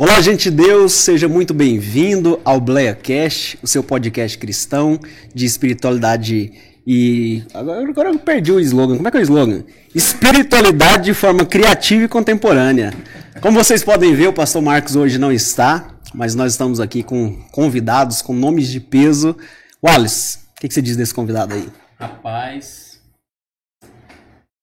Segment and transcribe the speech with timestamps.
[0.00, 4.98] Olá, gente de Deus, seja muito bem-vindo ao BleaCast, o seu podcast cristão
[5.34, 6.54] de espiritualidade
[6.86, 7.44] e.
[7.52, 8.96] Agora, agora eu perdi o slogan.
[8.96, 9.62] Como é que é o slogan?
[9.94, 12.94] Espiritualidade de forma criativa e contemporânea.
[13.42, 17.36] Como vocês podem ver, o pastor Marcos hoje não está, mas nós estamos aqui com
[17.52, 19.36] convidados com nomes de peso.
[19.84, 21.68] Wallace, o que, que você diz desse convidado aí?
[21.98, 23.02] Rapaz,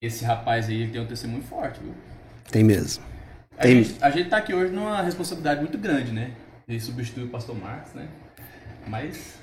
[0.01, 1.93] esse rapaz aí tem um testemunho forte, viu?
[2.49, 3.03] Tem mesmo.
[3.57, 6.31] A, gente, a gente tá aqui hoje numa responsabilidade muito grande, né?
[6.67, 8.07] Ele substitui o pastor Marcos, né?
[8.87, 9.35] Mas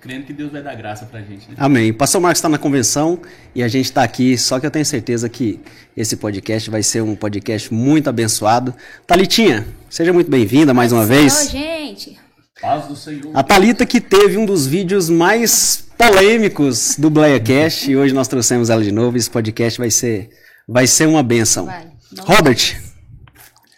[0.00, 1.54] crendo que Deus vai dar graça pra gente, né?
[1.56, 1.90] Amém.
[1.90, 3.20] O pastor Marcos está na convenção
[3.54, 5.60] e a gente está aqui, só que eu tenho certeza que
[5.96, 8.74] esse podcast vai ser um podcast muito abençoado.
[9.06, 11.48] Talitinha, seja muito bem-vinda mais uma Oi, vez.
[11.50, 12.18] gente.
[12.60, 13.30] Paz do Senhor.
[13.34, 18.68] A Talita que teve um dos vídeos mais polêmicos do BlayaCast e hoje nós trouxemos
[18.68, 19.16] ela de novo.
[19.16, 20.28] Esse podcast vai ser,
[20.68, 21.66] vai ser uma benção.
[21.66, 21.86] Vai.
[22.20, 22.76] Robert,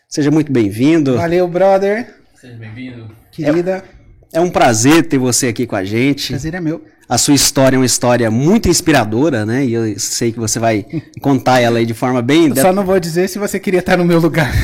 [0.08, 1.16] seja muito bem-vindo.
[1.16, 2.06] Valeu, brother.
[2.40, 3.10] Seja bem-vindo.
[3.32, 3.84] Querida.
[4.32, 6.28] É um prazer ter você aqui com a gente.
[6.28, 6.82] Prazer é meu.
[7.08, 9.64] A sua história é uma história muito inspiradora, né?
[9.64, 10.84] E eu sei que você vai
[11.20, 12.48] contar ela aí de forma bem.
[12.48, 14.52] Eu só não vou dizer se você queria estar no meu lugar.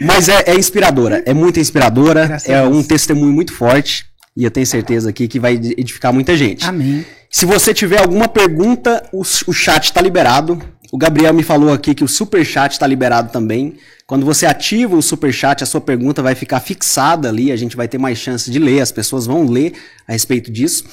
[0.00, 4.06] Mas é, é inspiradora, é muito inspiradora, Graças é um testemunho muito forte.
[4.36, 6.64] E eu tenho certeza aqui que vai edificar muita gente.
[6.64, 7.04] Amém.
[7.30, 10.60] Se você tiver alguma pergunta, o, o chat está liberado.
[10.90, 13.76] O Gabriel me falou aqui que o super chat está liberado também.
[14.06, 17.76] Quando você ativa o super chat, a sua pergunta vai ficar fixada ali, a gente
[17.76, 19.74] vai ter mais chance de ler, as pessoas vão ler
[20.06, 20.84] a respeito disso.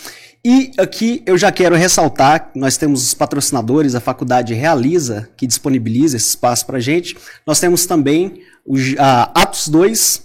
[0.43, 6.17] E aqui eu já quero ressaltar, nós temos os patrocinadores, a faculdade Realiza, que disponibiliza
[6.17, 7.17] esse espaço para gente.
[7.47, 10.21] Nós temos também o a Atos 2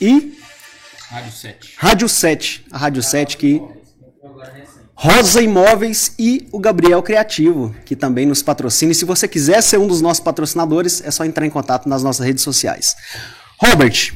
[0.00, 0.36] e
[1.08, 1.74] Rádio 7.
[1.78, 3.62] Rádio 7, a Rádio 7 que
[4.98, 8.92] Rosa Imóveis e o Gabriel Criativo, que também nos patrocina.
[8.92, 12.02] E se você quiser ser um dos nossos patrocinadores, é só entrar em contato nas
[12.02, 12.96] nossas redes sociais.
[13.60, 14.14] Robert,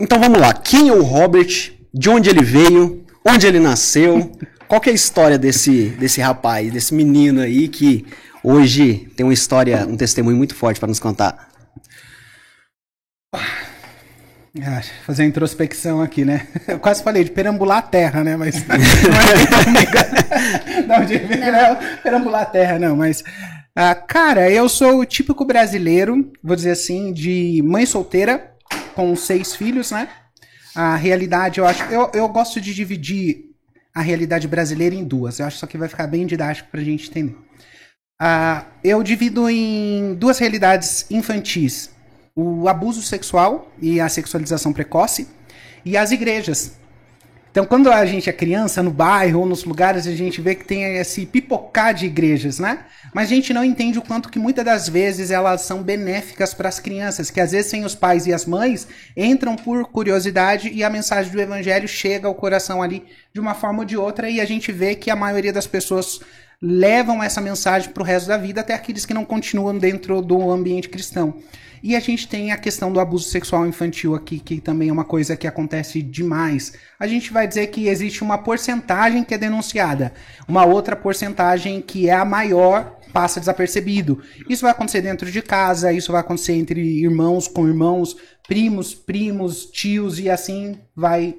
[0.00, 0.54] então vamos lá.
[0.54, 1.72] Quem é o Robert?
[1.92, 3.04] De onde ele veio?
[3.22, 4.32] Onde ele nasceu?
[4.66, 8.06] Qual é a história desse, desse rapaz, desse menino aí que
[8.42, 11.47] hoje tem uma história, um testemunho muito forte para nos contar?
[14.64, 16.46] Ah, fazer a introspecção aqui, né?
[16.66, 18.36] Eu quase falei de perambular a terra, né?
[18.36, 18.56] Mas.
[20.86, 23.22] não, de não, perambular a terra, não, mas.
[23.74, 28.52] ah, cara, eu sou o típico brasileiro, vou dizer assim, de mãe solteira,
[28.94, 30.08] com seis filhos, né?
[30.74, 31.82] A realidade, eu acho.
[31.84, 33.44] Eu, eu gosto de dividir
[33.94, 35.38] a realidade brasileira em duas.
[35.38, 37.36] Eu acho que isso aqui vai ficar bem didático pra gente entender.
[38.20, 41.90] Ah, eu divido em duas realidades infantis:
[42.40, 45.26] o abuso sexual e a sexualização precoce,
[45.84, 46.78] e as igrejas.
[47.50, 50.64] Então, quando a gente é criança, no bairro ou nos lugares, a gente vê que
[50.64, 52.84] tem esse pipocar de igrejas, né?
[53.12, 56.68] Mas a gente não entende o quanto que muitas das vezes elas são benéficas para
[56.68, 60.84] as crianças, que às vezes sem os pais e as mães entram por curiosidade e
[60.84, 63.04] a mensagem do evangelho chega ao coração ali
[63.34, 66.20] de uma forma ou de outra e a gente vê que a maioria das pessoas
[66.60, 70.50] levam essa mensagem para o resto da vida, até aqueles que não continuam dentro do
[70.50, 71.34] ambiente cristão.
[71.82, 75.04] E a gente tem a questão do abuso sexual infantil aqui, que também é uma
[75.04, 76.72] coisa que acontece demais.
[76.98, 80.12] A gente vai dizer que existe uma porcentagem que é denunciada,
[80.48, 84.20] uma outra porcentagem que é a maior passa desapercebido.
[84.48, 89.66] Isso vai acontecer dentro de casa, isso vai acontecer entre irmãos com irmãos, primos, primos,
[89.66, 91.36] tios e assim vai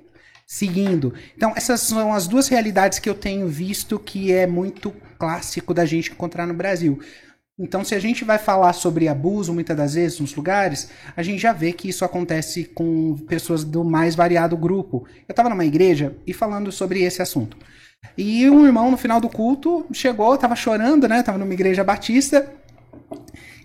[0.47, 1.13] seguindo.
[1.37, 5.85] Então, essas são as duas realidades que eu tenho visto que é muito clássico da
[5.85, 6.99] gente encontrar no Brasil.
[7.59, 11.41] Então, se a gente vai falar sobre abuso, muitas das vezes, nos lugares, a gente
[11.41, 15.05] já vê que isso acontece com pessoas do mais variado grupo.
[15.27, 17.57] Eu estava numa igreja e falando sobre esse assunto.
[18.17, 21.21] E um irmão, no final do culto, chegou, estava chorando, né?
[21.21, 22.49] Tava numa igreja batista.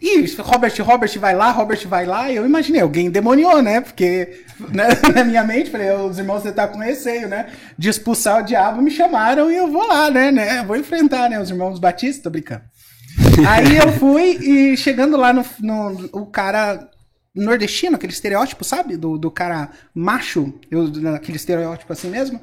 [0.05, 2.31] E Robert, Robert vai lá, Robert vai lá.
[2.31, 3.81] E eu imaginei, alguém demoniou, né?
[3.81, 7.47] Porque né, na minha mente, falei, os irmãos você tá com receio, né?
[7.79, 10.31] De expulsar o diabo, me chamaram e eu vou lá, né?
[10.31, 10.62] né?
[10.62, 11.41] Vou enfrentar, né?
[11.41, 12.62] Os irmãos batistas, tô brincando.
[13.49, 16.87] Aí eu fui e chegando lá no, no o cara
[17.35, 18.99] nordestino, aquele estereótipo, sabe?
[18.99, 22.41] Do, do cara macho, eu, aquele estereótipo assim mesmo.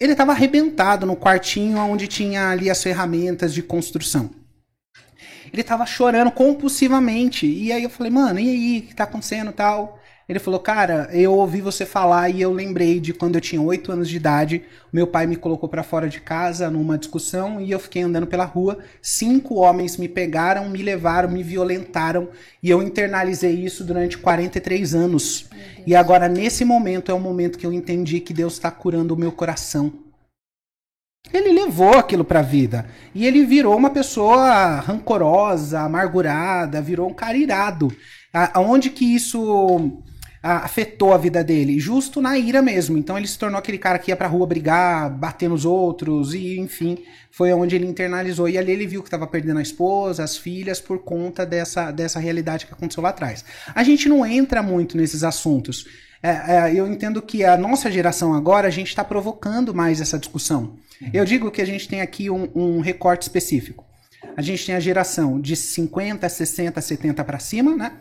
[0.00, 4.30] Ele tava arrebentado no quartinho onde tinha ali as ferramentas de construção.
[5.52, 7.46] Ele tava chorando compulsivamente.
[7.46, 9.98] E aí eu falei, mano, e aí, o que tá acontecendo e tal?
[10.28, 13.92] Ele falou, cara, eu ouvi você falar e eu lembrei de quando eu tinha 8
[13.92, 14.62] anos de idade,
[14.92, 18.44] meu pai me colocou pra fora de casa numa discussão e eu fiquei andando pela
[18.44, 18.78] rua.
[19.02, 22.28] Cinco homens me pegaram, me levaram, me violentaram
[22.62, 25.50] e eu internalizei isso durante 43 anos.
[25.86, 29.18] E agora, nesse momento, é o momento que eu entendi que Deus está curando o
[29.18, 29.92] meu coração.
[31.30, 32.86] Ele levou aquilo pra vida.
[33.14, 37.92] E ele virou uma pessoa rancorosa, amargurada, virou um cara irado.
[38.32, 40.02] A- Aonde que isso
[40.42, 41.78] a- afetou a vida dele?
[41.78, 42.98] Justo na ira mesmo.
[42.98, 46.58] Então ele se tornou aquele cara que ia pra rua brigar, bater nos outros, e
[46.58, 46.98] enfim,
[47.30, 48.48] foi onde ele internalizou.
[48.48, 52.18] E ali ele viu que estava perdendo a esposa, as filhas, por conta dessa, dessa
[52.18, 53.44] realidade que aconteceu lá atrás.
[53.74, 55.86] A gente não entra muito nesses assuntos.
[56.22, 56.30] É,
[56.70, 60.74] é, eu entendo que a nossa geração agora, a gente está provocando mais essa discussão.
[61.12, 63.84] Eu digo que a gente tem aqui um, um recorte específico.
[64.36, 67.92] A gente tem a geração de 50, 60, 70 para cima, né?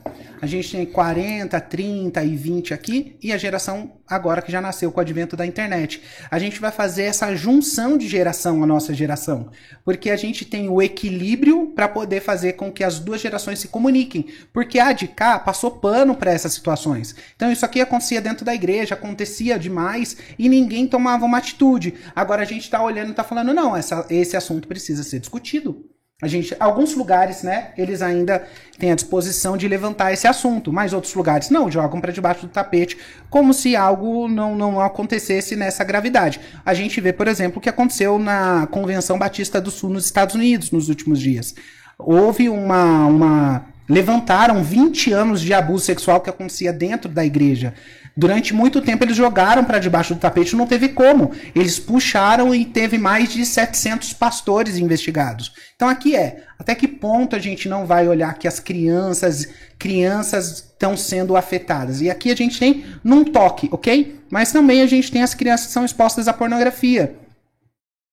[0.41, 4.91] A gente tem 40, 30 e 20 aqui, e a geração agora que já nasceu
[4.91, 6.01] com o advento da internet.
[6.29, 9.49] A gente vai fazer essa junção de geração, a nossa geração,
[9.83, 13.67] porque a gente tem o equilíbrio para poder fazer com que as duas gerações se
[13.67, 17.15] comuniquem, porque a de cá passou pano para essas situações.
[17.35, 21.95] Então isso aqui acontecia dentro da igreja, acontecia demais e ninguém tomava uma atitude.
[22.15, 25.90] Agora a gente está olhando e está falando, não, essa, esse assunto precisa ser discutido.
[26.21, 28.45] A gente, alguns lugares, né, eles ainda
[28.77, 32.51] têm a disposição de levantar esse assunto, mas outros lugares não, jogam para debaixo do
[32.51, 32.95] tapete,
[33.27, 36.39] como se algo não, não acontecesse nessa gravidade.
[36.63, 40.35] A gente vê, por exemplo, o que aconteceu na Convenção Batista do Sul nos Estados
[40.35, 41.55] Unidos nos últimos dias.
[41.97, 47.73] Houve uma, uma levantaram 20 anos de abuso sexual que acontecia dentro da igreja.
[48.15, 51.31] Durante muito tempo eles jogaram para debaixo do tapete, não teve como.
[51.55, 55.53] Eles puxaram e teve mais de 700 pastores investigados.
[55.75, 59.47] Então aqui é, até que ponto a gente não vai olhar que as crianças,
[59.79, 62.01] crianças estão sendo afetadas?
[62.01, 64.19] E aqui a gente tem num toque, OK?
[64.29, 67.15] Mas também a gente tem as crianças que são expostas à pornografia.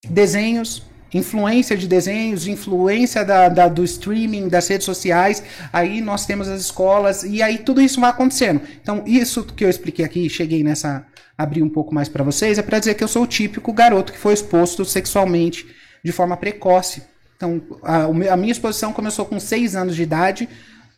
[0.09, 0.83] Desenhos,
[1.13, 6.61] influência de desenhos, influência da, da, do streaming, das redes sociais, aí nós temos as
[6.61, 8.61] escolas, e aí tudo isso vai acontecendo.
[8.81, 11.07] Então, isso que eu expliquei aqui, cheguei nessa.
[11.37, 14.13] abrir um pouco mais para vocês, é para dizer que eu sou o típico garoto
[14.13, 15.67] que foi exposto sexualmente
[16.05, 17.03] de forma precoce.
[17.37, 20.49] Então, a, a minha exposição começou com 6 anos de idade,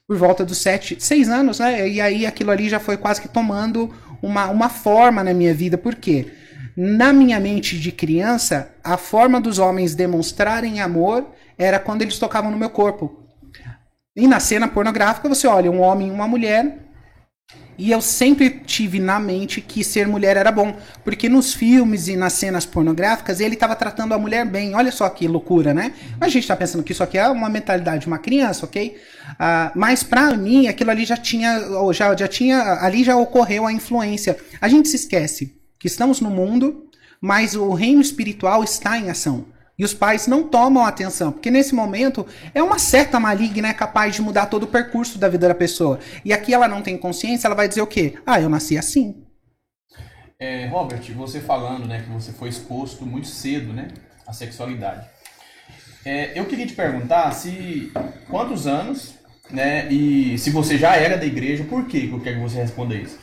[0.09, 1.89] por volta dos 7, 6 anos, né?
[1.89, 5.79] E aí aquilo ali já foi quase que tomando uma, uma forma na minha vida.
[5.79, 6.27] Por quê?
[6.76, 11.26] Na minha mente de criança, a forma dos homens demonstrarem amor
[11.58, 13.20] era quando eles tocavam no meu corpo.
[14.17, 16.78] E na cena pornográfica, você olha um homem e uma mulher.
[17.78, 20.76] E eu sempre tive na mente que ser mulher era bom.
[21.02, 24.75] Porque nos filmes e nas cenas pornográficas, ele estava tratando a mulher bem.
[24.75, 25.94] Olha só que loucura, né?
[26.20, 28.96] A gente está pensando que isso aqui é uma mentalidade de uma criança, ok?
[29.31, 31.58] Uh, mas para mim, aquilo ali já tinha,
[31.93, 32.61] já, já tinha.
[32.82, 34.37] Ali já ocorreu a influência.
[34.61, 36.87] A gente se esquece que estamos no mundo,
[37.21, 39.47] mas o reino espiritual está em ação.
[39.79, 44.15] E os pais não tomam atenção, porque nesse momento é uma certa maligna é capaz
[44.15, 45.99] de mudar todo o percurso da vida da pessoa.
[46.23, 48.19] E aqui ela não tem consciência, ela vai dizer o quê?
[48.27, 49.25] Ah, eu nasci assim.
[50.38, 53.88] É, Robert, você falando, né, que você foi exposto muito cedo, né,
[54.27, 55.06] à sexualidade.
[56.05, 57.91] É, eu queria te perguntar se
[58.29, 59.15] quantos anos,
[59.50, 62.59] né, e se você já era da igreja, por quê que eu quero que você
[62.59, 63.19] responda isso?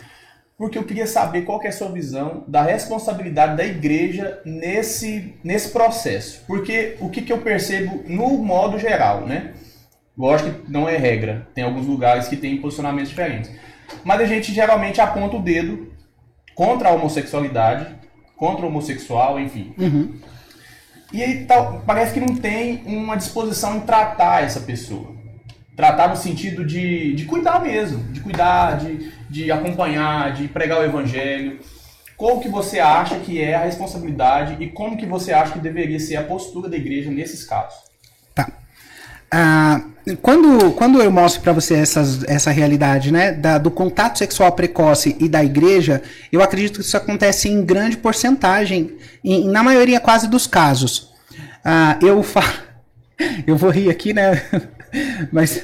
[0.58, 5.36] Porque eu queria saber qual que é a sua visão da responsabilidade da igreja nesse,
[5.44, 6.44] nesse processo.
[6.48, 9.54] Porque o que, que eu percebo no modo geral, né?
[10.18, 13.52] Lógico que não é regra, tem alguns lugares que tem posicionamentos diferentes.
[14.04, 15.94] Mas a gente geralmente aponta o dedo
[16.56, 17.96] contra a homossexualidade,
[18.36, 19.76] contra o homossexual, enfim.
[19.78, 20.20] Uhum.
[21.14, 25.16] E aí tá, parece que não tem uma disposição em tratar essa pessoa.
[25.78, 30.84] Tratar no sentido de, de cuidar mesmo, de cuidar, de, de acompanhar, de pregar o
[30.84, 31.60] evangelho.
[32.18, 36.00] Qual que você acha que é a responsabilidade e como que você acha que deveria
[36.00, 37.78] ser a postura da igreja nesses casos?
[38.34, 38.50] Tá.
[39.32, 39.82] Ah,
[40.22, 45.16] quando, quando eu mostro para você essas, essa realidade né, da, do contato sexual precoce
[45.20, 50.28] e da igreja, eu acredito que isso acontece em grande porcentagem, em, na maioria quase
[50.28, 51.14] dos casos.
[51.64, 52.26] Ah, eu.
[53.48, 54.44] Eu vou rir aqui, né?
[55.32, 55.62] Mas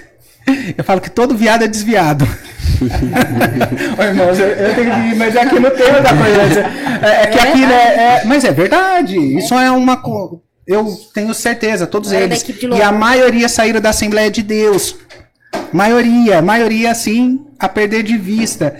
[0.77, 2.25] eu falo que todo viado é desviado.
[3.97, 6.59] Ô, irmãos, eu, eu, tenho que rir, mas é aqui no tema da coisa.
[7.01, 7.75] É, é que aqui, né?
[7.75, 9.17] É, mas é verdade.
[9.17, 10.01] Isso é uma.
[10.67, 12.43] Eu tenho certeza, todos Era eles.
[12.75, 14.97] E a maioria saíram da Assembleia de Deus.
[15.71, 18.75] Maioria, maioria, assim, a perder de vista.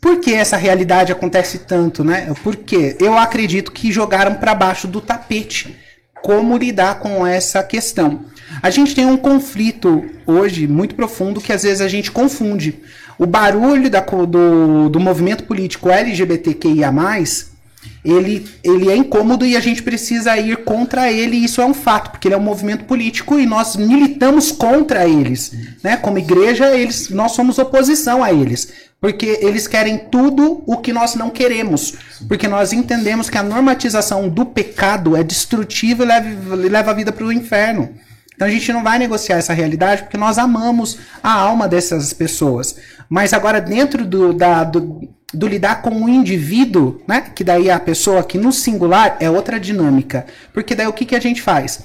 [0.00, 2.32] Por que essa realidade acontece tanto, né?
[2.42, 5.76] Porque eu acredito que jogaram para baixo do tapete
[6.22, 8.24] como lidar com essa questão.
[8.60, 12.80] A gente tem um conflito hoje muito profundo que às vezes a gente confunde.
[13.18, 16.90] O barulho da do, do movimento político LGBTQIA,
[18.04, 21.74] ele, ele é incômodo e a gente precisa ir contra ele, e isso é um
[21.74, 25.52] fato, porque ele é um movimento político e nós militamos contra eles.
[25.82, 25.96] Né?
[25.96, 28.72] Como igreja, eles, nós somos oposição a eles.
[29.00, 31.94] Porque eles querem tudo o que nós não queremos.
[32.28, 37.10] Porque nós entendemos que a normatização do pecado é destrutiva e leva, leva a vida
[37.10, 37.90] para o inferno.
[38.34, 42.76] Então a gente não vai negociar essa realidade porque nós amamos a alma dessas pessoas.
[43.08, 47.24] Mas agora, dentro do, da, do, do lidar com o indivíduo, né?
[47.34, 50.26] Que daí a pessoa que no singular é outra dinâmica.
[50.52, 51.80] Porque daí o que, que a gente faz?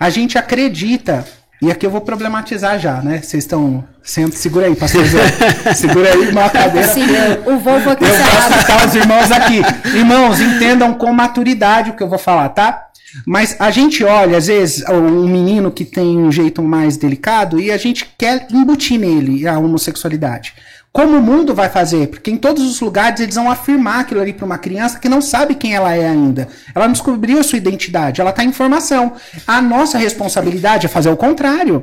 [0.00, 1.24] A gente acredita
[1.62, 3.22] e aqui eu vou problematizar já, né?
[3.22, 3.84] Vocês estão.
[4.02, 5.20] Senta, segura aí, pastor Zé.
[5.74, 6.88] segura aí uma cadeira.
[6.88, 7.04] Sim,
[7.46, 9.62] o vovô aqui Eu vou citar os irmãos aqui.
[9.94, 12.88] Irmãos, entendam com maturidade o que eu vou falar, tá?
[13.26, 17.70] Mas a gente olha, às vezes, um menino que tem um jeito mais delicado e
[17.70, 20.54] a gente quer embutir nele a homossexualidade.
[20.92, 22.08] Como o mundo vai fazer?
[22.08, 25.22] Porque em todos os lugares eles vão afirmar aquilo ali para uma criança que não
[25.22, 26.48] sabe quem ela é ainda.
[26.74, 29.14] Ela não descobriu a sua identidade, ela está em formação.
[29.46, 31.82] A nossa responsabilidade é fazer o contrário.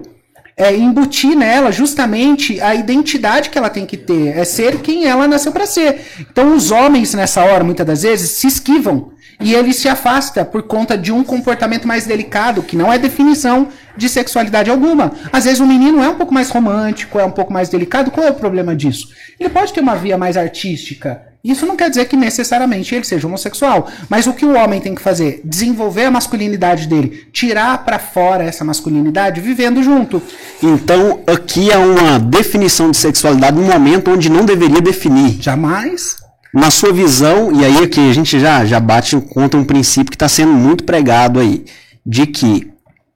[0.55, 5.27] É embutir nela justamente a identidade que ela tem que ter, é ser quem ela
[5.27, 6.05] nasceu para ser.
[6.19, 10.63] Então os homens nessa hora, muitas das vezes, se esquivam e ele se afasta por
[10.63, 15.13] conta de um comportamento mais delicado, que não é definição de sexualidade alguma.
[15.31, 18.11] Às vezes o menino é um pouco mais romântico, é um pouco mais delicado.
[18.11, 19.09] Qual é o problema disso?
[19.39, 21.21] Ele pode ter uma via mais artística.
[21.41, 24.93] Isso não quer dizer que necessariamente ele seja homossexual, mas o que o homem tem
[24.93, 25.39] que fazer?
[25.45, 30.21] Desenvolver a masculinidade dele, tirar para fora essa masculinidade vivendo junto.
[30.61, 35.41] Então, aqui é uma definição de sexualidade num momento onde não deveria definir.
[35.41, 36.17] Jamais
[36.53, 40.15] na sua visão, e aí aqui a gente já, já bate contra um princípio que
[40.15, 41.63] está sendo muito pregado aí,
[42.05, 42.71] de que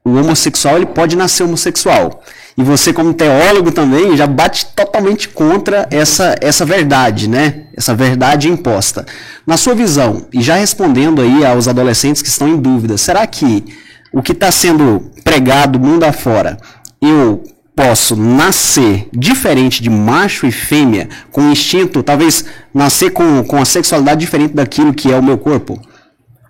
[0.05, 2.21] o homossexual ele pode nascer homossexual.
[2.55, 7.63] E você, como teólogo também, já bate totalmente contra essa, essa verdade, né?
[7.75, 9.05] Essa verdade imposta.
[9.47, 13.65] Na sua visão, e já respondendo aí aos adolescentes que estão em dúvida, será que
[14.11, 16.57] o que está sendo pregado mundo afora,
[17.01, 17.43] eu
[17.75, 24.19] posso nascer diferente de macho e fêmea, com instinto, talvez nascer com, com a sexualidade
[24.19, 25.81] diferente daquilo que é o meu corpo?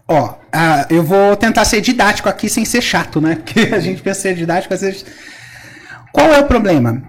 [0.08, 3.36] Ó, uh, eu vou tentar ser didático aqui sem ser chato, né?
[3.44, 5.06] Porque a gente pensa ser didático às vezes.
[6.12, 7.04] Qual é o problema?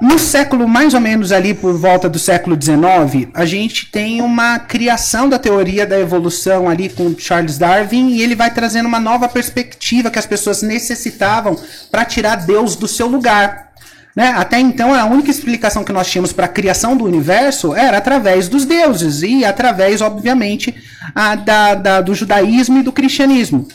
[0.00, 4.58] No século, mais ou menos ali por volta do século XIX, a gente tem uma
[4.58, 9.26] criação da teoria da evolução ali com Charles Darwin e ele vai trazendo uma nova
[9.26, 11.56] perspectiva que as pessoas necessitavam
[11.90, 13.72] para tirar Deus do seu lugar.
[14.14, 14.34] Né?
[14.36, 18.48] Até então, a única explicação que nós tínhamos para a criação do universo era através
[18.48, 20.74] dos deuses e através, obviamente,
[21.14, 23.66] a, da, da, do judaísmo e do cristianismo.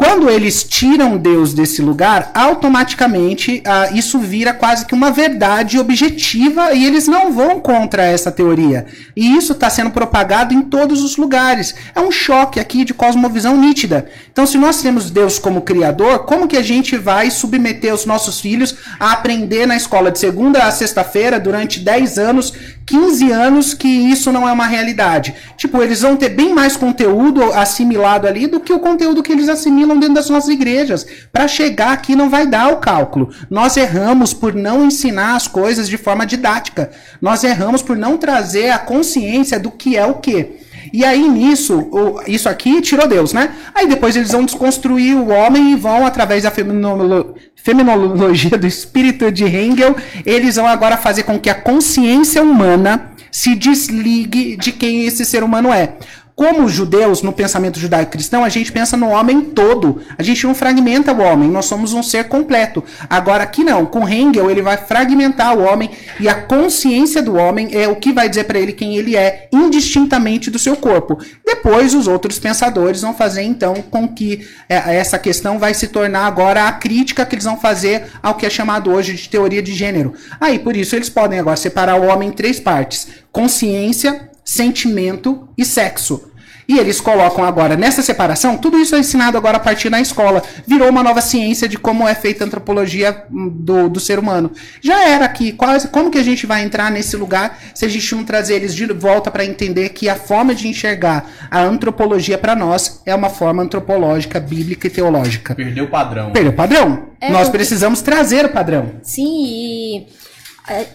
[0.00, 6.72] Quando eles tiram Deus desse lugar, automaticamente ah, isso vira quase que uma verdade objetiva
[6.72, 8.86] e eles não vão contra essa teoria.
[9.14, 11.74] E isso está sendo propagado em todos os lugares.
[11.94, 14.08] É um choque aqui de cosmovisão nítida.
[14.32, 18.40] Então, se nós temos Deus como criador, como que a gente vai submeter os nossos
[18.40, 22.54] filhos a aprender na escola de segunda a sexta-feira durante 10 anos
[22.90, 25.32] 15 anos que isso não é uma realidade.
[25.56, 29.48] Tipo, eles vão ter bem mais conteúdo assimilado ali do que o conteúdo que eles
[29.48, 31.06] assimilam dentro das nossas igrejas.
[31.32, 33.30] Para chegar aqui não vai dar o cálculo.
[33.48, 36.90] Nós erramos por não ensinar as coisas de forma didática.
[37.20, 40.60] Nós erramos por não trazer a consciência do que é o que.
[40.92, 41.88] E aí nisso,
[42.26, 43.54] isso aqui tirou Deus, né?
[43.74, 49.44] Aí depois eles vão desconstruir o homem e vão, através da feminologia do espírito de
[49.44, 49.94] Hegel,
[50.26, 55.44] eles vão agora fazer com que a consciência humana se desligue de quem esse ser
[55.44, 55.94] humano é.
[56.34, 60.00] Como judeus, no pensamento judaico-cristão, a gente pensa no homem todo.
[60.16, 62.82] A gente não fragmenta o homem, nós somos um ser completo.
[63.08, 63.84] Agora, aqui não.
[63.84, 68.12] Com Hegel, ele vai fragmentar o homem e a consciência do homem é o que
[68.12, 71.18] vai dizer para ele quem ele é, indistintamente do seu corpo.
[71.44, 76.26] Depois, os outros pensadores vão fazer, então, com que é, essa questão vai se tornar
[76.26, 79.74] agora a crítica que eles vão fazer ao que é chamado hoje de teoria de
[79.74, 80.14] gênero.
[80.40, 85.64] Aí, por isso, eles podem agora separar o homem em três partes: consciência, sentimento e
[85.64, 86.30] sexo.
[86.70, 90.40] E eles colocam agora nessa separação, tudo isso é ensinado agora a partir da escola.
[90.64, 94.52] Virou uma nova ciência de como é feita a antropologia hum, do, do ser humano.
[94.80, 98.14] Já era aqui, quase, como que a gente vai entrar nesse lugar se a gente
[98.14, 102.54] não trazer eles de volta para entender que a forma de enxergar a antropologia para
[102.54, 105.56] nós é uma forma antropológica, bíblica e teológica.
[105.56, 106.30] Perdeu o padrão.
[106.30, 107.08] Perdeu o padrão.
[107.20, 108.92] É, nós precisamos trazer o padrão.
[109.02, 110.06] Sim, e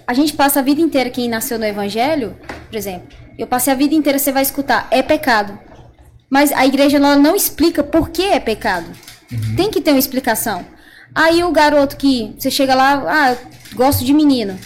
[0.08, 2.34] a gente passa a vida inteira, quem nasceu no evangelho,
[2.70, 5.58] por exemplo, eu passei a vida inteira, você vai escutar, é pecado.
[6.30, 8.88] Mas a igreja ela não explica por que é pecado.
[9.32, 9.56] Uhum.
[9.56, 10.66] Tem que ter uma explicação.
[11.14, 13.36] Aí o garoto que você chega lá, ah,
[13.74, 14.58] gosto de menino.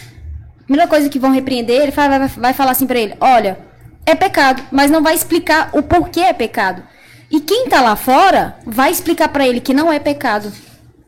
[0.64, 3.58] Primeira coisa que vão repreender, ele vai, vai, vai falar assim para ele: olha,
[4.06, 6.82] é pecado, mas não vai explicar o porquê é pecado.
[7.30, 10.52] E quem tá lá fora vai explicar para ele que não é pecado.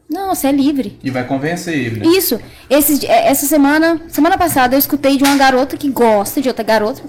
[0.09, 0.99] Não, você é livre.
[1.03, 2.01] E vai convencer ele.
[2.01, 2.07] Né?
[2.07, 2.39] Isso.
[2.69, 6.63] Esse, é, essa semana, semana passada, eu escutei de uma garota que gosta de outra
[6.63, 7.03] garota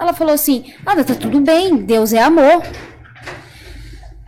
[0.00, 2.62] ela falou assim: Ah, tá tudo bem, Deus é amor.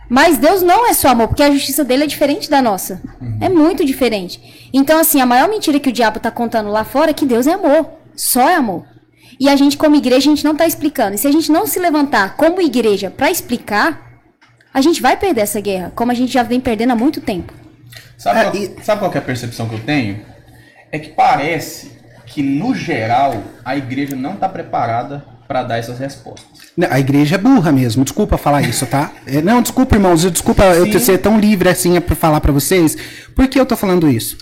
[0.09, 3.01] Mas Deus não é só amor, porque a justiça dele é diferente da nossa.
[3.41, 4.69] É muito diferente.
[4.71, 7.47] Então, assim, a maior mentira que o diabo tá contando lá fora é que Deus
[7.47, 7.89] é amor.
[8.15, 8.85] Só é amor.
[9.39, 11.15] E a gente, como igreja, a gente não tá explicando.
[11.15, 14.19] E se a gente não se levantar como igreja para explicar,
[14.71, 17.51] a gente vai perder essa guerra, como a gente já vem perdendo há muito tempo.
[18.17, 20.23] Sabe, É, qual, e- sabe qual que é a percepção que eu tenho?
[20.91, 21.91] É que parece
[22.27, 26.63] que, no geral, a igreja não está preparada para dar essas respostas.
[26.89, 29.11] A igreja é burra mesmo, desculpa falar isso, tá?
[29.27, 30.91] É, não, desculpa, irmãos, eu- desculpa eu Sim.
[30.91, 32.97] ter- ser tão livre assim para falar para vocês.
[33.35, 34.37] Por que eu tô falando isso?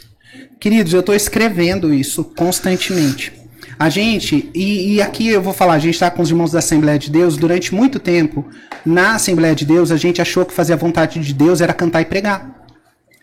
[0.60, 3.34] Queridos, eu tô escrevendo isso constantemente.
[3.80, 6.60] A gente, e, e aqui eu vou falar, a gente tá com os irmãos da
[6.60, 8.46] Assembleia de Deus, durante muito tempo,
[8.86, 12.02] na Assembleia de Deus, a gente achou que fazer a vontade de Deus era cantar
[12.02, 12.61] e pregar.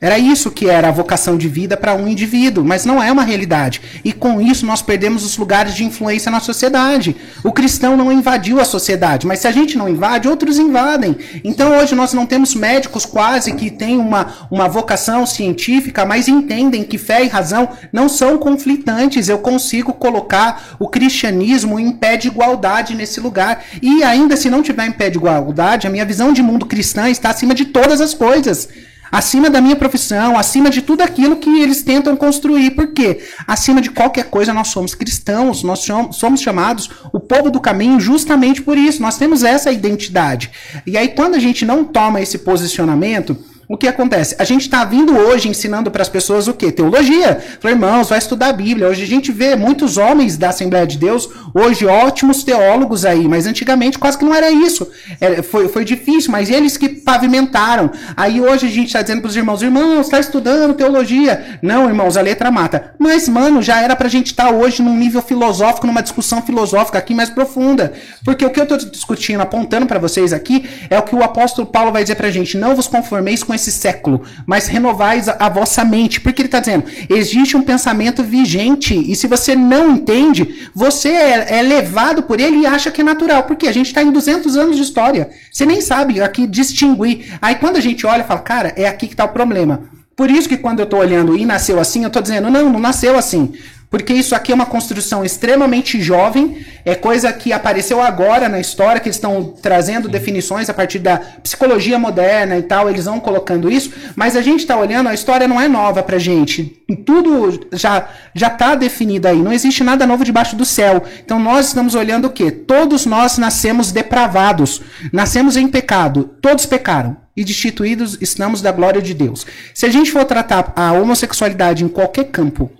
[0.00, 3.24] Era isso que era a vocação de vida para um indivíduo, mas não é uma
[3.24, 3.80] realidade.
[4.04, 7.16] E com isso nós perdemos os lugares de influência na sociedade.
[7.42, 11.16] O cristão não invadiu a sociedade, mas se a gente não invade, outros invadem.
[11.42, 16.84] Então hoje nós não temos médicos quase que têm uma, uma vocação científica, mas entendem
[16.84, 19.28] que fé e razão não são conflitantes.
[19.28, 23.64] Eu consigo colocar o cristianismo em pé de igualdade nesse lugar.
[23.82, 27.10] E ainda se não tiver em pé de igualdade, a minha visão de mundo cristã
[27.10, 28.68] está acima de todas as coisas.
[29.10, 32.70] Acima da minha profissão, acima de tudo aquilo que eles tentam construir.
[32.72, 33.20] Por quê?
[33.46, 38.62] Acima de qualquer coisa, nós somos cristãos, nós somos chamados o povo do caminho justamente
[38.62, 39.02] por isso.
[39.02, 40.50] Nós temos essa identidade.
[40.86, 43.36] E aí, quando a gente não toma esse posicionamento,
[43.68, 44.34] o que acontece?
[44.38, 46.72] A gente está vindo hoje ensinando para as pessoas o quê?
[46.72, 47.38] Teologia.
[47.60, 48.88] Falei, irmãos, vai estudar a Bíblia.
[48.88, 53.46] Hoje a gente vê muitos homens da Assembleia de Deus, hoje ótimos teólogos aí, mas
[53.46, 54.88] antigamente quase que não era isso.
[55.20, 57.90] Era- foi, foi difícil, mas eles que pavimentaram.
[58.16, 61.58] Aí hoje a gente está dizendo para os irmãos, irmãos, está estudando teologia.
[61.60, 62.94] Não, irmãos, a letra mata.
[62.98, 66.96] Mas, mano, já era para a gente estar hoje num nível filosófico, numa discussão filosófica
[66.96, 67.92] aqui mais profunda.
[68.24, 71.66] Porque o que eu estou discutindo, apontando para vocês aqui, é o que o apóstolo
[71.66, 75.36] Paulo vai dizer para a gente, não vos conformeis com esse século, mas renovais a,
[75.38, 76.20] a vossa mente.
[76.20, 81.58] Porque ele está dizendo, existe um pensamento vigente, e se você não entende, você é,
[81.58, 83.42] é levado por ele e acha que é natural.
[83.42, 85.30] Porque a gente está em 200 anos de história.
[85.52, 87.38] Você nem sabe aqui distinguir.
[87.42, 89.82] Aí quando a gente olha, fala, cara, é aqui que está o problema.
[90.18, 92.80] Por isso que quando eu estou olhando e nasceu assim, eu estou dizendo, não, não
[92.80, 93.52] nasceu assim.
[93.90, 99.00] Porque isso aqui é uma construção extremamente jovem, é coisa que apareceu agora na história,
[99.00, 103.70] que eles estão trazendo definições a partir da psicologia moderna e tal, eles vão colocando
[103.70, 106.82] isso, mas a gente está olhando, a história não é nova pra gente.
[107.06, 111.02] Tudo já já está definido aí, não existe nada novo debaixo do céu.
[111.24, 112.50] Então nós estamos olhando o quê?
[112.50, 119.14] Todos nós nascemos depravados, nascemos em pecado, todos pecaram e destituídos estamos da glória de
[119.14, 119.46] Deus.
[119.72, 122.70] Se a gente for tratar a homossexualidade em qualquer campo,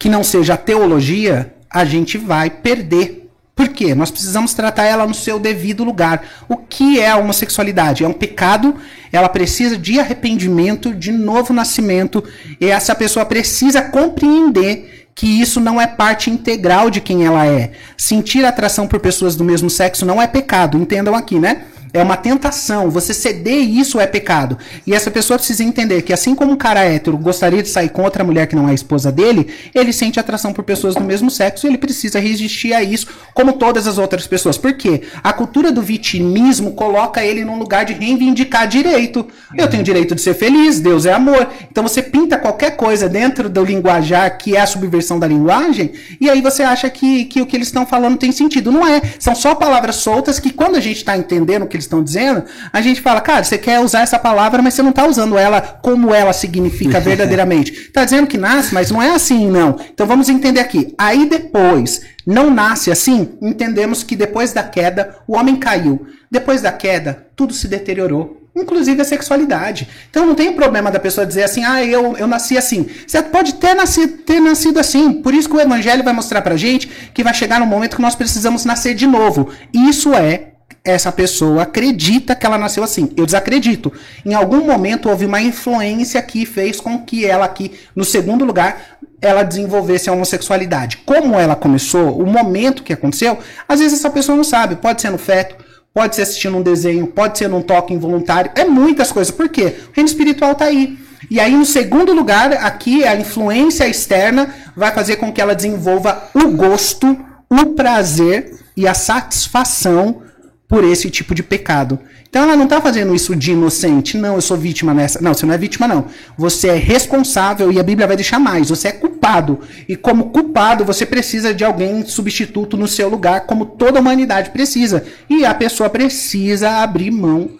[0.00, 3.28] que não seja a teologia, a gente vai perder.
[3.54, 3.94] Por quê?
[3.94, 6.24] Nós precisamos tratar ela no seu devido lugar.
[6.48, 8.02] O que é a homossexualidade?
[8.02, 8.76] É um pecado,
[9.12, 12.24] ela precisa de arrependimento, de novo nascimento,
[12.58, 17.72] e essa pessoa precisa compreender que isso não é parte integral de quem ela é.
[17.94, 21.64] Sentir atração por pessoas do mesmo sexo não é pecado, entendam aqui, né?
[21.92, 22.90] É uma tentação.
[22.90, 24.56] Você ceder isso é pecado.
[24.86, 28.02] E essa pessoa precisa entender que, assim como um cara hétero gostaria de sair com
[28.02, 31.30] outra mulher que não é a esposa dele, ele sente atração por pessoas do mesmo
[31.30, 34.56] sexo e ele precisa resistir a isso, como todas as outras pessoas.
[34.56, 35.02] Por quê?
[35.22, 39.26] A cultura do vitimismo coloca ele num lugar de reivindicar direito.
[39.56, 41.48] Eu tenho direito de ser feliz, Deus é amor.
[41.70, 46.30] Então você pinta qualquer coisa dentro do linguajar que é a subversão da linguagem, e
[46.30, 48.70] aí você acha que, que o que eles estão falando tem sentido.
[48.70, 49.00] Não é.
[49.18, 52.44] São só palavras soltas que, quando a gente está entendendo o que eles estão dizendo,
[52.72, 55.60] a gente fala, cara, você quer usar essa palavra, mas você não está usando ela
[55.60, 57.72] como ela significa verdadeiramente.
[57.72, 59.76] Está dizendo que nasce, mas não é assim, não.
[59.92, 60.94] Então vamos entender aqui.
[60.98, 66.06] Aí depois, não nasce assim, entendemos que depois da queda, o homem caiu.
[66.30, 68.38] Depois da queda, tudo se deteriorou.
[68.54, 69.88] Inclusive a sexualidade.
[70.10, 72.86] Então não tem problema da pessoa dizer assim, ah, eu, eu nasci assim.
[73.06, 75.12] Você pode ter nascido, ter nascido assim.
[75.22, 78.02] Por isso que o evangelho vai mostrar pra gente que vai chegar no momento que
[78.02, 79.50] nós precisamos nascer de novo.
[79.72, 80.49] Isso é
[80.84, 83.10] essa pessoa acredita que ela nasceu assim.
[83.16, 83.92] Eu desacredito.
[84.24, 88.98] Em algum momento houve uma influência que fez com que ela aqui, no segundo lugar,
[89.20, 90.98] ela desenvolvesse a homossexualidade.
[90.98, 93.38] Como ela começou, o momento que aconteceu,
[93.68, 94.76] às vezes essa pessoa não sabe.
[94.76, 95.56] Pode ser no feto,
[95.92, 98.50] pode ser assistindo um desenho, pode ser num toque involuntário.
[98.54, 99.30] É muitas coisas.
[99.30, 99.74] Por quê?
[99.90, 100.98] O reino espiritual tá aí.
[101.30, 106.30] E aí, no segundo lugar, aqui a influência externa vai fazer com que ela desenvolva
[106.32, 107.18] o gosto,
[107.50, 110.22] o prazer e a satisfação
[110.70, 111.98] por esse tipo de pecado.
[112.28, 114.16] Então ela não está fazendo isso de inocente.
[114.16, 115.20] Não, eu sou vítima nessa.
[115.20, 116.04] Não, você não é vítima, não.
[116.38, 118.68] Você é responsável e a Bíblia vai deixar mais.
[118.68, 119.58] Você é culpado.
[119.88, 124.50] E como culpado, você precisa de alguém substituto no seu lugar, como toda a humanidade
[124.50, 125.04] precisa.
[125.28, 127.50] E a pessoa precisa abrir mão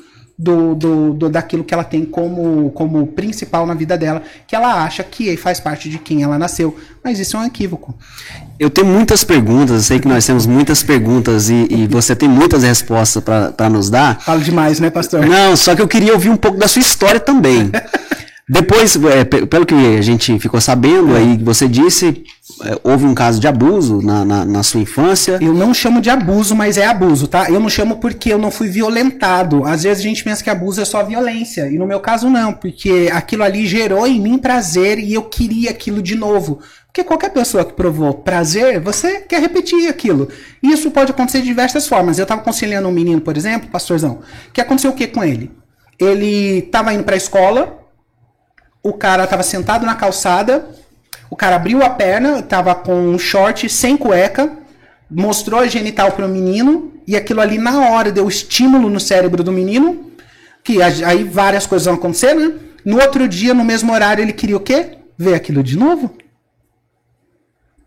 [0.41, 4.83] do, do, do, daquilo que ela tem como, como principal na vida dela, que ela
[4.83, 6.75] acha que faz parte de quem ela nasceu.
[7.05, 7.95] Mas isso é um equívoco.
[8.59, 12.29] Eu tenho muitas perguntas, eu sei que nós temos muitas perguntas e, e você tem
[12.29, 14.19] muitas respostas para nos dar.
[14.21, 15.27] Falo demais, né, pastor?
[15.27, 17.71] Não, só que eu queria ouvir um pouco da sua história também.
[18.49, 22.25] Depois, é, pelo que a gente ficou sabendo, aí você disse,
[22.83, 25.39] houve um caso de abuso na, na, na, sua infância.
[25.41, 27.51] Eu não chamo de abuso, mas é abuso, tá?
[27.51, 29.65] Eu não chamo porque eu não fui violentado.
[29.65, 31.69] Às vezes a gente pensa que abuso é só violência.
[31.69, 35.71] E no meu caso, não, porque aquilo ali gerou em mim prazer e eu queria
[35.71, 36.61] aquilo de novo.
[36.87, 40.29] Porque qualquer pessoa que provou prazer, você quer repetir aquilo.
[40.63, 42.19] Isso pode acontecer de diversas formas.
[42.19, 44.21] Eu estava conciliando um menino, por exemplo, pastorzão,
[44.53, 45.51] que aconteceu o que com ele?
[45.99, 47.79] Ele estava indo para a escola,
[48.83, 50.67] o cara estava sentado na calçada,
[51.31, 54.51] o cara abriu a perna, estava com um short sem cueca,
[55.09, 59.45] mostrou a genital para o menino, e aquilo ali na hora deu estímulo no cérebro
[59.45, 60.11] do menino,
[60.65, 62.53] que aí várias coisas vão acontecer, né?
[62.85, 64.99] No outro dia, no mesmo horário, ele queria o quê?
[65.17, 66.17] Ver aquilo de novo.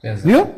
[0.04, 0.28] Exato.
[0.28, 0.56] Viu?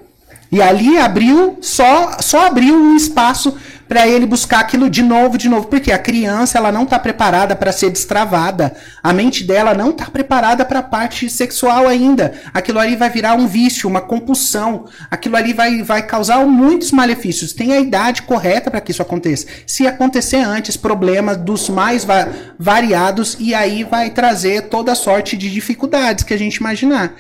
[0.51, 5.47] E ali abriu, só, só abriu um espaço para ele buscar aquilo de novo, de
[5.47, 9.91] novo, porque a criança ela não está preparada para ser destravada, a mente dela não
[9.91, 12.33] está preparada para a parte sexual ainda.
[12.53, 17.53] Aquilo ali vai virar um vício, uma compulsão, aquilo ali vai, vai causar muitos malefícios.
[17.53, 19.45] Tem a idade correta para que isso aconteça.
[19.67, 25.51] Se acontecer antes, problemas dos mais va variados e aí vai trazer toda sorte de
[25.51, 27.13] dificuldades que a gente imaginar.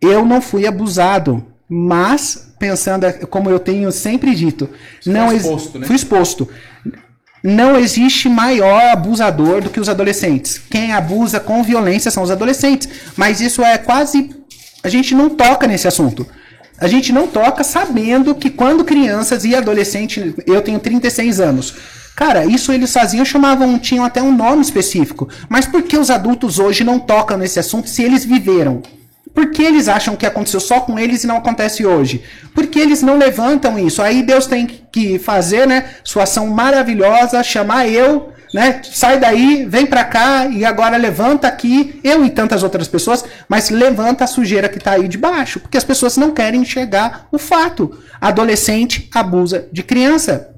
[0.00, 4.68] Eu não fui abusado, mas pensando como eu tenho sempre dito,
[5.00, 5.86] Você não exposto, né?
[5.86, 6.48] fui exposto.
[7.42, 10.60] Não existe maior abusador do que os adolescentes.
[10.68, 12.88] Quem abusa com violência são os adolescentes.
[13.16, 14.34] Mas isso é quase.
[14.82, 16.26] A gente não toca nesse assunto.
[16.78, 20.34] A gente não toca sabendo que quando crianças e adolescentes.
[20.46, 21.74] Eu tenho 36 anos.
[22.14, 25.26] Cara, isso eles faziam, chamavam, tinham até um nome específico.
[25.48, 28.82] Mas por que os adultos hoje não tocam nesse assunto se eles viveram?
[29.34, 32.22] Por que eles acham que aconteceu só com eles e não acontece hoje?
[32.54, 34.02] Porque eles não levantam isso.
[34.02, 39.86] Aí Deus tem que fazer, né, sua ação maravilhosa, chamar eu, né, sai daí, vem
[39.86, 44.68] para cá e agora levanta aqui, eu e tantas outras pessoas, mas levanta a sujeira
[44.68, 47.98] que tá aí de baixo, porque as pessoas não querem enxergar o fato.
[48.20, 50.48] Adolescente abusa de criança.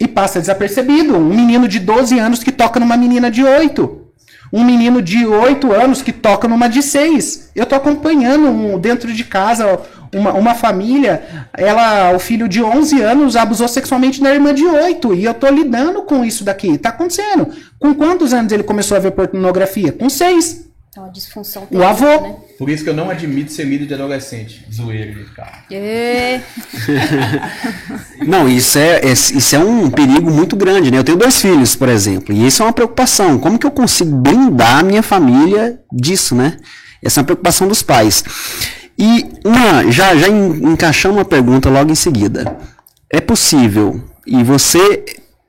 [0.00, 1.16] E passa desapercebido.
[1.16, 4.07] Um menino de 12 anos que toca numa menina de 8
[4.52, 7.50] um menino de 8 anos que toca numa de 6.
[7.54, 9.80] Eu tô acompanhando um, dentro de casa
[10.14, 11.22] uma, uma família,
[11.56, 15.48] ela, o filho de 11 anos abusou sexualmente da irmã de 8 e eu tô
[15.48, 16.78] lidando com isso daqui.
[16.78, 17.48] Tá acontecendo.
[17.78, 19.92] Com quantos anos ele começou a ver pornografia?
[19.92, 20.67] Com 6.
[20.98, 21.68] É uma disfunção.
[21.70, 22.20] O avô.
[22.20, 22.34] Né?
[22.58, 24.66] Por isso que eu não admito ser mídia de adolescente.
[24.72, 25.62] Zoeiro de carro.
[25.70, 26.40] É.
[28.26, 30.98] não, isso é, é, isso é um perigo muito grande, né?
[30.98, 33.38] Eu tenho dois filhos, por exemplo, e isso é uma preocupação.
[33.38, 36.56] Como que eu consigo blindar a minha família disso, né?
[37.00, 38.24] Essa é uma preocupação dos pais.
[38.98, 42.56] E uma, já, já encaixando uma pergunta logo em seguida.
[43.08, 45.04] É possível, e você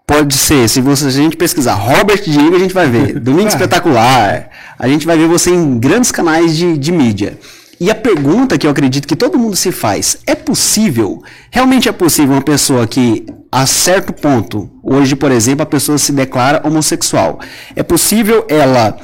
[0.10, 3.20] pode ser, se, você, se a gente pesquisar Robert Diego, a gente vai ver.
[3.22, 3.48] Domingo.
[3.48, 4.50] Espetacular.
[4.80, 7.38] A gente vai ver você em grandes canais de, de mídia.
[7.80, 11.22] E a pergunta que eu acredito que todo mundo se faz: é possível?
[11.52, 16.14] Realmente é possível uma pessoa que, a certo ponto, hoje, por exemplo, a pessoa se
[16.14, 17.40] declara homossexual.
[17.76, 18.98] É possível ela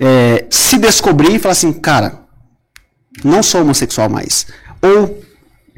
[0.00, 2.20] é, se descobrir e falar assim, cara,
[3.22, 4.46] não sou homossexual mais.
[4.80, 5.20] Ou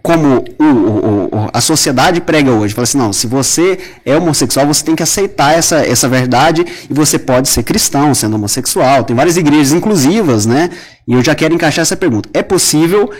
[0.02, 2.74] como o, o, o, a sociedade prega hoje.
[2.74, 6.94] Fala assim, não, se você é homossexual, você tem que aceitar essa, essa verdade e
[6.94, 9.04] você pode ser cristão sendo homossexual.
[9.04, 10.70] Tem várias igrejas inclusivas, né?
[11.06, 12.28] E eu já quero encaixar essa pergunta.
[12.32, 13.10] É possível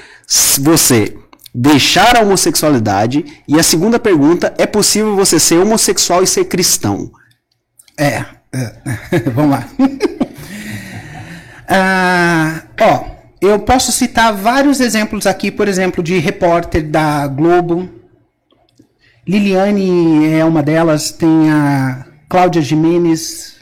[0.60, 1.16] você
[1.54, 3.24] deixar a homossexualidade?
[3.46, 7.10] E a segunda pergunta, é possível você ser homossexual e ser cristão?
[7.98, 8.72] É, é
[9.34, 9.68] vamos lá.
[11.68, 17.88] ah, ó eu posso citar vários exemplos aqui, por exemplo, de repórter da Globo.
[19.26, 23.56] Liliane é uma delas, tem a Cláudia Jimenez,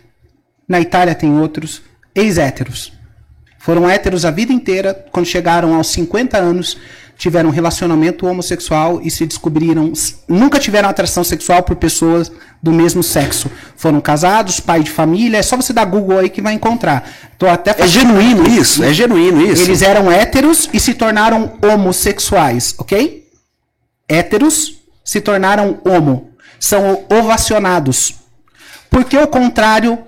[0.69, 1.83] na Itália tem outros,
[2.15, 2.93] ex-héteros.
[3.59, 6.79] Foram héteros a vida inteira, quando chegaram aos 50 anos,
[7.19, 9.93] tiveram um relacionamento homossexual e se descobriram,
[10.29, 12.31] nunca tiveram atração sexual por pessoas
[12.63, 13.51] do mesmo sexo.
[13.77, 17.11] Foram casados, pai de família, é só você dar Google aí que vai encontrar.
[17.37, 19.65] Tô até é genuíno isso, é genuíno isso.
[19.65, 23.29] Eles eram héteros e se tornaram homossexuais, ok?
[24.09, 26.31] Héteros se tornaram homo.
[26.61, 28.15] São ovacionados.
[28.89, 29.99] Porque o contrário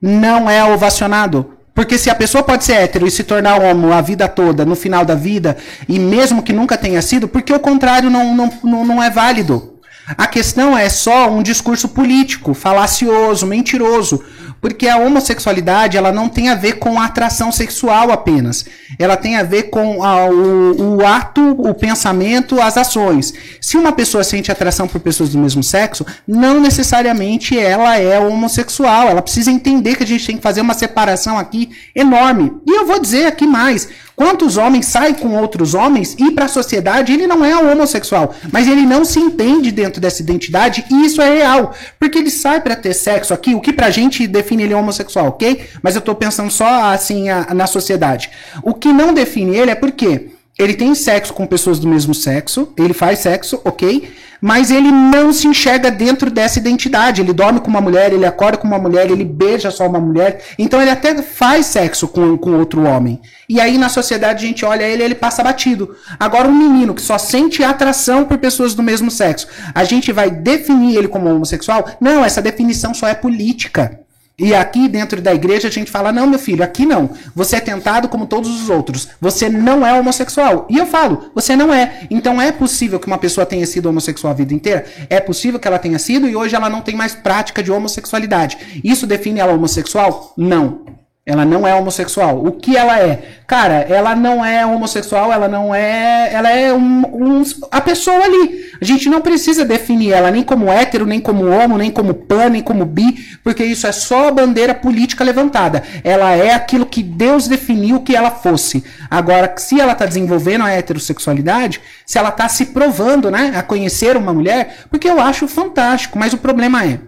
[0.00, 1.51] não é ovacionado.
[1.74, 4.76] Porque se a pessoa pode ser hétero e se tornar homo a vida toda, no
[4.76, 5.56] final da vida,
[5.88, 9.72] e mesmo que nunca tenha sido, porque o contrário não, não, não, não é válido.
[10.18, 14.22] A questão é só um discurso político, falacioso, mentiroso,
[14.62, 18.64] porque a homossexualidade ela não tem a ver com a atração sexual apenas.
[18.96, 23.34] Ela tem a ver com a, o, o, ato, o pensamento, as ações.
[23.60, 29.08] Se uma pessoa sente atração por pessoas do mesmo sexo, não necessariamente ela é homossexual.
[29.08, 32.52] Ela precisa entender que a gente tem que fazer uma separação aqui enorme.
[32.64, 33.88] E eu vou dizer aqui mais.
[34.22, 38.68] Quantos homens saem com outros homens e para a sociedade ele não é homossexual, mas
[38.68, 42.76] ele não se entende dentro dessa identidade e isso é real, porque ele sai para
[42.76, 45.64] ter sexo aqui, o que pra gente define ele homossexual, ok?
[45.82, 48.30] Mas eu tô pensando só assim a, na sociedade.
[48.62, 52.72] O que não define ele é porque ele tem sexo com pessoas do mesmo sexo,
[52.78, 54.08] ele faz sexo, ok?
[54.42, 57.20] Mas ele não se enxerga dentro dessa identidade.
[57.20, 60.42] Ele dorme com uma mulher, ele acorda com uma mulher, ele beija só uma mulher.
[60.58, 63.20] Então ele até faz sexo com, com outro homem.
[63.48, 65.94] E aí na sociedade a gente olha ele ele passa batido.
[66.18, 70.28] Agora um menino que só sente atração por pessoas do mesmo sexo, a gente vai
[70.28, 71.88] definir ele como homossexual?
[72.00, 74.01] Não, essa definição só é política.
[74.42, 77.10] E aqui dentro da igreja a gente fala: não, meu filho, aqui não.
[77.32, 79.08] Você é tentado como todos os outros.
[79.20, 80.66] Você não é homossexual.
[80.68, 82.08] E eu falo: você não é.
[82.10, 84.84] Então é possível que uma pessoa tenha sido homossexual a vida inteira?
[85.08, 88.58] É possível que ela tenha sido e hoje ela não tem mais prática de homossexualidade.
[88.82, 90.34] Isso define ela homossexual?
[90.36, 91.01] Não.
[91.24, 92.44] Ela não é homossexual.
[92.44, 93.22] O que ela é?
[93.46, 96.32] Cara, ela não é homossexual, ela não é.
[96.32, 98.64] Ela é um, um, a pessoa ali.
[98.80, 102.48] A gente não precisa definir ela nem como hétero, nem como homo, nem como pan,
[102.48, 105.84] nem como bi, porque isso é só a bandeira política levantada.
[106.02, 108.82] Ela é aquilo que Deus definiu que ela fosse.
[109.08, 114.16] Agora, se ela está desenvolvendo a heterossexualidade, se ela está se provando né, a conhecer
[114.16, 116.98] uma mulher, porque eu acho fantástico, mas o problema é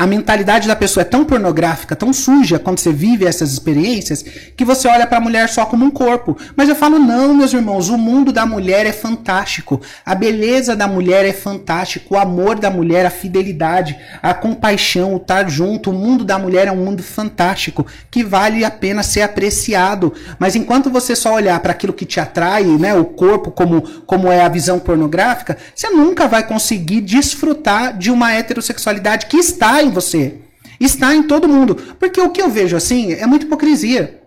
[0.00, 4.24] a mentalidade da pessoa é tão pornográfica, tão suja quando você vive essas experiências,
[4.56, 6.38] que você olha para a mulher só como um corpo.
[6.56, 9.78] Mas eu falo, não, meus irmãos, o mundo da mulher é fantástico.
[10.06, 12.14] A beleza da mulher é fantástico.
[12.14, 15.90] O amor da mulher, a fidelidade, a compaixão, o estar junto.
[15.90, 20.14] O mundo da mulher é um mundo fantástico que vale a pena ser apreciado.
[20.38, 24.32] Mas enquanto você só olhar para aquilo que te atrai, né, o corpo como, como
[24.32, 29.89] é a visão pornográfica, você nunca vai conseguir desfrutar de uma heterossexualidade que está em
[29.90, 30.36] em você.
[30.80, 31.74] Está em todo mundo.
[31.98, 34.20] Porque o que eu vejo assim é muita hipocrisia.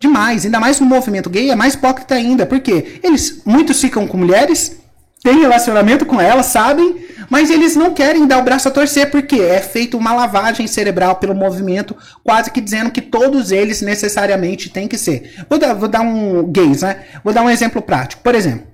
[0.00, 0.44] Demais.
[0.44, 2.44] Ainda mais no movimento gay é mais hipócrita ainda.
[2.44, 4.76] Porque eles, muitos ficam com mulheres,
[5.22, 6.96] têm relacionamento com elas, sabem,
[7.28, 11.16] mas eles não querem dar o braço a torcer, porque é feita uma lavagem cerebral
[11.16, 15.44] pelo movimento, quase que dizendo que todos eles necessariamente têm que ser.
[15.48, 17.04] Vou dar, vou dar um gays, né?
[17.22, 18.22] Vou dar um exemplo prático.
[18.22, 18.69] Por exemplo,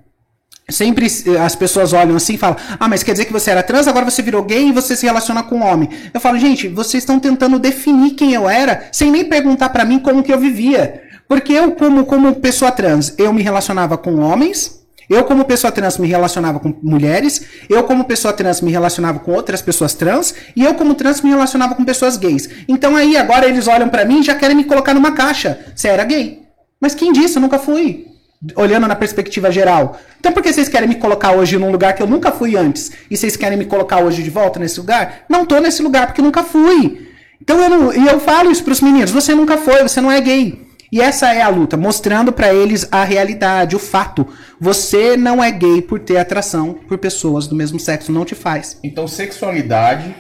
[0.69, 1.07] Sempre
[1.41, 4.05] as pessoas olham assim e falam: Ah, mas quer dizer que você era trans, agora
[4.05, 5.89] você virou gay e você se relaciona com homem.
[6.13, 10.01] Eu falo, gente, vocês estão tentando definir quem eu era sem nem perguntar para mim
[10.01, 11.03] como que eu vivia.
[11.29, 15.99] Porque eu, como, como pessoa trans, eu me relacionava com homens, eu, como pessoa trans,
[15.99, 20.65] me relacionava com mulheres, eu, como pessoa trans, me relacionava com outras pessoas trans, e
[20.65, 22.49] eu, como trans, me relacionava com pessoas gays.
[22.67, 25.61] Então aí agora eles olham para mim e já querem me colocar numa caixa.
[25.77, 26.43] Você era gay.
[26.81, 27.39] Mas quem disse?
[27.39, 28.16] Eu nunca fui
[28.55, 29.99] olhando na perspectiva geral.
[30.21, 32.93] Então por que vocês querem me colocar hoje num lugar que eu nunca fui antes?
[33.11, 35.25] E vocês querem me colocar hoje de volta nesse lugar?
[35.29, 37.09] Não tô nesse lugar porque nunca fui.
[37.41, 40.21] Então eu não, e eu falo isso pros meninos, você nunca foi, você não é
[40.21, 40.67] gay.
[40.91, 44.27] E essa é a luta, mostrando para eles a realidade, o fato.
[44.61, 48.79] Você não é gay por ter atração por pessoas do mesmo sexo, não te faz.
[48.83, 50.15] Então sexualidade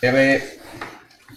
[0.00, 0.57] ela é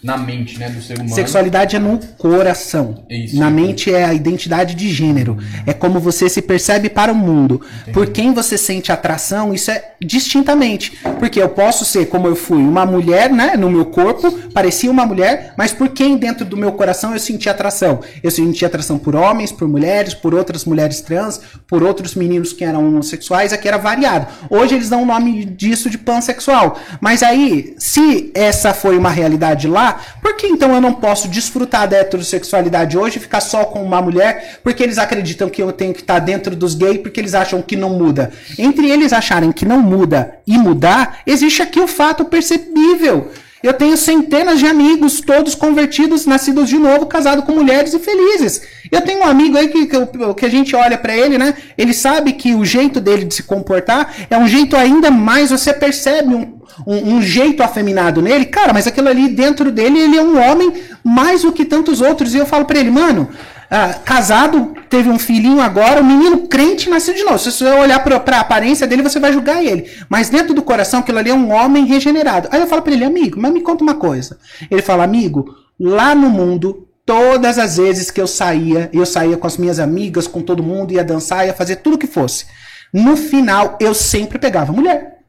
[0.03, 1.13] na mente, né, do ser humano.
[1.13, 3.05] Sexualidade é no coração.
[3.09, 5.37] Isso, na mente é a identidade de gênero.
[5.65, 7.61] É como você se percebe para o mundo.
[7.81, 7.91] Entendi.
[7.91, 10.97] Por quem você sente atração, isso é distintamente.
[11.19, 15.05] Porque eu posso ser, como eu fui, uma mulher, né, no meu corpo, parecia uma
[15.05, 17.99] mulher, mas por quem dentro do meu coração eu senti atração?
[18.23, 22.63] Eu senti atração por homens, por mulheres, por outras mulheres trans, por outros meninos que
[22.63, 24.27] eram homossexuais, aqui era variado.
[24.49, 26.79] Hoje eles dão o nome disso de pansexual.
[26.99, 29.90] Mas aí, se essa foi uma realidade lá,
[30.21, 34.01] por que então eu não posso desfrutar da heterossexualidade hoje e ficar só com uma
[34.01, 37.61] mulher porque eles acreditam que eu tenho que estar dentro dos gays porque eles acham
[37.61, 38.31] que não muda?
[38.57, 43.31] Entre eles acharem que não muda e mudar, existe aqui o fato percebível.
[43.63, 48.61] Eu tenho centenas de amigos, todos convertidos, nascidos de novo, casados com mulheres e felizes.
[48.91, 49.97] Eu tenho um amigo aí que, que,
[50.35, 51.53] que a gente olha para ele, né?
[51.77, 55.71] Ele sabe que o jeito dele de se comportar é um jeito ainda mais, você
[55.71, 60.23] percebe um, um, um, jeito afeminado nele, cara, mas aquilo ali dentro dele, ele é
[60.23, 62.33] um homem mais do que tantos outros.
[62.33, 63.29] E eu falo para ele, mano,
[63.73, 67.39] ah, casado, teve um filhinho agora, o um menino crente nasceu de novo.
[67.39, 69.89] Se você olhar para a aparência dele, você vai julgar ele.
[70.09, 72.49] Mas dentro do coração, aquilo ali é um homem regenerado.
[72.51, 74.37] Aí eu falo para ele, amigo, mas me conta uma coisa.
[74.69, 79.47] Ele fala, amigo, lá no mundo, todas as vezes que eu saía, eu saía com
[79.47, 82.47] as minhas amigas, com todo mundo, ia dançar, ia fazer tudo que fosse.
[82.93, 85.19] No final, eu sempre pegava mulher.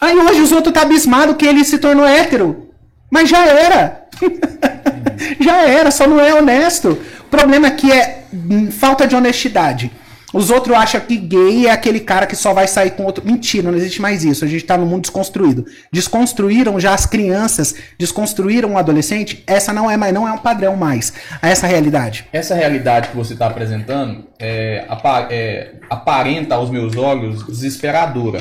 [0.00, 2.70] Aí hoje os outros tá abismado que ele se tornou hétero.
[3.08, 4.08] Mas já era.
[5.40, 6.98] já era, só não é honesto.
[7.20, 9.90] O problema aqui é hum, falta de honestidade.
[10.32, 13.24] Os outros acham que gay é aquele cara que só vai sair com outro.
[13.24, 14.44] Mentira, não existe mais isso.
[14.44, 15.64] A gente tá no mundo desconstruído.
[15.90, 19.42] Desconstruíram já as crianças, desconstruíram o adolescente.
[19.46, 21.14] Essa não é mais, não é um padrão mais.
[21.40, 22.26] Essa realidade.
[22.30, 24.86] Essa realidade que você está apresentando é,
[25.30, 28.40] é, aparenta aos meus olhos desesperadora.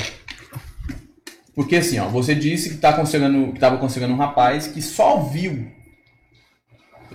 [1.55, 5.76] Porque assim, ó, você disse que tá estava aconselhando um rapaz que só viu.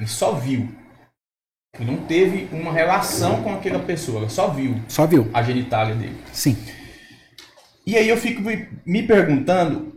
[0.03, 0.69] Ele só viu.
[1.79, 5.31] Ele não teve uma relação com aquela pessoa, ele só viu Só viu?
[5.33, 6.17] a genitália dele.
[6.33, 6.57] Sim.
[7.87, 8.43] E aí eu fico
[8.85, 9.97] me, perguntando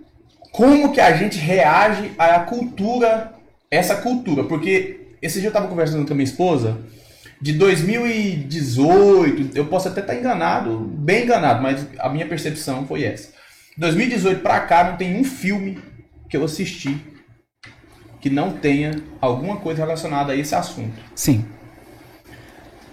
[0.52, 3.34] como que a gente reage à cultura,
[3.70, 6.78] essa cultura, porque esse dia eu estava conversando com a minha esposa,
[7.42, 13.34] de 2018, eu posso até estar enganado, bem enganado, mas a minha percepção foi essa.
[13.76, 15.80] 2018 pra cá não tem um filme
[16.30, 17.15] que eu assisti
[18.26, 21.00] que não tenha alguma coisa relacionada a esse assunto.
[21.14, 21.46] Sim.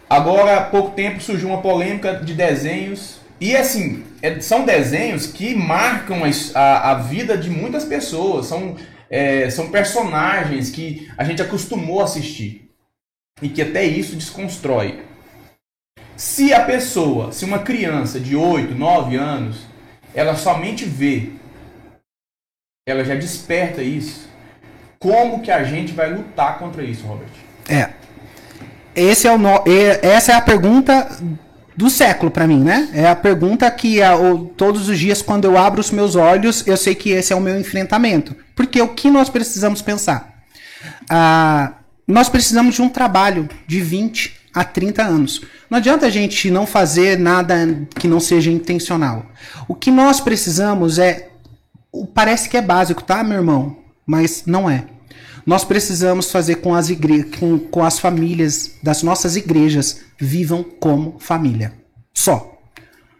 [0.09, 3.19] Agora, há pouco tempo surgiu uma polêmica de desenhos.
[3.41, 6.21] E assim, é- são desenhos que marcam
[6.55, 8.45] a a vida de muitas pessoas.
[8.45, 8.77] São,
[9.09, 12.71] é, são personagens que a gente acostumou a assistir.
[13.41, 15.03] E que até isso desconstrói.
[16.15, 19.63] Se a pessoa, se uma criança de 8, 9 anos,
[20.15, 21.31] ela somente vê,
[22.87, 24.31] ela já desperta isso.
[25.03, 27.29] Como que a gente vai lutar contra isso, Robert?
[27.69, 27.91] É.
[28.95, 29.63] Esse é o no...
[29.67, 31.09] é- Essa é a pergunta
[31.77, 32.89] do século pra mim, né?
[32.95, 36.65] É a pergunta que a- o- todos os dias, quando eu abro os meus olhos,
[36.67, 38.37] eu sei que esse é o meu enfrentamento.
[38.55, 40.45] Porque o que nós precisamos pensar?
[41.11, 41.73] Ah,
[42.07, 45.41] nós precisamos de um trabalho de 20 a 30 anos.
[45.71, 47.57] Não adianta a gente não fazer nada
[47.99, 49.27] que não seja intencional.
[49.67, 51.29] O que nós precisamos é.
[52.15, 53.77] Parece que é básico, tá, meu irmão?
[54.07, 54.85] Mas não é.
[55.45, 61.17] Nós precisamos fazer com as, igre com, com as famílias das nossas igrejas vivam como
[61.19, 61.73] família.
[62.15, 62.51] Só.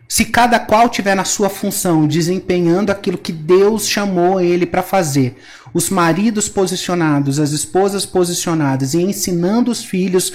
[0.09, 5.39] Se cada qual tiver na sua função, desempenhando aquilo que Deus chamou ele para fazer,
[5.73, 10.35] os maridos posicionados, as esposas posicionadas e ensinando os filhos,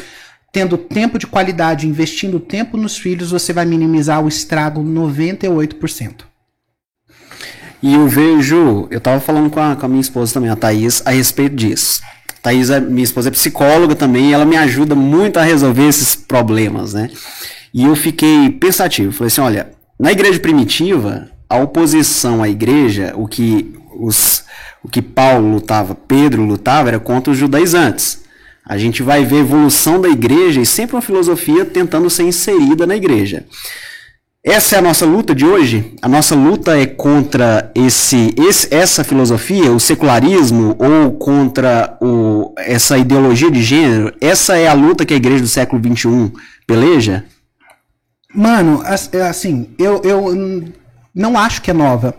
[0.52, 6.27] tendo tempo de qualidade, investindo tempo nos filhos, você vai minimizar o estrago 98%.
[7.82, 11.02] E eu vejo, eu tava falando com a, com a minha esposa também, a Thaís,
[11.06, 12.02] a respeito disso.
[12.42, 16.16] Thaís, é, minha esposa é psicóloga também, e ela me ajuda muito a resolver esses
[16.16, 17.10] problemas, né?
[17.74, 23.28] E eu fiquei pensativo, falei assim, olha, na igreja primitiva, a oposição à igreja, o
[23.28, 24.44] que os
[24.84, 28.22] o que Paulo lutava, Pedro lutava, era contra os judaizantes.
[28.66, 32.88] A gente vai ver a evolução da igreja e sempre uma filosofia tentando ser inserida
[32.88, 33.46] na igreja.
[34.45, 35.93] Essa é a nossa luta de hoje.
[36.02, 42.97] A nossa luta é contra esse, esse- essa filosofia, o secularismo, ou contra o, essa
[42.97, 44.13] ideologia de gênero.
[44.21, 46.32] Essa é a luta que a igreja do século XXI
[46.65, 47.26] peleja.
[48.34, 50.34] Mano, é assim, eu, eu
[51.13, 52.13] não acho que é nova.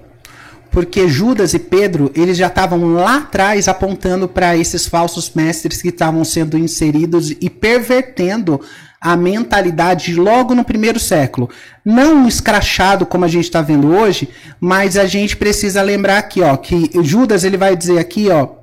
[0.71, 5.89] Porque Judas e Pedro, eles já estavam lá atrás apontando para esses falsos mestres que
[5.89, 8.61] estavam sendo inseridos e pervertendo
[9.01, 11.49] a mentalidade logo no primeiro século.
[11.85, 14.29] Não um escrachado como a gente está vendo hoje,
[14.61, 18.59] mas a gente precisa lembrar aqui, ó, que Judas ele vai dizer aqui, ó,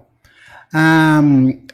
[0.74, 1.21] ah,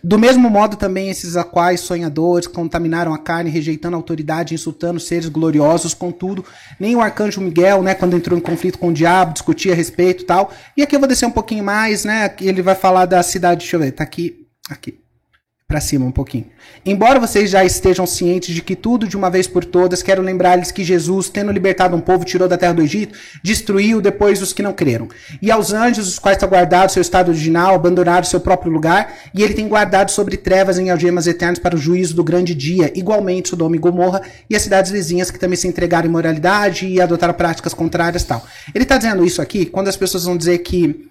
[0.03, 5.27] do mesmo modo também esses aquais sonhadores contaminaram a carne, rejeitando a autoridade, insultando seres
[5.27, 6.45] gloriosos, contudo,
[6.79, 10.23] nem o arcanjo Miguel, né, quando entrou em conflito com o diabo, discutia a respeito
[10.23, 10.51] e tal.
[10.75, 13.75] E aqui eu vou descer um pouquinho mais, né, ele vai falar da cidade, deixa
[13.75, 14.99] eu ver, tá aqui, aqui,
[15.71, 16.47] pra cima um pouquinho.
[16.85, 20.69] Embora vocês já estejam cientes de que tudo de uma vez por todas, quero lembrar-lhes
[20.69, 24.61] que Jesus, tendo libertado um povo, tirou da terra do Egito, destruiu depois os que
[24.61, 25.07] não creram.
[25.41, 29.41] E aos anjos, os quais está guardado seu estado original, abandonaram seu próprio lugar, e
[29.41, 33.47] ele tem guardado sobre trevas em algemas eternas para o juízo do grande dia, igualmente
[33.47, 37.33] Sodoma e Gomorra e as cidades vizinhas que também se entregaram à imoralidade e adotaram
[37.33, 38.45] práticas contrárias tal.
[38.75, 41.10] Ele está dizendo isso aqui quando as pessoas vão dizer que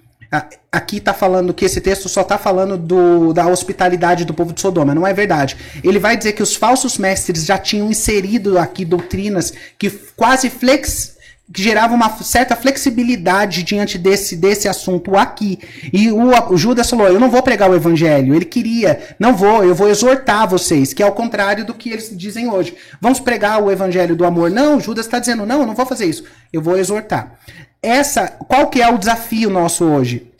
[0.71, 4.61] Aqui está falando que esse texto só está falando do, da hospitalidade do povo de
[4.61, 4.95] Sodoma.
[4.95, 5.57] Não é verdade.
[5.83, 11.17] Ele vai dizer que os falsos mestres já tinham inserido aqui doutrinas que quase flex,
[11.53, 15.59] que geravam uma certa flexibilidade diante desse, desse assunto aqui.
[15.93, 18.33] E o, o Judas falou: Eu não vou pregar o evangelho.
[18.33, 22.17] Ele queria, não vou, eu vou exortar vocês, que é o contrário do que eles
[22.17, 22.77] dizem hoje.
[23.01, 24.49] Vamos pregar o evangelho do amor.
[24.49, 26.23] Não, Judas está dizendo: Não, eu não vou fazer isso.
[26.53, 27.37] Eu vou exortar.
[27.83, 30.31] Essa, qual que é o desafio nosso hoje?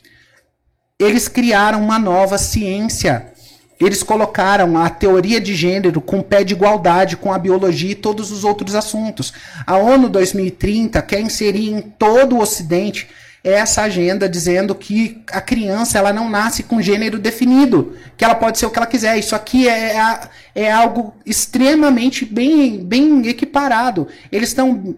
[0.99, 3.31] Eles criaram uma nova ciência.
[3.79, 8.29] Eles colocaram a teoria de gênero com pé de igualdade com a biologia e todos
[8.29, 9.33] os outros assuntos.
[9.65, 13.09] A ONU 2030 quer inserir em todo o Ocidente
[13.43, 18.59] essa agenda dizendo que a criança ela não nasce com gênero definido, que ela pode
[18.59, 19.17] ser o que ela quiser.
[19.17, 20.19] Isso aqui é, é,
[20.53, 24.07] é algo extremamente bem, bem equiparado.
[24.31, 24.95] Eles estão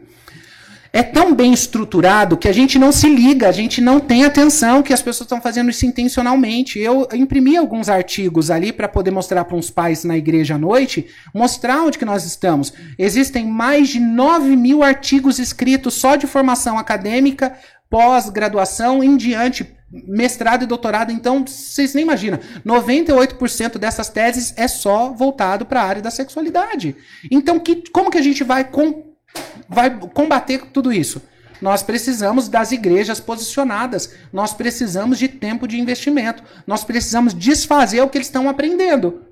[0.96, 4.84] é tão bem estruturado que a gente não se liga, a gente não tem atenção
[4.84, 6.78] que as pessoas estão fazendo isso intencionalmente.
[6.78, 11.08] Eu imprimi alguns artigos ali para poder mostrar para uns pais na igreja à noite,
[11.34, 12.72] mostrar onde que nós estamos.
[12.96, 17.58] Existem mais de 9 mil artigos escritos só de formação acadêmica,
[17.90, 25.12] pós-graduação em diante, mestrado e doutorado, então vocês nem imaginam, 98% dessas teses é só
[25.12, 26.96] voltado para a área da sexualidade.
[27.32, 29.13] Então, que, como que a gente vai com
[29.68, 31.22] vai combater tudo isso?
[31.62, 34.14] Nós precisamos das igrejas posicionadas.
[34.34, 36.44] Nós precisamos de tempo de investimento.
[36.68, 39.24] Nós precisamos desfazer o que eles estão aprendendo.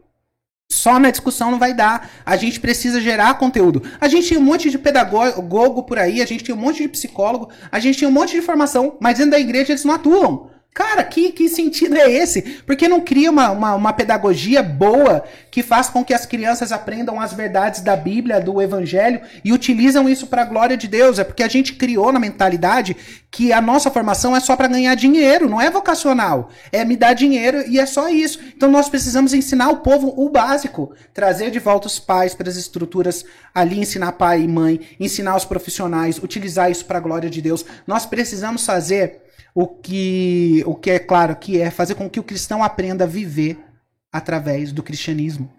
[0.72, 2.10] Só na discussão não vai dar.
[2.26, 3.84] A gente precisa gerar conteúdo.
[4.00, 6.88] A gente tem um monte de pedagogo por aí, a gente tem um monte de
[6.88, 10.50] psicólogo, a gente tem um monte de formação, mas dentro da igreja eles não atuam.
[10.74, 12.42] Cara, que, que sentido é esse?
[12.66, 17.20] Porque não cria uma, uma, uma, pedagogia boa que faz com que as crianças aprendam
[17.20, 21.20] as verdades da Bíblia, do Evangelho e utilizam isso para a glória de Deus.
[21.20, 22.96] É porque a gente criou na mentalidade
[23.30, 26.50] que a nossa formação é só para ganhar dinheiro, não é vocacional.
[26.72, 28.40] É me dar dinheiro e é só isso.
[28.56, 32.56] Então nós precisamos ensinar o povo o básico, trazer de volta os pais para as
[32.56, 37.42] estruturas ali, ensinar pai e mãe, ensinar os profissionais, utilizar isso para a glória de
[37.42, 37.66] Deus.
[37.86, 42.24] Nós precisamos fazer o que, o que é claro que é fazer com que o
[42.24, 43.60] cristão aprenda a viver
[44.12, 45.52] através do cristianismo.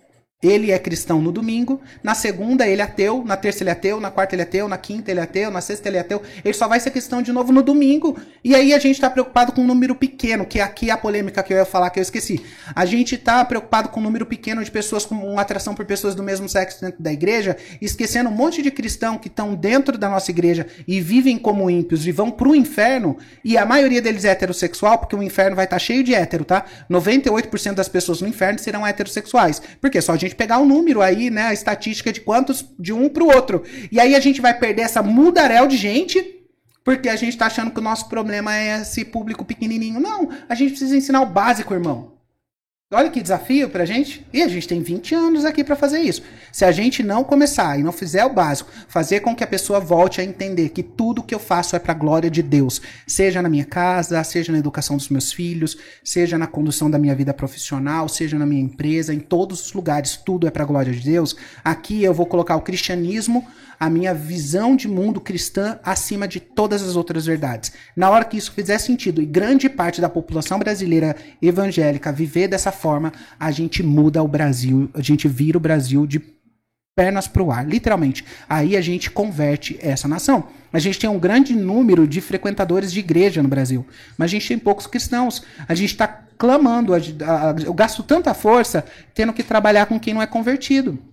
[0.43, 4.01] Ele é cristão no domingo, na segunda ele é ateu, na terça ele é ateu,
[4.01, 6.21] na quarta ele é ateu, na quinta ele é ateu, na sexta ele é ateu.
[6.45, 8.19] Ele só vai ser cristão de novo no domingo.
[8.43, 11.43] E aí a gente está preocupado com um número pequeno, que é aqui a polêmica
[11.43, 12.45] que eu ia falar que eu esqueci.
[12.75, 16.15] A gente está preocupado com um número pequeno de pessoas com uma atração por pessoas
[16.15, 20.09] do mesmo sexo dentro da igreja, esquecendo um monte de cristão que estão dentro da
[20.09, 24.31] nossa igreja e vivem como ímpios e vão pro inferno, e a maioria deles é
[24.31, 26.65] heterossexual, porque o inferno vai estar tá cheio de hétero, tá?
[26.91, 29.63] 98% das pessoas no inferno serão heterossexuais.
[29.81, 32.93] Porque só a gente gente pegar um número aí, né, a estatística de quantos de
[32.93, 33.63] um para o outro.
[33.91, 36.41] E aí a gente vai perder essa mudaréu de gente
[36.85, 40.01] porque a gente está achando que o nosso problema é esse público pequenininho.
[40.01, 42.12] Não, a gente precisa ensinar o básico, irmão.
[42.95, 44.27] Olha que desafio pra gente.
[44.35, 46.23] E a gente tem 20 anos aqui para fazer isso.
[46.53, 49.81] Se a gente não começar e não fizer o básico, fazer com que a pessoa
[49.81, 53.41] volte a entender que tudo que eu faço é para a glória de Deus, seja
[53.41, 57.33] na minha casa, seja na educação dos meus filhos, seja na condução da minha vida
[57.33, 61.01] profissional, seja na minha empresa, em todos os lugares, tudo é para a glória de
[61.01, 61.35] Deus.
[61.65, 63.49] Aqui eu vou colocar o cristianismo
[63.83, 67.73] a minha visão de mundo cristã acima de todas as outras verdades.
[67.97, 72.71] Na hora que isso fizer sentido e grande parte da população brasileira evangélica viver dessa
[72.71, 76.23] forma, a gente muda o Brasil, a gente vira o Brasil de
[76.95, 78.25] pernas para o ar, literalmente.
[78.49, 80.45] Aí a gente converte essa nação.
[80.73, 83.85] A gente tem um grande número de frequentadores de igreja no Brasil,
[84.17, 85.43] mas a gente tem poucos cristãos.
[85.67, 86.07] A gente está
[86.39, 86.93] clamando,
[87.67, 91.12] eu gasto tanta força tendo que trabalhar com quem não é convertido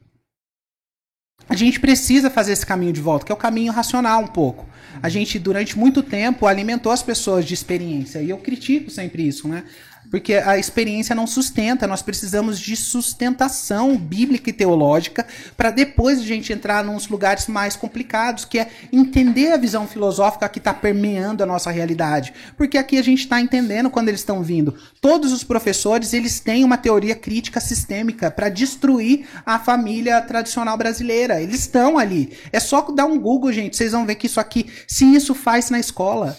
[1.50, 4.68] a gente precisa fazer esse caminho de volta, que é o caminho racional um pouco.
[5.02, 8.22] A gente, durante muito tempo, alimentou as pessoas de experiência.
[8.22, 9.64] E eu critico sempre isso, né?
[10.10, 16.24] Porque a experiência não sustenta, nós precisamos de sustentação bíblica e teológica para depois a
[16.24, 21.44] gente entrar nos lugares mais complicados, que é entender a visão filosófica que está permeando
[21.44, 22.34] a nossa realidade.
[22.58, 24.76] Porque aqui a gente está entendendo quando eles estão vindo.
[25.00, 31.42] Todos os professores eles têm uma teoria crítica sistêmica para destruir a família tradicional brasileira.
[31.42, 32.36] Eles estão ali.
[32.52, 35.70] É só dar um Google, gente, vocês vão ver que isso aqui, se isso faz
[35.70, 36.38] na escola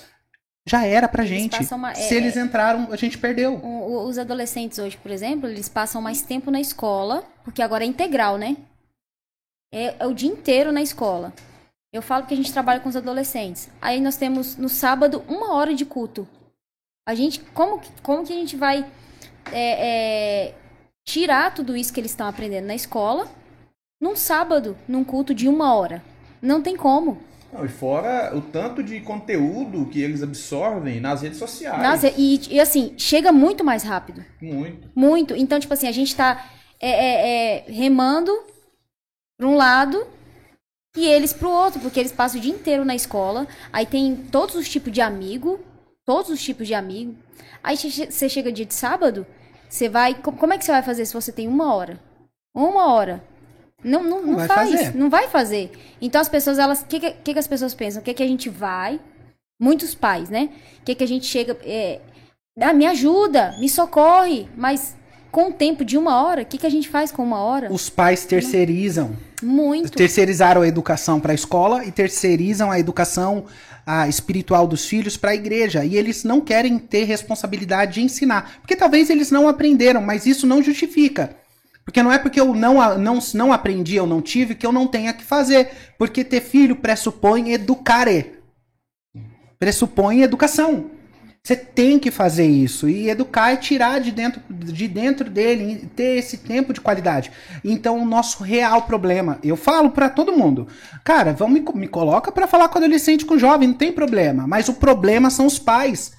[0.71, 1.57] já era pra gente.
[1.75, 3.61] Uma, Se é, eles entraram, a gente perdeu.
[4.07, 8.39] Os adolescentes hoje, por exemplo, eles passam mais tempo na escola, porque agora é integral,
[8.39, 8.57] né?
[9.75, 11.33] É, é o dia inteiro na escola.
[11.93, 13.69] Eu falo que a gente trabalha com os adolescentes.
[13.83, 16.27] Aí nós temos no sábado uma hora de culto.
[17.05, 18.89] A gente, como, como que a gente vai
[19.51, 20.55] é, é,
[21.05, 23.29] tirar tudo isso que eles estão aprendendo na escola
[24.01, 26.01] num sábado, num culto de uma hora?
[26.41, 27.19] Não tem como.
[27.53, 31.83] Não, e fora o tanto de conteúdo que eles absorvem nas redes sociais.
[31.83, 34.25] Nas, e, e assim, chega muito mais rápido.
[34.41, 34.89] Muito.
[34.95, 35.35] Muito.
[35.35, 36.49] Então, tipo assim, a gente tá
[36.81, 38.33] é, é, é, remando
[39.37, 40.07] para um lado
[40.97, 43.49] e eles para o outro, porque eles passam o dia inteiro na escola.
[43.73, 45.61] Aí tem todos os tipos de amigo,
[46.05, 47.17] todos os tipos de amigo.
[47.63, 49.27] Aí você chega dia de sábado,
[49.69, 50.15] você vai.
[50.15, 52.01] Como é que você vai fazer se você tem uma hora?
[52.55, 53.23] Uma hora.
[53.83, 54.95] Não, não, não, não faz, fazer.
[54.95, 55.71] não vai fazer.
[56.01, 58.01] Então as pessoas, elas, o que, que, que, as pessoas pensam?
[58.01, 59.01] O que, que a gente vai?
[59.61, 60.51] Muitos pais, né?
[60.81, 61.57] O que, que a gente chega.
[61.65, 62.01] É,
[62.61, 64.97] ah, me ajuda, me socorre, mas
[65.31, 67.73] com o tempo de uma hora, o que, que a gente faz com uma hora?
[67.73, 69.17] Os pais terceirizam.
[69.43, 69.93] Muito.
[69.93, 73.47] Terceirizaram a educação para a escola e terceirizam a educação
[73.87, 75.85] a espiritual dos filhos para a igreja.
[75.85, 78.59] E eles não querem ter responsabilidade de ensinar.
[78.61, 81.35] Porque talvez eles não aprenderam, mas isso não justifica.
[81.85, 84.87] Porque não é porque eu não, não, não aprendi, eu não tive, que eu não
[84.87, 85.71] tenha que fazer.
[85.99, 88.39] Porque ter filho pressupõe educare.
[89.59, 90.91] Pressupõe educação.
[91.43, 92.89] Você tem que fazer isso.
[92.89, 97.33] E educar é tirar de dentro, de dentro dele, ter esse tempo de qualidade.
[97.65, 100.69] Então, o nosso real problema, eu falo para todo mundo,
[101.03, 104.47] cara, vamos me, me coloca para falar com adolescente, com jovem, não tem problema.
[104.47, 106.13] Mas o problema são os pais.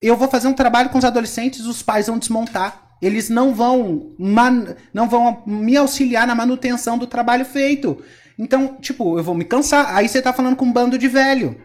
[0.00, 2.87] Eu vou fazer um trabalho com os adolescentes, os pais vão desmontar.
[3.00, 8.02] Eles não vão, man, não vão me auxiliar na manutenção do trabalho feito.
[8.38, 9.94] Então, tipo, eu vou me cansar.
[9.96, 11.56] Aí você tá falando com um bando de velho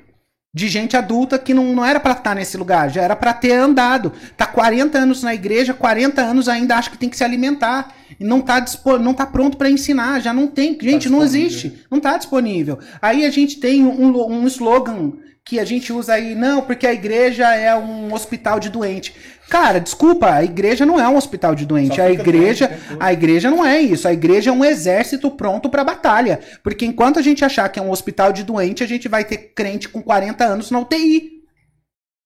[0.54, 3.54] de gente adulta que não, não era para estar nesse lugar, já era para ter
[3.54, 4.14] andado.
[4.38, 8.24] Tá 40 anos na igreja, 40 anos ainda acha que tem que se alimentar e
[8.24, 8.64] não tá
[9.02, 12.78] não tá pronto para ensinar, já não tem, gente, tá não existe, não tá disponível.
[13.02, 15.14] Aí a gente tem um, um slogan
[15.46, 19.14] que a gente usa aí, não, porque a igreja é um hospital de doente.
[19.50, 22.00] Cara, desculpa, a igreja não é um hospital de doente.
[22.00, 24.08] A igreja, a igreja não é isso.
[24.08, 26.40] A igreja é um exército pronto para batalha.
[26.64, 29.52] Porque enquanto a gente achar que é um hospital de doente, a gente vai ter
[29.54, 31.33] crente com 40 anos na UTI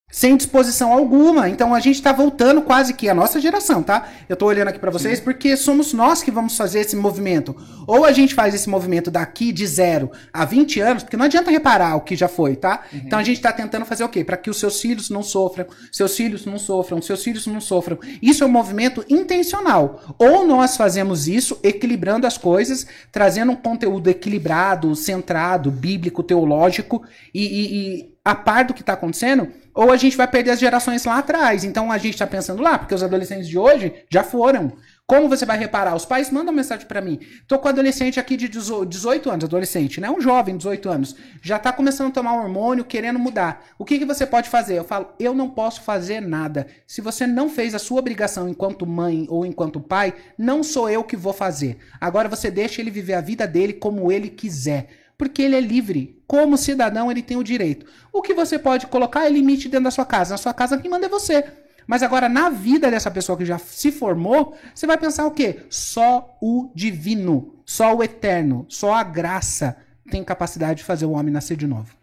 [0.10, 1.50] sem disposição alguma.
[1.50, 4.08] Então a gente está voltando quase que a nossa geração, tá?
[4.30, 5.24] Eu estou olhando aqui para vocês Sim.
[5.24, 7.54] porque somos nós que vamos fazer esse movimento.
[7.86, 11.52] Ou a gente faz esse movimento daqui de zero a 20 anos, porque não adianta
[11.52, 12.86] reparar o que já foi, tá?
[12.92, 13.02] Uhum.
[13.06, 14.24] Então a gente está tentando fazer o quê?
[14.24, 18.00] Para que os seus filhos não sofram, seus filhos não sofram, seus filhos não sofram.
[18.22, 20.16] Isso é um movimento intencional.
[20.18, 27.04] Ou nós fazemos isso equilibrando as coisas, trazendo um conteúdo equilibrado, centrado, bíblico, teológico
[27.34, 29.48] e, e, e a par do que está acontecendo,
[29.78, 31.64] ou a gente vai perder as gerações lá atrás.
[31.64, 34.74] Então a gente está pensando lá, porque os adolescentes de hoje já foram.
[35.06, 35.96] Como você vai reparar?
[35.96, 37.20] Os pais mandam mensagem para mim.
[37.48, 40.10] Tô com um adolescente aqui de 18 anos, adolescente, né?
[40.10, 41.16] Um jovem, 18 anos.
[41.44, 43.64] Já tá começando a tomar hormônio, querendo mudar.
[43.78, 44.80] O que, que você pode fazer?
[44.80, 46.66] Eu falo, eu não posso fazer nada.
[46.86, 51.04] Se você não fez a sua obrigação enquanto mãe ou enquanto pai, não sou eu
[51.04, 51.78] que vou fazer.
[52.02, 56.22] Agora você deixa ele viver a vida dele como ele quiser porque ele é livre.
[56.28, 57.86] Como cidadão, ele tem o direito.
[58.14, 60.34] O que você pode colocar é limite dentro da sua casa.
[60.34, 61.44] Na sua casa, quem manda é você.
[61.88, 65.62] Mas agora, na vida dessa pessoa que já se formou, você vai pensar o quê?
[65.70, 69.78] Só o divino, só o eterno, só a graça
[70.12, 71.97] tem capacidade de fazer o homem nascer de novo.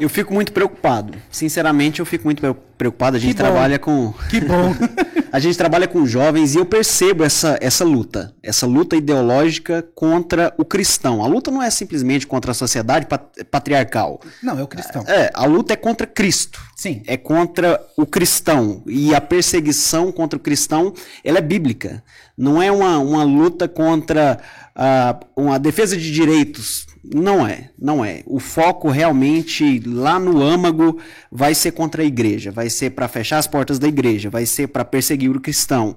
[0.00, 1.18] Eu fico muito preocupado.
[1.30, 2.40] Sinceramente, eu fico muito
[2.76, 3.16] preocupado.
[3.16, 4.14] A gente trabalha com.
[4.30, 4.72] Que bom!
[5.32, 8.32] a gente trabalha com jovens e eu percebo essa, essa luta.
[8.40, 11.22] Essa luta ideológica contra o cristão.
[11.22, 13.06] A luta não é simplesmente contra a sociedade
[13.50, 14.20] patriarcal.
[14.40, 15.04] Não, é o cristão.
[15.08, 16.60] É, a luta é contra Cristo.
[16.76, 17.02] Sim.
[17.06, 18.84] É contra o cristão.
[18.86, 20.94] E a perseguição contra o cristão,
[21.24, 22.04] ela é bíblica.
[22.36, 24.38] Não é uma, uma luta contra
[24.78, 28.22] uh, uma defesa de direitos não é, não é.
[28.26, 31.00] O foco realmente lá no âmago
[31.30, 34.68] vai ser contra a igreja, vai ser para fechar as portas da igreja, vai ser
[34.68, 35.96] para perseguir o cristão.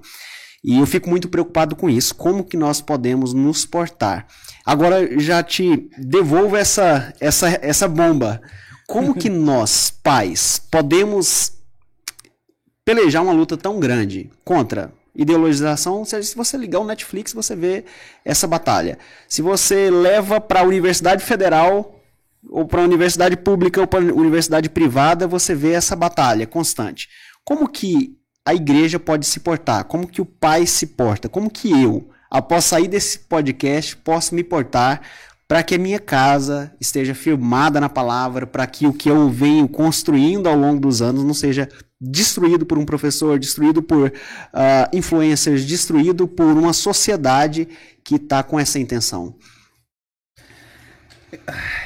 [0.64, 2.14] E eu fico muito preocupado com isso.
[2.14, 4.26] Como que nós podemos nos portar?
[4.64, 8.40] Agora já te devolvo essa essa essa bomba.
[8.86, 11.52] Como que nós, pais, podemos
[12.84, 17.84] pelejar uma luta tão grande contra Ideologização, se você ligar o Netflix, você vê
[18.24, 18.98] essa batalha.
[19.28, 22.00] Se você leva para a Universidade Federal,
[22.48, 27.08] ou para a universidade pública, ou para a universidade privada, você vê essa batalha constante.
[27.44, 29.84] Como que a igreja pode se portar?
[29.84, 31.28] Como que o pai se porta?
[31.28, 35.02] Como que eu, após sair desse podcast, posso me portar
[35.46, 39.68] para que a minha casa esteja firmada na palavra, para que o que eu venho
[39.68, 41.68] construindo ao longo dos anos não seja
[42.04, 44.12] destruído por um professor, destruído por uh,
[44.96, 47.68] influencers, destruído por uma sociedade
[48.04, 49.36] que está com essa intenção.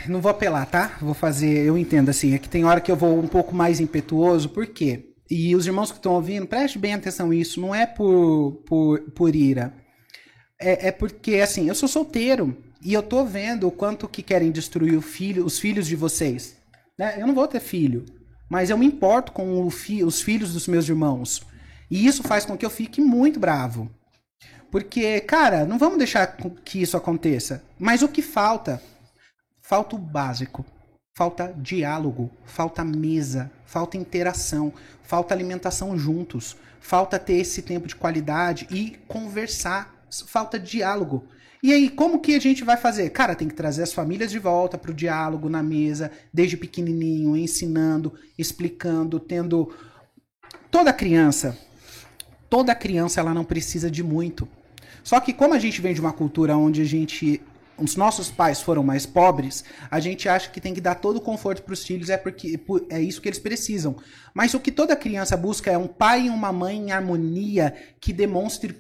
[0.09, 0.97] Não vou apelar, tá?
[1.01, 3.79] Vou fazer, eu entendo assim, é que tem hora que eu vou um pouco mais
[3.79, 5.11] impetuoso, por quê?
[5.31, 9.37] E os irmãos que estão ouvindo, preste bem atenção nisso, não é por, por, por
[9.37, 9.75] ira.
[10.59, 14.51] É, é porque, assim, eu sou solteiro, e eu tô vendo o quanto que querem
[14.51, 16.57] destruir filho, os filhos de vocês.
[16.99, 17.21] Né?
[17.21, 18.05] Eu não vou ter filho,
[18.49, 21.43] mas eu me importo com fi, os filhos dos meus irmãos.
[21.91, 23.91] E isso faz com que eu fique muito bravo.
[24.71, 27.63] Porque, cara, não vamos deixar que isso aconteça.
[27.79, 28.83] Mas o que falta?
[29.61, 30.65] Falta o básico.
[31.17, 34.71] Falta diálogo, falta mesa, falta interação,
[35.03, 39.95] falta alimentação juntos, falta ter esse tempo de qualidade e conversar,
[40.27, 41.25] falta diálogo.
[41.63, 43.11] E aí, como que a gente vai fazer?
[43.11, 47.37] Cara, tem que trazer as famílias de volta para o diálogo na mesa, desde pequenininho,
[47.37, 49.73] ensinando, explicando, tendo
[50.71, 51.59] toda criança,
[52.51, 54.49] toda criança ela não precisa de muito.
[55.03, 57.41] Só que como a gente vem de uma cultura onde a gente
[57.79, 61.20] os nossos pais foram mais pobres, a gente acha que tem que dar todo o
[61.20, 62.59] conforto para os filhos, é porque
[62.91, 63.97] é isso que eles precisam.
[64.35, 68.12] Mas o que toda criança busca é um pai e uma mãe em harmonia que
[68.12, 68.74] demonstre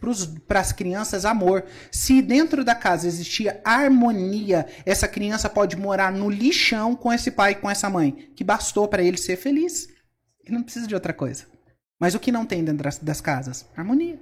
[0.46, 1.64] para as crianças amor.
[1.90, 7.52] Se dentro da casa existia harmonia, essa criança pode morar no lixão com esse pai
[7.52, 9.88] e com essa mãe, que bastou para ele ser feliz.
[10.44, 11.44] Ele não precisa de outra coisa.
[11.98, 13.66] Mas o que não tem dentro das, das casas?
[13.76, 14.18] Harmonia.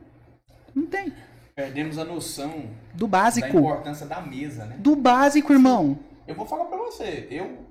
[0.75, 1.13] Não tem.
[1.55, 3.53] Perdemos a noção do básico.
[3.53, 4.77] Da importância da mesa, né?
[4.79, 5.99] Do básico, irmão.
[6.27, 7.65] Eu vou falar para você, eu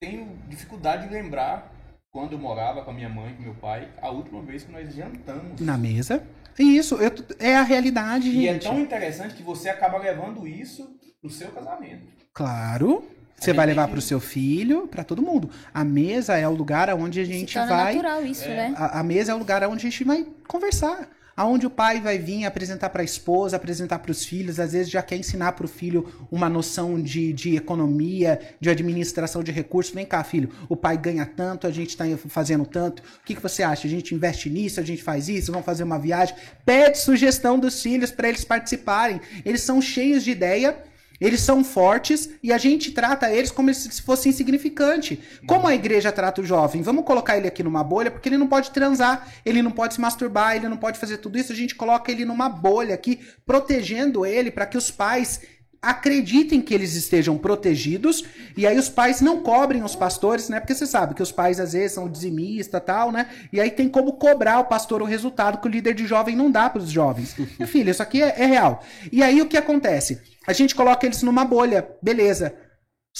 [0.00, 1.70] tenho dificuldade de lembrar
[2.10, 4.94] quando eu morava com a minha mãe, com meu pai, a última vez que nós
[4.94, 5.60] jantamos.
[5.60, 6.22] Na mesa?
[6.58, 8.64] Isso, eu, é a realidade, e é gente.
[8.64, 12.06] E é tão interessante que você acaba levando isso pro seu casamento.
[12.32, 13.04] Claro.
[13.36, 15.50] Você vai levar para o seu filho, para todo mundo.
[15.72, 17.94] A mesa é o lugar onde a gente Se vai.
[17.94, 18.54] natural isso, é.
[18.54, 18.74] né?
[18.76, 22.18] A, a, mesa é o lugar onde a gente vai conversar aonde o pai vai
[22.18, 25.64] vir apresentar para a esposa, apresentar para os filhos, às vezes já quer ensinar para
[25.64, 29.94] o filho uma noção de, de economia, de administração de recursos.
[29.94, 33.00] Vem cá, filho, o pai ganha tanto, a gente está fazendo tanto.
[33.00, 33.86] O que, que você acha?
[33.86, 36.34] A gente investe nisso, a gente faz isso, vamos fazer uma viagem.
[36.64, 39.20] Pede sugestão dos filhos para eles participarem.
[39.44, 40.89] Eles são cheios de ideia
[41.20, 45.20] eles são fortes e a gente trata eles como se fosse insignificante.
[45.46, 46.80] Como a igreja trata o jovem?
[46.80, 50.00] Vamos colocar ele aqui numa bolha, porque ele não pode transar, ele não pode se
[50.00, 51.52] masturbar, ele não pode fazer tudo isso.
[51.52, 55.42] A gente coloca ele numa bolha aqui, protegendo ele para que os pais
[55.82, 58.24] acreditem que eles estejam protegidos
[58.56, 60.60] e aí os pais não cobrem os pastores, né?
[60.60, 63.28] Porque você sabe que os pais às vezes são dizimistas tal, né?
[63.52, 66.50] E aí tem como cobrar o pastor o resultado que o líder de jovem não
[66.50, 67.34] dá para os jovens.
[67.66, 68.84] Filho, isso aqui é, é real.
[69.10, 70.20] E aí o que acontece?
[70.46, 72.54] A gente coloca eles numa bolha, beleza.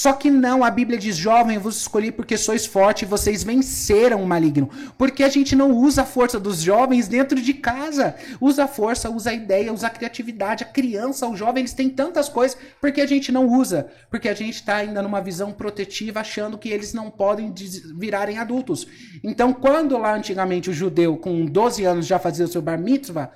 [0.00, 3.42] Só que não, a Bíblia diz: jovem, eu vos escolhi porque sois forte e vocês
[3.42, 4.70] venceram o maligno.
[4.96, 8.14] Porque a gente não usa a força dos jovens dentro de casa.
[8.40, 10.64] Usa a força, usa a ideia, usa a criatividade.
[10.64, 12.56] A criança, o jovem, eles têm tantas coisas.
[12.80, 13.90] Porque a gente não usa?
[14.10, 17.52] Porque a gente está ainda numa visão protetiva, achando que eles não podem
[17.94, 18.86] virarem adultos.
[19.22, 23.30] Então, quando lá antigamente o judeu, com 12 anos, já fazia o seu bar mitzvah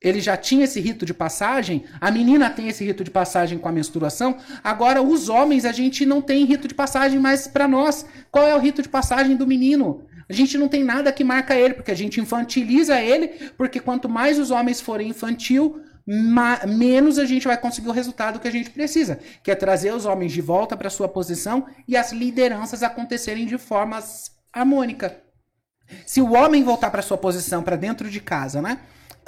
[0.00, 3.68] ele já tinha esse rito de passagem, a menina tem esse rito de passagem com
[3.68, 8.06] a menstruação, agora os homens a gente não tem rito de passagem mais para nós.
[8.30, 10.06] Qual é o rito de passagem do menino?
[10.28, 14.08] A gente não tem nada que marca ele, porque a gente infantiliza ele, porque quanto
[14.08, 18.70] mais os homens forem infantil, menos a gente vai conseguir o resultado que a gente
[18.70, 23.46] precisa, que é trazer os homens de volta para sua posição e as lideranças acontecerem
[23.46, 23.98] de forma
[24.52, 25.16] harmônica.
[26.06, 28.78] Se o homem voltar para sua posição, para dentro de casa, né?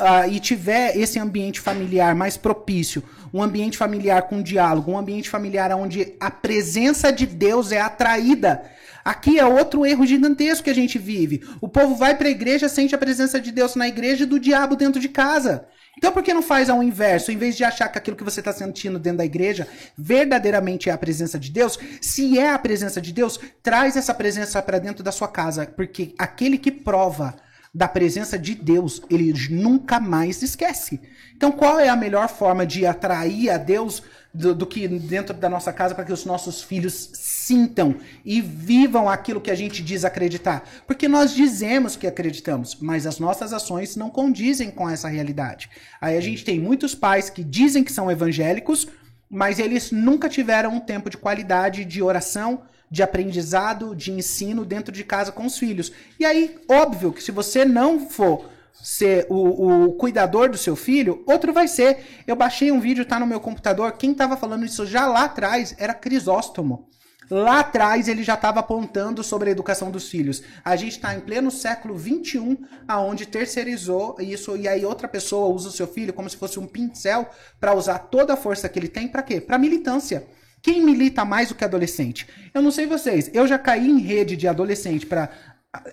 [0.00, 5.28] Uh, e tiver esse ambiente familiar mais propício, um ambiente familiar com diálogo, um ambiente
[5.28, 8.62] familiar onde a presença de Deus é atraída.
[9.04, 11.42] Aqui é outro erro gigantesco que a gente vive.
[11.60, 14.38] O povo vai para a igreja, sente a presença de Deus na igreja e do
[14.38, 15.66] diabo dentro de casa.
[15.96, 17.32] Então por que não faz ao inverso?
[17.32, 20.92] Em vez de achar que aquilo que você está sentindo dentro da igreja verdadeiramente é
[20.92, 25.02] a presença de Deus, se é a presença de Deus, traz essa presença para dentro
[25.02, 27.36] da sua casa, porque aquele que prova
[27.72, 31.00] da presença de Deus, ele nunca mais esquece.
[31.36, 34.02] Então, qual é a melhor forma de atrair a Deus
[34.34, 39.08] do, do que dentro da nossa casa para que os nossos filhos sintam e vivam
[39.08, 40.68] aquilo que a gente diz acreditar?
[40.84, 45.70] Porque nós dizemos que acreditamos, mas as nossas ações não condizem com essa realidade.
[46.00, 48.88] Aí a gente tem muitos pais que dizem que são evangélicos,
[49.30, 54.92] mas eles nunca tiveram um tempo de qualidade de oração, de aprendizado, de ensino dentro
[54.92, 55.92] de casa com os filhos.
[56.18, 58.48] E aí, óbvio que se você não for
[58.82, 62.22] ser o, o cuidador do seu filho, outro vai ser.
[62.26, 63.92] Eu baixei um vídeo, tá no meu computador.
[63.92, 66.88] Quem estava falando isso já lá atrás era Crisóstomo.
[67.30, 70.42] Lá atrás ele já estava apontando sobre a educação dos filhos.
[70.64, 75.68] A gente está em pleno século XXI, aonde terceirizou isso e aí outra pessoa usa
[75.68, 77.30] o seu filho como se fosse um pincel
[77.60, 79.40] para usar toda a força que ele tem para quê?
[79.40, 80.26] Para militância.
[80.62, 82.26] Quem milita mais do que adolescente?
[82.52, 85.30] Eu não sei vocês, eu já caí em rede de adolescente para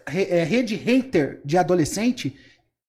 [0.05, 2.35] é, rede hater de adolescente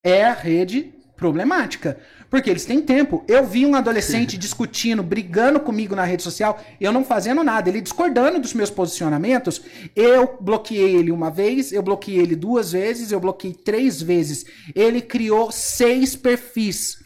[0.03, 1.99] é a rede problemática.
[2.31, 3.25] Porque eles têm tempo.
[3.27, 7.81] Eu vi um adolescente discutindo, brigando comigo na rede social, eu não fazendo nada, ele
[7.81, 9.61] discordando dos meus posicionamentos.
[9.97, 14.45] Eu bloqueei ele uma vez, eu bloqueei ele duas vezes, eu bloqueei três vezes.
[14.75, 17.03] Ele criou seis perfis.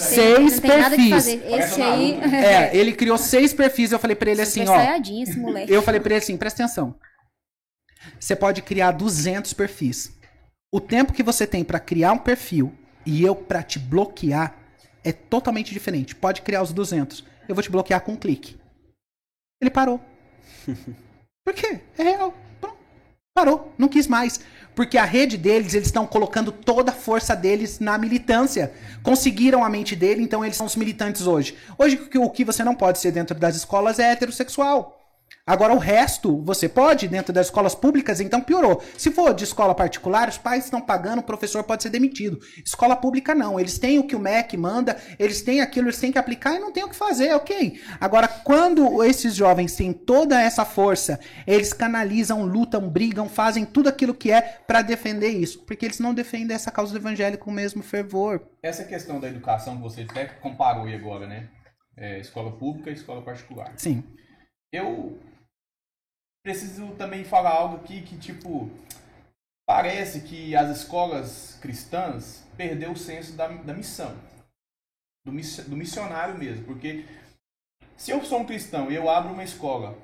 [0.00, 1.26] Seis perfis.
[1.26, 2.20] Esse aí.
[2.32, 3.92] É, ele criou seis perfis.
[3.92, 4.76] Eu falei para ele assim, ó.
[5.22, 5.72] Esse moleque.
[5.72, 6.94] Eu falei para ele assim, presta atenção.
[8.18, 10.16] Você pode criar 200 perfis.
[10.72, 12.72] O tempo que você tem para criar um perfil
[13.04, 14.56] e eu para te bloquear
[15.02, 16.14] é totalmente diferente.
[16.14, 17.24] Pode criar os 200.
[17.48, 18.58] Eu vou te bloquear com um clique.
[19.60, 20.00] Ele parou.
[21.44, 21.80] Por quê?
[21.96, 22.34] É real.
[23.34, 23.72] Parou.
[23.78, 24.40] Não quis mais.
[24.76, 28.72] Porque a rede deles, eles estão colocando toda a força deles na militância.
[29.02, 31.56] Conseguiram a mente dele, então eles são os militantes hoje.
[31.78, 35.05] Hoje, o que- o que você não pode ser dentro das escolas é heterossexual.
[35.48, 38.82] Agora, o resto, você pode dentro das escolas públicas, então piorou.
[38.98, 42.40] Se for de escola particular, os pais estão pagando, o professor pode ser demitido.
[42.64, 43.60] Escola pública, não.
[43.60, 46.58] Eles têm o que o MEC manda, eles têm aquilo, eles têm que aplicar e
[46.58, 47.80] não tem o que fazer, ok.
[48.00, 54.14] Agora, quando esses jovens têm toda essa força, eles canalizam, lutam, brigam, fazem tudo aquilo
[54.14, 55.60] que é para defender isso.
[55.60, 58.42] Porque eles não defendem essa causa do evangelho com o mesmo fervor.
[58.64, 61.48] Essa questão da educação que você até comparou aí agora, né?
[61.96, 63.72] É, escola pública e escola particular.
[63.76, 64.02] Sim.
[64.72, 65.16] Eu
[66.46, 68.70] preciso também falar algo aqui que, tipo,
[69.68, 74.16] parece que as escolas cristãs perdeu o senso da, da missão.
[75.24, 76.64] Do, do missionário mesmo.
[76.64, 77.04] Porque
[77.96, 79.98] se eu sou um cristão e eu abro uma escola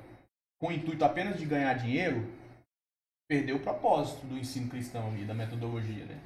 [0.60, 2.28] com o intuito apenas de ganhar dinheiro,
[3.28, 6.18] perdeu o propósito do ensino cristão ali, da metodologia, né?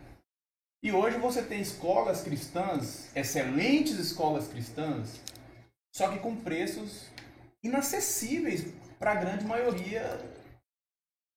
[0.82, 5.20] E hoje você tem escolas cristãs, excelentes escolas cristãs,
[5.94, 7.10] só que com preços
[7.62, 8.64] inacessíveis
[8.99, 10.03] para a grande maioria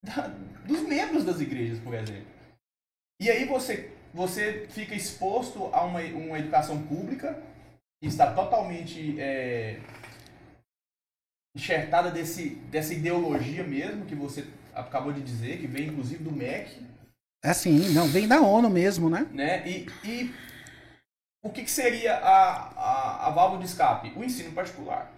[0.03, 0.27] da-
[0.65, 2.27] dos membros das igrejas, por exemplo.
[3.21, 7.41] E aí você, você fica exposto a uma, uma educação pública
[8.01, 9.79] que está totalmente é,
[11.55, 16.87] enxertada desse, dessa ideologia mesmo que você acabou de dizer, que vem inclusive do MEC,
[17.41, 19.25] Assim, não, vem da ONU mesmo, né?
[19.31, 19.65] né?
[19.65, 20.35] E, e
[21.41, 24.11] o que, que seria a, a, a válvula de escape?
[24.13, 25.09] O ensino particular.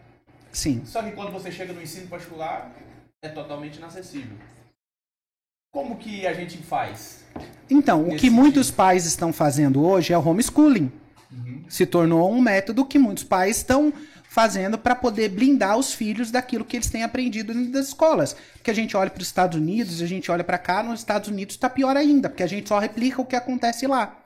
[0.52, 0.82] Sim.
[0.86, 2.72] Só que quando você chega no ensino particular,
[3.22, 4.38] é totalmente inacessível.
[5.74, 7.24] Como que a gente faz?
[7.70, 10.92] Então, o que muitos pais estão fazendo hoje é o homeschooling.
[11.70, 13.94] Se tornou um método que muitos pais estão
[14.32, 18.34] fazendo para poder blindar os filhos daquilo que eles têm aprendido das escolas.
[18.54, 21.28] Porque a gente olha para os Estados Unidos, a gente olha para cá, nos Estados
[21.28, 24.20] Unidos está pior ainda, porque a gente só replica o que acontece lá.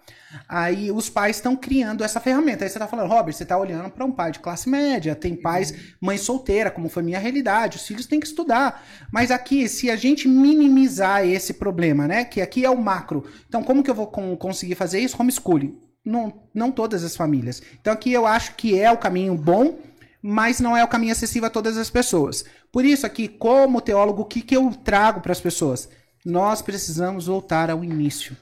[0.48, 2.64] Aí os pais estão criando essa ferramenta.
[2.64, 5.36] Aí você tá falando, Robert, você tá olhando para um pai de classe média, tem
[5.36, 8.86] pais, mãe solteira, como foi minha realidade, os filhos têm que estudar.
[9.12, 13.64] Mas aqui, se a gente minimizar esse problema, né, que aqui é o macro, então
[13.64, 15.20] como que eu vou con- conseguir fazer isso?
[15.20, 15.80] Homeschooling.
[16.06, 17.64] Não, não todas as famílias.
[17.82, 19.80] Então aqui eu acho que é o caminho bom,
[20.28, 22.44] mas não é o caminho acessível a todas as pessoas.
[22.72, 25.88] Por isso aqui, como teólogo, o que, que eu trago para as pessoas?
[26.26, 28.36] Nós precisamos voltar ao início.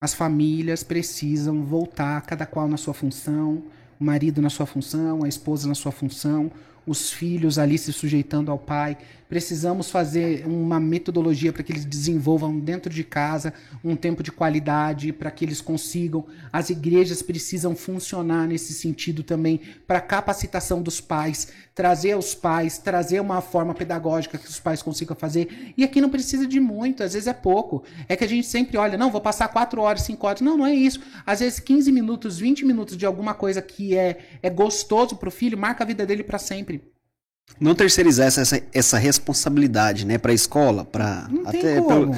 [0.00, 3.64] As famílias precisam voltar, cada qual na sua função,
[3.98, 6.48] o marido na sua função, a esposa na sua função,
[6.86, 8.96] os filhos ali se sujeitando ao pai.
[9.28, 13.52] Precisamos fazer uma metodologia para que eles desenvolvam dentro de casa
[13.84, 16.24] um tempo de qualidade, para que eles consigam.
[16.50, 23.20] As igrejas precisam funcionar nesse sentido também, para capacitação dos pais, trazer aos pais, trazer
[23.20, 25.74] uma forma pedagógica que os pais consigam fazer.
[25.76, 27.84] E aqui não precisa de muito, às vezes é pouco.
[28.08, 30.40] É que a gente sempre olha, não, vou passar 4 horas, 5 horas.
[30.40, 31.00] Não, não é isso.
[31.26, 35.58] Às vezes 15 minutos, 20 minutos de alguma coisa que é, é gostoso pro filho,
[35.58, 36.97] marca a vida dele para sempre.
[37.60, 42.10] Não terceirizar essa, essa, essa responsabilidade, né, pra escola, pra Não tem até pro,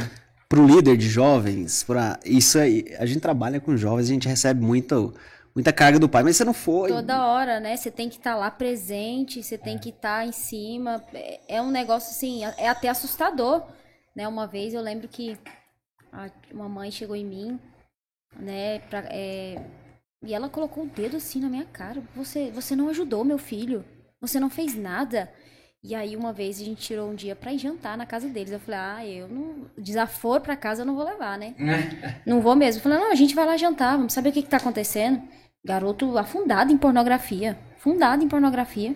[0.49, 2.85] pro líder de jovens, para isso aí.
[2.99, 5.14] A gente trabalha com jovens, a gente recebe muito,
[5.55, 6.91] muita carga do pai, mas você não foi.
[6.91, 7.76] Toda hora, né?
[7.76, 11.03] Você tem que estar lá presente, você tem que estar em cima.
[11.14, 13.62] É, é um negócio assim, é até assustador,
[14.14, 14.28] né?
[14.28, 15.39] Uma vez eu lembro que
[16.12, 17.59] a- uma mãe chegou em mim,
[18.39, 18.81] né?
[18.81, 19.62] Pra, é,
[20.22, 22.03] e ela colocou o dedo assim na minha cara.
[22.14, 23.85] Você, você não ajudou meu filho.
[24.20, 25.30] Você não fez nada.
[25.82, 28.52] E aí uma vez a gente tirou um dia pra ir jantar na casa deles.
[28.52, 29.66] Eu falei, ah, eu não.
[29.78, 31.54] Desaforo pra casa eu não vou levar, né?
[32.26, 32.78] Não vou mesmo.
[32.80, 35.22] Eu falei, não, a gente vai lá jantar, vamos saber o que, que tá acontecendo.
[35.64, 37.58] Garoto afundado em pornografia.
[37.78, 38.94] Fundado em pornografia.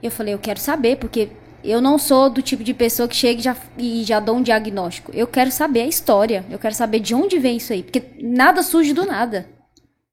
[0.00, 1.30] Eu falei, eu quero saber, porque
[1.64, 4.42] eu não sou do tipo de pessoa que chega e já, e já dou um
[4.42, 5.10] diagnóstico.
[5.12, 6.44] Eu quero saber a história.
[6.50, 7.82] Eu quero saber de onde vem isso aí.
[7.82, 9.48] Porque nada surge do nada.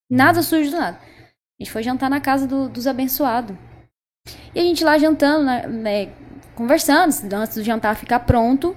[0.10, 0.98] Nada surge do nada.
[1.00, 3.56] A gente foi jantar na casa do- dos abençoados.
[4.54, 6.10] E a gente lá jantando, né, né,
[6.56, 8.76] conversando, antes do jantar ficar pronto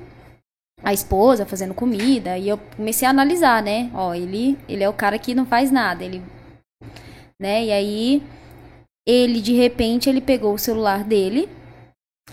[0.83, 3.91] a esposa fazendo comida e eu comecei a analisar, né?
[3.95, 6.23] Ó, ele, ele é o cara que não faz nada, ele,
[7.41, 7.65] né?
[7.67, 8.23] E aí
[9.07, 11.49] ele de repente ele pegou o celular dele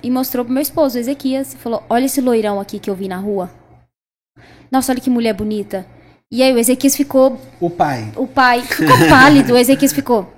[0.02, 2.96] e mostrou pro meu esposo, o Ezequias, e falou: "Olha esse loirão aqui que eu
[2.96, 3.52] vi na rua.
[4.72, 5.86] Nossa, olha que mulher bonita."
[6.32, 8.12] E aí o Ezequias ficou, O pai.
[8.16, 10.32] o pai ficou pálido, o Ezequias ficou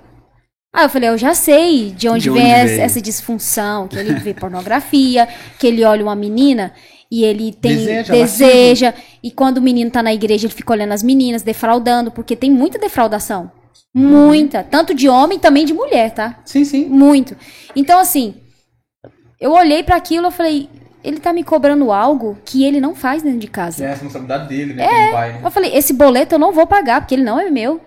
[0.74, 2.80] Aí eu falei, eu já sei de onde, De onde vem essa, veio.
[2.80, 6.72] essa disfunção, que ele vê pornografia, que ele olha uma menina
[7.10, 10.92] e ele tem Deseja, deseja, e quando o menino tá na igreja, ele fica olhando
[10.92, 13.52] as meninas, defraudando, porque tem muita defraudação.
[13.94, 16.40] Muita, tanto de homem também de mulher, tá?
[16.46, 16.86] Sim, sim.
[16.86, 17.36] Muito.
[17.76, 18.34] Então assim,
[19.38, 20.70] eu olhei pra aquilo, eu falei,
[21.04, 23.84] ele tá me cobrando algo que ele não faz dentro de É casa.
[23.84, 24.88] a responsabilidade dele, né?
[24.88, 25.40] Como pai, né?
[25.44, 27.78] Eu falei, esse boleto eu não vou pagar, porque ele não é meu.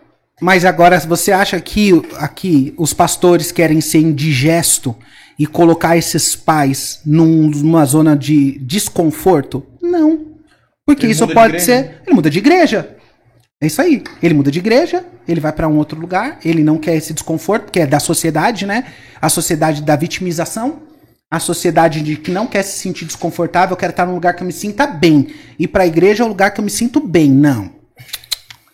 [0.42, 4.96] Mas agora, você acha que aqui os pastores querem ser indigesto
[5.40, 9.66] e colocar esses pais num- numa zona de desconforto?
[9.82, 10.26] Não.
[10.86, 12.02] Porque Ele isso pode ser.
[12.06, 12.96] Ele muda de igreja.
[13.62, 14.04] É isso aí.
[14.22, 17.64] Ele muda de igreja, ele vai pra um outro lugar, ele não quer esse desconforto,
[17.66, 18.86] porque é da sociedade, né?
[19.22, 20.82] A sociedade da vitimização.
[21.32, 24.44] A sociedade de que não quer se sentir desconfortável, eu quero estar num lugar que
[24.44, 25.28] eu me sinta bem.
[25.58, 27.32] Ir pra igreja é o lugar que eu me sinto bem.
[27.32, 27.72] Não.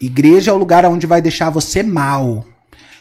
[0.01, 2.45] Igreja é o lugar onde vai deixar você mal.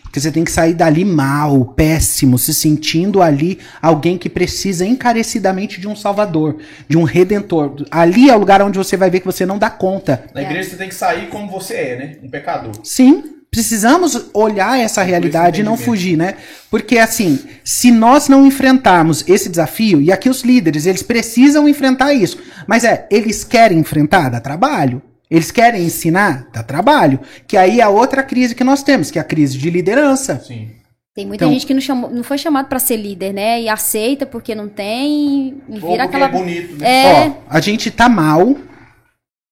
[0.02, 5.80] Porque você tem que sair dali mal, péssimo, se sentindo ali alguém que precisa encarecidamente
[5.80, 6.56] de um salvador,
[6.88, 7.86] de um redentor.
[7.92, 10.24] Ali é o lugar onde você vai ver que você não dá conta.
[10.34, 12.16] Na igreja você tem que sair como você é, né?
[12.24, 12.72] Um pecador.
[12.82, 13.22] Sim,
[13.52, 16.34] precisamos olhar essa realidade e não fugir, né?
[16.68, 22.12] Porque assim, se nós não enfrentarmos esse desafio, e aqui os líderes, eles precisam enfrentar
[22.12, 22.36] isso.
[22.66, 24.28] Mas é, eles querem enfrentar?
[24.28, 25.00] Dá trabalho.
[25.30, 26.48] Eles querem ensinar?
[26.52, 27.20] Dá trabalho.
[27.46, 30.42] Que aí é a outra crise que nós temos, que é a crise de liderança.
[30.44, 30.70] Sim.
[31.14, 33.60] Tem muita Então- gente que não, chamou, não foi chamado pra ser líder, né?
[33.62, 36.26] E aceita porque não tem e vira porque aquela.
[36.26, 36.88] é bonito, né?
[36.88, 38.56] É, Ó, a gente tá mal,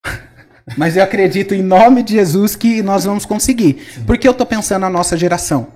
[0.76, 3.82] mas eu acredito em nome de Jesus que nós vamos conseguir.
[4.06, 5.68] Por que eu tô pensando na nossa geração?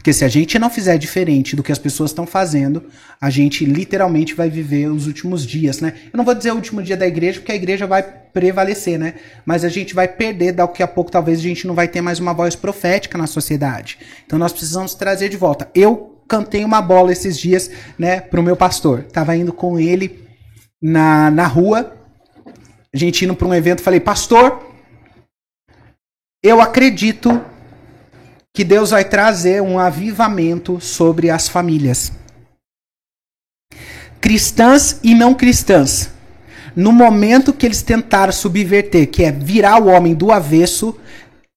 [0.00, 2.84] Porque se a gente não fizer diferente do que as pessoas estão fazendo,
[3.20, 5.92] a gente literalmente vai viver os últimos dias, né?
[6.10, 9.16] Eu não vou dizer o último dia da igreja, porque a igreja vai prevalecer, né?
[9.44, 12.18] Mas a gente vai perder, daqui a pouco talvez a gente não vai ter mais
[12.18, 13.98] uma voz profética na sociedade.
[14.24, 15.70] Então nós precisamos trazer de volta.
[15.74, 19.02] Eu cantei uma bola esses dias, né, pro meu pastor.
[19.02, 20.26] Tava indo com ele
[20.80, 21.94] na, na rua,
[22.90, 24.66] a gente indo para um evento, falei, pastor,
[26.42, 27.44] eu acredito
[28.54, 32.12] que Deus vai trazer um avivamento sobre as famílias.
[34.20, 36.10] Cristãs e não cristãs.
[36.74, 40.96] No momento que eles tentaram subverter, que é virar o homem do avesso,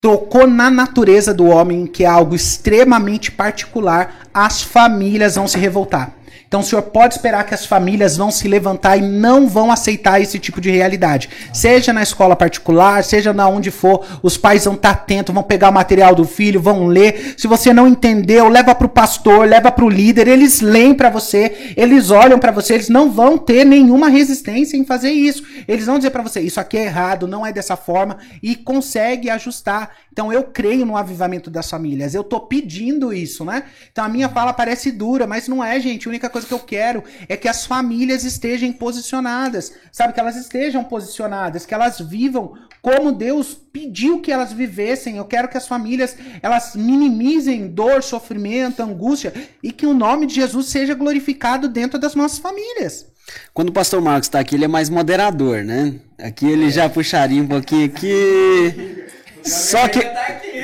[0.02, 6.14] tocou na natureza do homem, que é algo extremamente particular, as famílias vão se revoltar.
[6.54, 10.22] Então o senhor pode esperar que as famílias vão se levantar e não vão aceitar
[10.22, 11.28] esse tipo de realidade.
[11.51, 15.70] Seja na escola particular, seja na onde for, os pais vão estar atentos, vão pegar
[15.70, 17.34] o material do filho, vão ler.
[17.39, 21.10] Se você não entendeu, leva para o pastor, leva para o líder, eles leem para
[21.10, 25.43] você, eles olham para você, eles não vão ter nenhuma resistência em fazer isso.
[25.68, 29.28] Eles vão dizer para você, isso aqui é errado, não é dessa forma e consegue
[29.28, 29.89] ajustar.
[30.12, 32.14] Então eu creio no avivamento das famílias.
[32.14, 33.64] Eu tô pedindo isso, né?
[33.91, 36.08] Então a minha fala parece dura, mas não é, gente.
[36.08, 40.14] A única coisa que eu quero é que as famílias estejam posicionadas, sabe?
[40.14, 45.18] Que elas estejam posicionadas, que elas vivam como Deus pediu que elas vivessem.
[45.18, 50.36] Eu quero que as famílias elas minimizem dor, sofrimento, angústia e que o nome de
[50.36, 53.06] Jesus seja glorificado dentro das nossas famílias.
[53.54, 55.96] Quando o pastor Marcos tá aqui, ele é mais moderador, né?
[56.20, 59.03] Aqui ele já puxaria um pouquinho aqui.
[59.44, 60.00] Só que,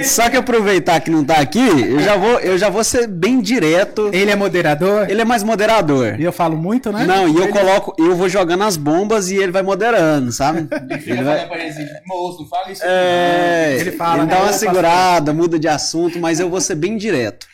[0.04, 3.42] só que aproveitar que não tá aqui, eu já vou, eu já vou ser bem
[3.42, 4.10] direto.
[4.14, 5.10] Ele é moderador?
[5.10, 6.20] Ele é mais moderador.
[6.20, 7.06] E eu falo muito, né?
[7.06, 10.68] Não, e eu coloco, eu vou jogando as bombas e ele vai moderando, sabe?
[11.06, 12.82] Ele vai, falando pra gente assim, moço, não fala isso.
[12.86, 16.76] é, Ele fala, ele dá né, uma segurada, muda de assunto, mas eu vou ser
[16.76, 17.48] bem direto.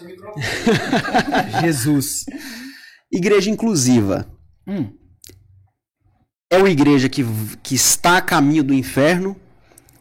[1.62, 2.24] Jesus.
[3.10, 4.26] Igreja inclusiva.
[4.66, 4.90] Hum.
[6.50, 7.24] É uma igreja que,
[7.62, 9.36] que está a caminho do inferno.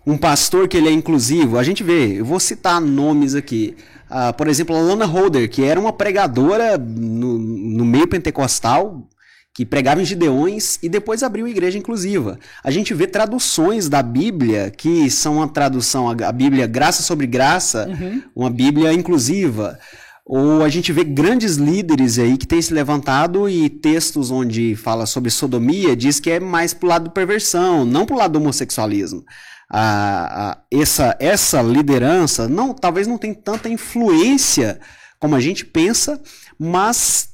[0.06, 1.58] Um pastor que ele é inclusivo.
[1.58, 3.76] A gente vê, eu vou citar nomes aqui.
[4.10, 9.08] Ah, por exemplo, a Lana Holder, que era uma pregadora no, no meio pentecostal,
[9.54, 12.40] que pregava em Gideões e depois abriu igreja inclusiva.
[12.64, 17.88] A gente vê traduções da Bíblia que são uma tradução, a Bíblia graça sobre graça,
[18.36, 19.78] uma Bíblia inclusiva.
[20.26, 25.06] Ou a gente vê grandes líderes aí que têm se levantado e textos onde fala
[25.06, 29.26] sobre sodomia diz que é mais pro lado da perversão, não pro lado do homossexualismo.
[29.74, 34.80] A, a- essa, essa liderança não, talvez não tenha tanta influência
[35.18, 36.20] como a gente pensa,
[36.60, 37.30] mas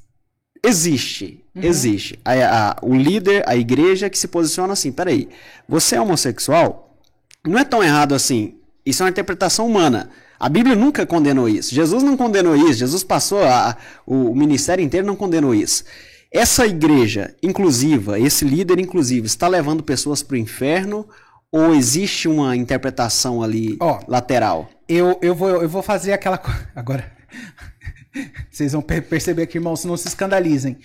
[0.63, 1.43] existe.
[1.55, 2.19] Existe.
[2.23, 5.27] A- a- o líder, a igreja que se posiciona assim: peraí,
[5.67, 6.95] você é homossexual?
[7.45, 8.55] Não é tão errado assim.
[8.85, 10.09] Isso é uma interpretação humana.
[10.39, 11.73] A Bíblia nunca condenou isso.
[11.73, 12.73] Jesus não condenou isso.
[12.79, 13.75] Jesus passou a-
[14.05, 15.83] o, o ministério inteiro não condenou isso.
[16.31, 21.07] Essa igreja inclusiva, esse líder inclusivo, está levando pessoas para o inferno
[21.51, 23.99] ou existe uma interpretação ali Ó.
[24.07, 24.69] lateral?
[24.87, 26.69] Eu, eu, vou, eu vou fazer aquela coisa.
[26.75, 27.11] Agora.
[28.49, 30.77] Vocês vão per- perceber que, irmãos, não se escandalizem.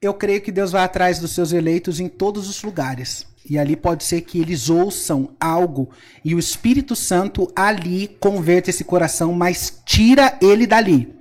[0.00, 3.26] Eu creio que Deus vai atrás dos seus eleitos em todos os lugares.
[3.48, 5.88] E ali pode ser que eles ouçam algo
[6.24, 11.14] e o Espírito Santo ali converta esse coração, mas tira ele dali.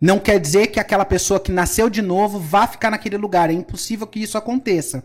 [0.00, 3.50] Não quer dizer que aquela pessoa que nasceu de novo vá ficar naquele lugar.
[3.50, 5.04] É impossível que isso aconteça.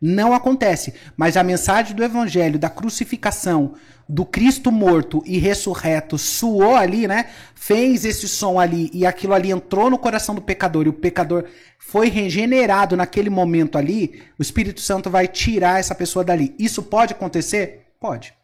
[0.00, 0.94] Não acontece.
[1.16, 3.74] Mas a mensagem do evangelho, da crucificação,
[4.08, 7.30] do Cristo morto e ressurreto, suou ali, né?
[7.54, 11.44] Fez esse som ali e aquilo ali entrou no coração do pecador e o pecador
[11.78, 14.22] foi regenerado naquele momento ali.
[14.38, 16.54] O Espírito Santo vai tirar essa pessoa dali.
[16.58, 17.86] Isso pode acontecer?
[17.98, 18.34] Pode.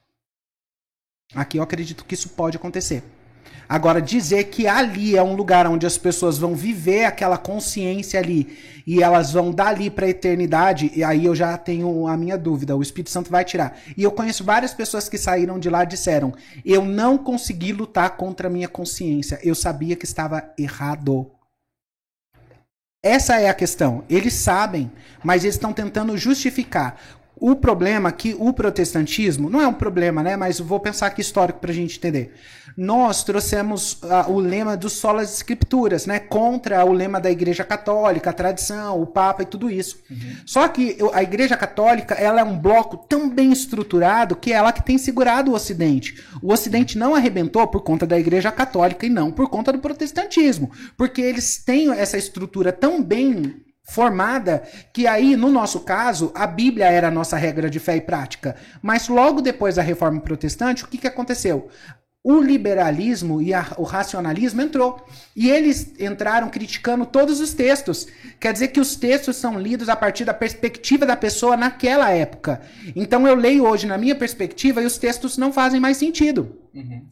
[1.35, 3.03] Aqui eu acredito que isso pode acontecer.
[3.69, 8.59] Agora, dizer que ali é um lugar onde as pessoas vão viver aquela consciência ali
[8.87, 12.77] e elas vão dali para a eternidade, e aí eu já tenho a minha dúvida.
[12.77, 13.79] O Espírito Santo vai tirar.
[13.97, 16.35] E eu conheço várias pessoas que saíram de lá e disseram:
[16.65, 19.39] Eu não consegui lutar contra a minha consciência.
[19.43, 21.31] Eu sabia que estava errado.
[23.03, 24.05] Essa é a questão.
[24.09, 24.91] Eles sabem,
[25.25, 26.97] mas eles estão tentando justificar.
[27.45, 30.37] O problema é que o protestantismo não é um problema, né?
[30.37, 32.33] Mas vou pensar aqui histórico para a gente entender.
[32.77, 36.21] Nós trouxemos uh, o lema dos solas escrituras, né?
[36.21, 39.99] Contra o lema da Igreja Católica, a tradição, o Papa e tudo isso.
[40.09, 40.37] Uhum.
[40.47, 44.73] Só que a Igreja Católica ela é um bloco tão bem estruturado que é ela
[44.73, 46.23] que tem segurado o Ocidente.
[46.41, 50.71] O Ocidente não arrebentou por conta da Igreja Católica e não por conta do protestantismo,
[50.97, 54.63] porque eles têm essa estrutura tão bem formada,
[54.93, 58.57] que aí, no nosso caso, a Bíblia era a nossa regra de fé e prática.
[58.81, 61.69] Mas logo depois da reforma protestante, o que, que aconteceu?
[62.25, 65.05] O liberalismo e a, o racionalismo entrou.
[65.35, 68.07] E eles entraram criticando todos os textos.
[68.39, 72.61] Quer dizer que os textos são lidos a partir da perspectiva da pessoa naquela época.
[72.95, 76.57] Então eu leio hoje na minha perspectiva e os textos não fazem mais sentido.
[76.73, 77.05] Uhum.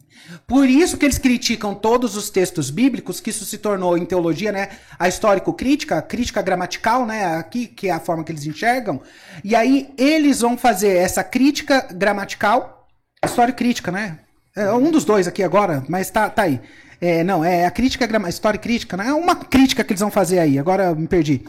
[0.47, 4.51] Por isso que eles criticam todos os textos bíblicos, que isso se tornou em teologia,
[4.51, 9.01] né, a histórico-crítica, a crítica gramatical, né, aqui que é a forma que eles enxergam.
[9.43, 12.87] E aí eles vão fazer essa crítica gramatical,
[13.23, 14.19] história crítica, né?
[14.55, 16.59] É, um dos dois aqui agora, mas tá, tá aí.
[16.99, 20.11] É, não, é a crítica, a história crítica, não é uma crítica que eles vão
[20.11, 21.43] fazer aí, agora me perdi.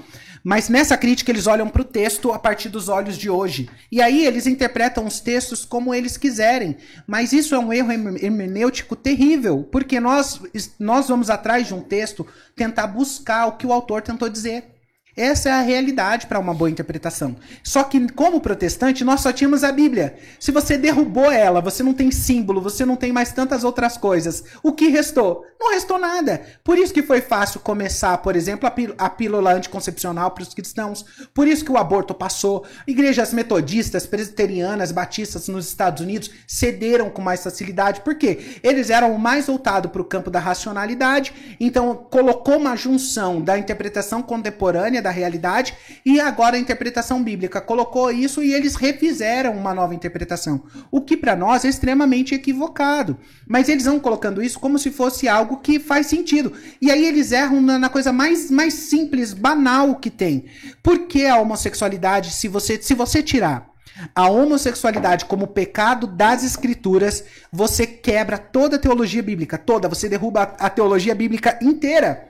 [0.44, 3.70] Mas nessa crítica eles olham para o texto a partir dos olhos de hoje.
[3.90, 6.76] E aí eles interpretam os textos como eles quiserem.
[7.07, 10.40] Mas isso é um erro hermenêutico terrível, porque nós,
[10.80, 12.26] nós vamos atrás de um texto
[12.57, 14.71] tentar buscar o que o autor tentou dizer.
[15.16, 17.36] Essa é a realidade para uma boa interpretação.
[17.62, 20.16] Só que, como protestante, nós só tínhamos a Bíblia.
[20.40, 24.42] Se você derrubou ela, você não tem símbolo, você não tem mais tantas outras coisas.
[24.62, 25.44] O que restou?
[25.60, 26.40] Não restou nada.
[26.64, 31.04] Por isso que foi fácil começar, por exemplo, a pílula anticoncepcional para os cristãos.
[31.34, 32.64] Por isso que o aborto passou.
[32.86, 38.00] Igrejas metodistas, presbiterianas, batistas nos Estados Unidos cederam com mais facilidade.
[38.00, 38.58] Por quê?
[38.62, 41.56] Eles eram mais voltados para o campo da racionalidade.
[41.60, 45.74] Então, colocou uma junção da interpretação contemporânea da realidade
[46.05, 51.16] e agora a interpretação bíblica colocou isso e eles refizeram uma nova interpretação, o que
[51.16, 53.18] para nós é extremamente equivocado.
[53.46, 56.53] Mas eles vão colocando isso como se fosse algo que faz sentido.
[56.80, 60.46] E aí eles erram na, coisa mais, mais simples, banal que tem.
[60.82, 63.72] Por que a homossexualidade, se você, se você tirar
[64.14, 70.55] a homossexualidade como pecado das escrituras, você quebra toda a teologia bíblica, toda, você derruba
[70.59, 72.28] a teologia bíblica inteira.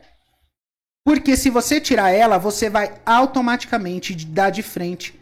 [1.05, 5.19] Porque se você tirar ela, você vai automaticamente dar de frente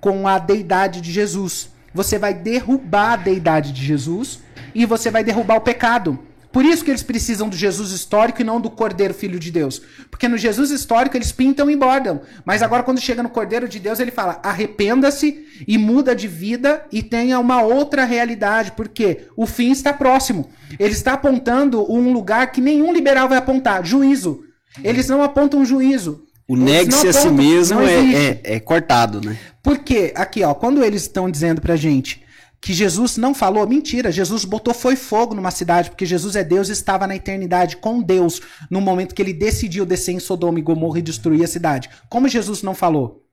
[0.00, 1.70] com a deidade de Jesus.
[1.92, 4.40] Você vai derrubar a deidade de Jesus
[4.74, 6.18] e você vai derrubar o pecado.
[6.52, 9.80] Por isso que eles precisam do Jesus histórico e não do Cordeiro Filho de Deus.
[10.10, 12.22] Porque no Jesus histórico eles pintam e bordam.
[12.44, 16.84] Mas agora quando chega no Cordeiro de Deus ele fala: arrependa-se e muda de vida
[16.90, 18.72] e tenha uma outra realidade.
[18.72, 20.50] Porque o fim está próximo.
[20.78, 24.44] Ele está apontando um lugar que nenhum liberal vai apontar: juízo.
[24.82, 26.24] Eles não apontam juízo.
[26.48, 29.38] O negue-se a si mesmo é, é, é, cortado, né?
[29.62, 32.24] Porque, aqui, ó, quando eles estão dizendo pra gente
[32.60, 36.68] que Jesus não falou, mentira, Jesus botou foi fogo numa cidade, porque Jesus é Deus
[36.68, 40.62] e estava na eternidade com Deus no momento que ele decidiu descer em Sodoma e
[40.62, 41.88] Gomorra e destruir a cidade.
[42.08, 43.24] Como Jesus não falou?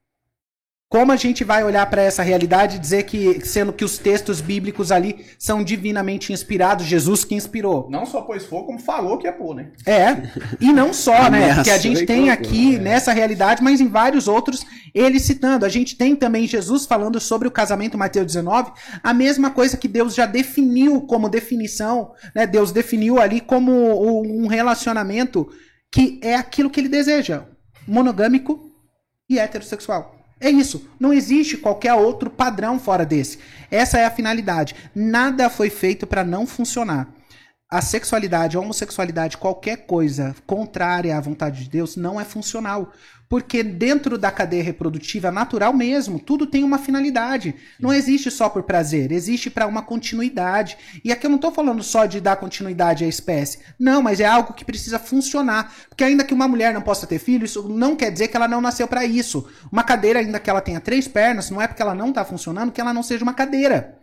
[0.90, 4.40] Como a gente vai olhar para essa realidade e dizer que, sendo que os textos
[4.40, 7.86] bíblicos ali são divinamente inspirados, Jesus que inspirou?
[7.90, 9.70] Não só pôs fogo, como falou que ia pôr, né?
[9.84, 10.16] É,
[10.58, 11.62] e não só, né?
[11.62, 14.64] Que a gente tem aqui nessa realidade, mas em vários outros,
[14.94, 15.66] ele citando.
[15.66, 18.72] A gente tem também Jesus falando sobre o casamento, Mateus 19,
[19.02, 22.46] a mesma coisa que Deus já definiu como definição, né?
[22.46, 25.46] Deus definiu ali como um relacionamento
[25.92, 27.44] que é aquilo que ele deseja:
[27.86, 28.70] monogâmico
[29.28, 30.17] e heterossexual.
[30.40, 30.88] É isso.
[30.98, 33.38] Não existe qualquer outro padrão fora desse.
[33.70, 34.74] Essa é a finalidade.
[34.94, 37.08] Nada foi feito para não funcionar.
[37.70, 42.92] a sexualidade, a homossexualidade, qualquer coisa contrária à vontade de Deus não é funcional.
[43.28, 47.54] Porque dentro da cadeia reprodutiva natural mesmo, tudo tem uma finalidade.
[47.78, 50.78] Não existe só por prazer, existe para uma continuidade.
[51.04, 53.58] E aqui eu não estou falando só de dar continuidade à espécie.
[53.78, 55.74] Não, mas é algo que precisa funcionar.
[55.88, 58.48] Porque ainda que uma mulher não possa ter filho, isso não quer dizer que ela
[58.48, 59.46] não nasceu para isso.
[59.70, 62.72] Uma cadeira, ainda que ela tenha três pernas, não é porque ela não está funcionando
[62.72, 63.98] que ela não seja uma cadeira.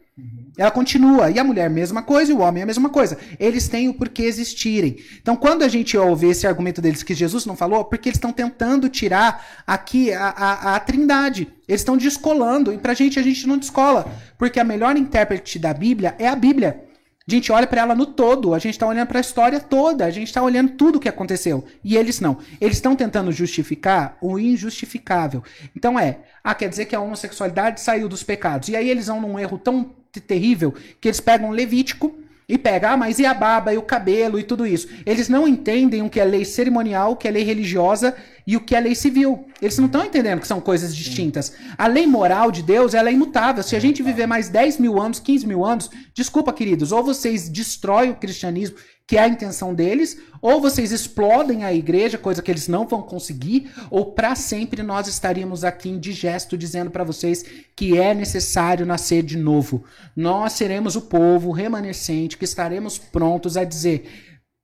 [0.58, 1.30] Ela continua.
[1.30, 3.18] E a mulher, mesma coisa, e o homem, a mesma coisa.
[3.38, 4.98] Eles têm o porquê existirem.
[5.22, 8.32] Então, quando a gente ouve esse argumento deles que Jesus não falou, porque eles estão
[8.32, 11.52] tentando tirar aqui a, a, a trindade.
[11.68, 12.72] Eles estão descolando.
[12.72, 14.10] E pra gente, a gente não descola.
[14.38, 16.86] Porque a melhor intérprete da Bíblia é a Bíblia.
[17.28, 20.06] A gente olha para ela no todo, a gente está olhando para a história toda,
[20.06, 21.66] a gente está olhando tudo o que aconteceu.
[21.84, 22.38] E eles não.
[22.62, 25.44] Eles estão tentando justificar o injustificável.
[25.76, 28.70] Então é, ah, quer dizer que a homossexualidade saiu dos pecados.
[28.70, 29.92] E aí eles vão num erro tão
[30.22, 32.16] terrível que eles pegam Levítico
[32.48, 34.88] e pegam, ah, mas e a barba e o cabelo e tudo isso?
[35.04, 38.62] Eles não entendem o que é lei cerimonial, o que é lei religiosa e o
[38.62, 39.48] que é lei civil.
[39.60, 41.54] Eles não estão entendendo que são coisas distintas.
[41.76, 43.64] A lei moral de Deus ela é imutável.
[43.64, 47.50] Se a gente viver mais 10 mil anos, 15 mil anos, desculpa, queridos, ou vocês
[47.50, 48.78] destroem o cristianismo
[49.08, 53.04] que é a intenção deles, ou vocês explodem a igreja, coisa que eles não vão
[53.04, 57.46] conseguir, ou para sempre nós estaríamos aqui em digesto dizendo para vocês
[57.76, 59.84] que é necessário nascer de novo.
[60.16, 64.10] Nós seremos o povo remanescente que estaremos prontos a dizer: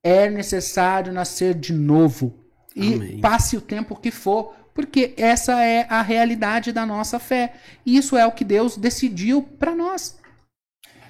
[0.04, 2.34] é necessário nascer de novo.
[2.76, 3.20] E Amém.
[3.20, 7.54] passe o tempo que for, porque essa é a realidade da nossa fé.
[7.86, 10.21] E isso é o que Deus decidiu para nós.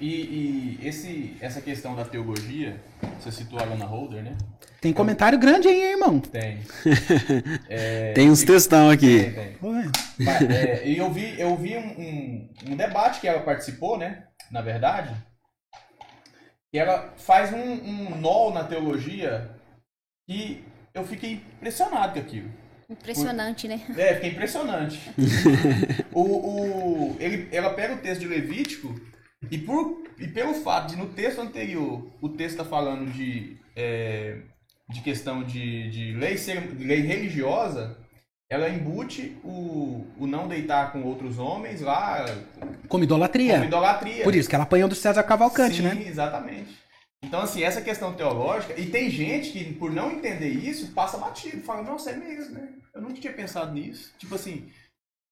[0.02, 2.82] E, e esse, essa questão da teologia,
[3.20, 4.36] você citou a Lana Holder, né?
[4.80, 6.18] Tem comentário grande aí, hein, irmão.
[6.18, 6.58] Tem.
[7.68, 9.30] É, Tem uns textão aqui.
[9.30, 9.56] Tem, tem.
[10.18, 14.24] Mas, é, e eu vi, eu vi um, um, um debate que ela participou, né?
[14.50, 15.14] Na verdade.
[16.72, 19.52] E ela faz um, um nó na teologia
[20.26, 22.50] que eu fiquei impressionado com aquilo.
[22.90, 23.80] Impressionante, né?
[23.96, 25.00] É, fiquei impressionante.
[26.12, 29.00] o, o, ele, ela pega o texto de Levítico
[29.50, 34.38] e, por, e pelo fato de no texto anterior o texto está falando de, é,
[34.88, 37.98] de questão de, de lei, de lei religiosa,
[38.48, 42.24] ela embute o, o não deitar com outros homens lá
[42.86, 43.54] Como idolatria.
[43.54, 44.24] como idolatria.
[44.24, 46.04] Por isso que ela apanhou do César Cavalcante, Sim, né?
[46.06, 46.82] exatamente.
[47.24, 51.62] Então, assim, essa questão teológica, e tem gente que, por não entender isso, passa batido,
[51.62, 52.68] fala, nossa, é mesmo, né?
[52.94, 54.12] Eu nunca tinha pensado nisso.
[54.18, 54.68] Tipo assim,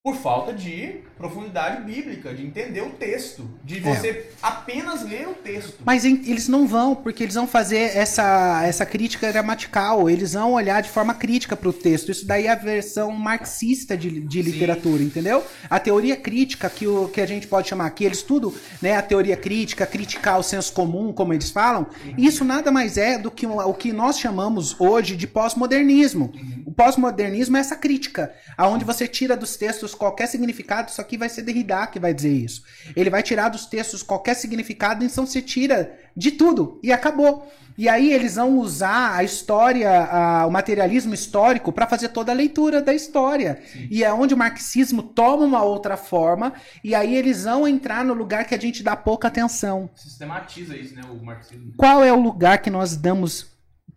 [0.02, 5.82] por falta de profundidade bíblica, de entender o texto, de você apenas ler o texto.
[5.84, 10.80] Mas eles não vão, porque eles vão fazer essa, essa crítica gramatical, eles vão olhar
[10.80, 12.10] de forma crítica para o texto.
[12.10, 15.44] Isso daí é a versão marxista de, de literatura, entendeu?
[15.68, 18.96] A teoria crítica, que, o, que a gente pode chamar aqui, eles tudo, né?
[18.96, 21.86] A teoria crítica, criticar o senso comum, como eles falam,
[22.16, 26.32] isso nada mais é do que o, o que nós chamamos hoje de pós-modernismo.
[26.64, 31.28] O pós-modernismo é essa crítica, aonde você tira dos textos qualquer significado, isso aqui vai
[31.28, 32.62] ser Derrida que vai dizer isso.
[32.96, 37.50] Ele vai tirar dos textos qualquer significado, então você tira de tudo e acabou.
[37.78, 42.34] E aí eles vão usar a história, a- o materialismo histórico para fazer toda a
[42.34, 43.62] leitura da história.
[43.90, 46.52] E é onde o marxismo toma uma outra forma
[46.84, 49.88] e aí eles vão entrar no lugar que a gente dá pouca atenção.
[49.94, 51.72] Sistematiza isso, né, o marxismo.
[51.76, 53.46] Qual é o lugar que nós damos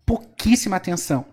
[0.06, 1.26] pouquíssima atenção?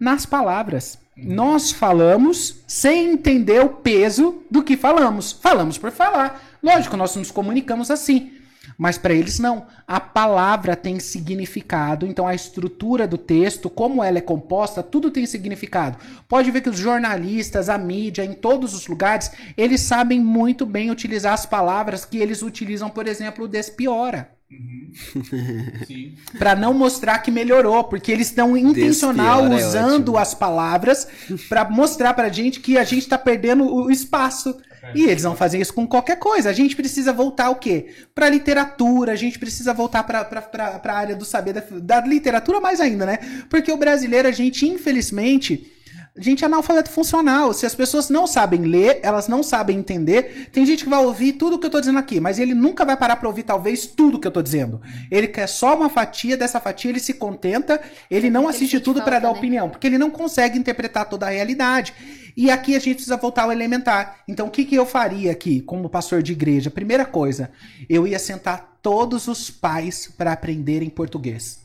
[0.00, 0.98] Nas palavras.
[1.14, 5.30] Nós falamos sem entender o peso do que falamos.
[5.30, 6.42] Falamos por falar.
[6.62, 8.32] Lógico, nós nos comunicamos assim.
[8.78, 9.66] Mas para eles não.
[9.86, 15.26] A palavra tem significado, então a estrutura do texto, como ela é composta, tudo tem
[15.26, 15.98] significado.
[16.26, 20.90] Pode ver que os jornalistas, a mídia, em todos os lugares, eles sabem muito bem
[20.90, 24.39] utilizar as palavras que eles utilizam, por exemplo, despiora
[25.86, 26.14] Sim.
[26.38, 30.18] Pra não mostrar que melhorou, porque eles estão intencional Despiora é usando ótimo.
[30.18, 31.06] as palavras
[31.48, 34.56] pra mostrar pra gente que a gente tá perdendo o espaço.
[34.94, 36.48] E eles vão fazer isso com qualquer coisa.
[36.48, 37.88] A gente precisa voltar o quê?
[38.14, 41.62] Pra literatura, a gente precisa voltar pra, pra, pra, pra área do saber da,
[42.00, 43.18] da literatura mais ainda, né?
[43.50, 45.70] Porque o brasileiro, a gente, infelizmente,
[46.16, 47.52] gente é analfabeto funcional.
[47.52, 50.48] Se as pessoas não sabem ler, elas não sabem entender.
[50.52, 52.96] Tem gente que vai ouvir tudo que eu tô dizendo aqui, mas ele nunca vai
[52.96, 54.80] parar pra ouvir, talvez, tudo que eu tô dizendo.
[55.10, 57.80] Ele quer só uma fatia, dessa fatia ele se contenta,
[58.10, 59.38] ele não assiste tudo pra falta, dar né?
[59.38, 61.94] opinião, porque ele não consegue interpretar toda a realidade.
[62.36, 64.20] E aqui a gente precisa voltar ao elementar.
[64.26, 66.70] Então, o que, que eu faria aqui, como pastor de igreja?
[66.70, 67.50] Primeira coisa,
[67.88, 71.60] eu ia sentar todos os pais para aprenderem português.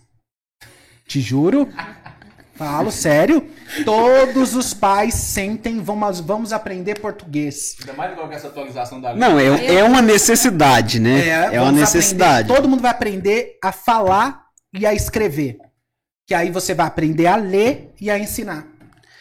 [1.07, 1.69] Te juro.
[2.55, 3.49] Falo sério.
[3.83, 7.75] Todos os pais sentem, vamos, vamos aprender português.
[7.81, 9.29] Ainda mais igual com essa atualização da língua.
[9.29, 11.27] Não, é, é uma necessidade, né?
[11.27, 12.43] É, uma vamos necessidade.
[12.43, 15.57] aprender- todo mundo vai aprender a falar e a escrever.
[16.27, 18.65] Que aí você vai aprender a ler e a ensinar.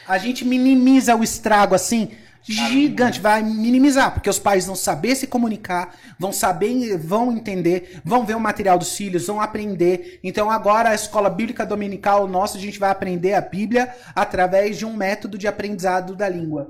[0.06, 2.10] A gente minimiza o estrago assim,
[2.52, 8.24] gigante, vai minimizar, porque os pais vão saber se comunicar, vão saber, vão entender, vão
[8.24, 10.20] ver o material dos filhos, vão aprender.
[10.22, 14.84] Então agora a escola bíblica dominical nossa, a gente vai aprender a Bíblia através de
[14.84, 16.68] um método de aprendizado da língua.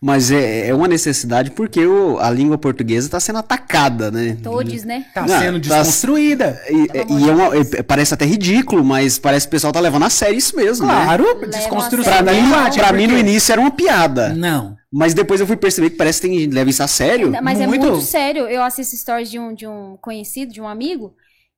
[0.00, 4.36] Mas é, é uma necessidade porque o- a língua portuguesa está sendo atacada, né?
[4.42, 5.06] Todes, né?
[5.14, 6.60] Tá Não, sendo tá- desconstruída.
[6.68, 9.72] E, amor e de é uma- é- parece até ridículo, mas parece que o pessoal
[9.72, 10.92] tá levando a sério isso mesmo, né?
[11.04, 12.46] Claro, desconstrução a da sério.
[12.46, 12.78] linguagem.
[12.82, 14.30] Pra mim, no início, era uma piada.
[14.30, 14.76] Não.
[14.92, 17.32] Mas depois eu fui perceber que parece que tem leva isso a sério.
[17.42, 17.86] Mas é Muito.
[17.86, 18.46] muito sério.
[18.46, 21.14] Eu assisto stories de um, de um conhecido, de um amigo,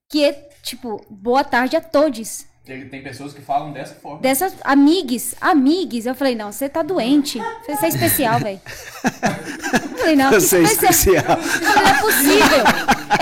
[0.09, 2.45] que é tipo, boa tarde a todos.
[2.67, 4.19] Ele tem pessoas que falam dessa forma.
[4.21, 6.05] Dessas amigues, amigues.
[6.07, 7.39] Eu falei, não, você tá doente.
[7.67, 8.59] Você é especial, velho.
[8.65, 11.23] Eu falei, não, Você é vai ser- especial.
[11.63, 12.63] Não é possível.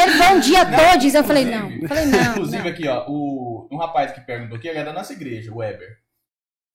[0.01, 1.13] Ele, bom dia a todos.
[1.13, 1.69] Eu falei, não.
[1.71, 2.31] Eu falei, não.
[2.31, 2.69] Inclusive não.
[2.69, 5.97] aqui, ó, o, um rapaz que perguntou aqui, ele é da nossa igreja, o Weber.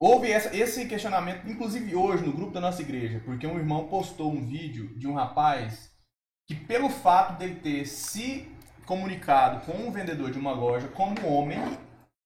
[0.00, 4.30] Houve essa- esse questionamento, inclusive hoje, no grupo da nossa igreja, porque um irmão postou
[4.30, 5.90] um vídeo de um rapaz
[6.46, 8.46] que, pelo fato dele ter se
[8.86, 11.58] comunicado com um vendedor de uma loja como homem,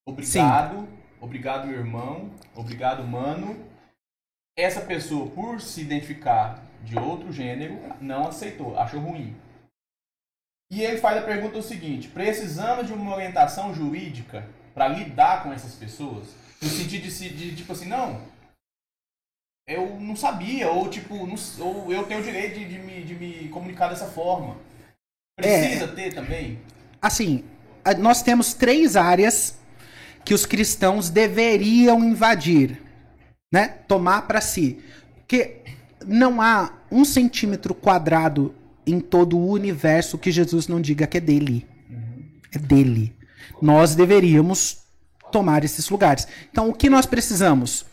[0.05, 0.87] obrigado,
[1.19, 3.57] obrigado, meu irmão, obrigado, mano,
[4.57, 9.35] essa pessoa, por se identificar de outro gênero, não aceitou, achou ruim.
[10.71, 15.53] E ele faz a pergunta o seguinte: precisamos de uma orientação jurídica para lidar com
[15.53, 16.27] essas pessoas?
[16.61, 18.21] No sentido de, se- de tipo assim, não,
[19.67, 21.35] eu não sabia, ou tipo, não-
[21.65, 24.57] ou eu tenho o direito de, de me, de me comunicar dessa forma.
[25.37, 26.59] Precisa ter também?
[27.01, 27.43] Assim,
[27.99, 29.59] nós temos três áreas
[30.25, 32.81] que os cristãos deveriam invadir,
[33.51, 33.67] né?
[33.87, 34.79] Tomar para si.
[35.17, 35.57] Porque
[36.05, 38.53] não há um centímetro quadrado
[38.85, 41.65] em todo o universo que Jesus não diga que é dele.
[42.53, 43.15] É dele.
[43.61, 44.77] Nós deveríamos
[45.31, 46.27] tomar esses lugares.
[46.51, 47.85] Então, o que nós precisamos?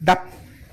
[0.00, 0.24] Da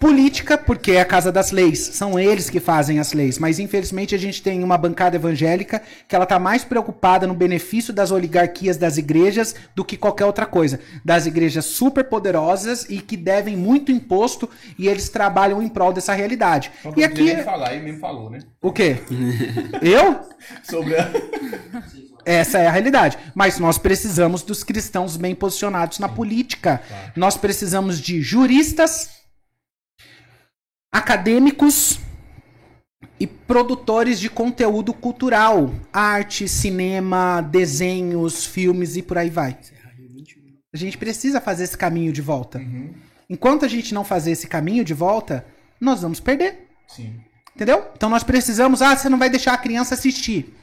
[0.01, 4.15] política, porque é a casa das leis, são eles que fazem as leis, mas infelizmente
[4.15, 8.77] a gente tem uma bancada evangélica que ela tá mais preocupada no benefício das oligarquias
[8.77, 13.91] das igrejas do que qualquer outra coisa, das igrejas super poderosas e que devem muito
[13.91, 16.71] imposto e eles trabalham em prol dessa realidade.
[16.83, 18.39] Não E aqui nem falar, ele mesmo falou, né?
[18.59, 18.97] o quê?
[19.83, 20.19] Eu?
[20.67, 21.11] Sobre a...
[22.25, 23.17] Essa é a realidade.
[23.35, 26.81] Mas nós precisamos dos cristãos bem posicionados na política.
[27.15, 29.20] Nós precisamos de juristas,
[30.91, 31.99] acadêmicos
[33.19, 39.57] e produtores de conteúdo cultural, arte, cinema, desenhos, filmes e por aí vai.
[40.73, 42.61] A gente precisa fazer esse caminho de volta.
[43.29, 45.45] Enquanto a gente não fazer esse caminho de volta,
[45.79, 46.67] nós vamos perder.
[46.87, 47.19] Sim.
[47.55, 47.85] Entendeu?
[47.95, 48.81] Então nós precisamos.
[48.81, 50.53] Ah, você não vai deixar a criança assistir.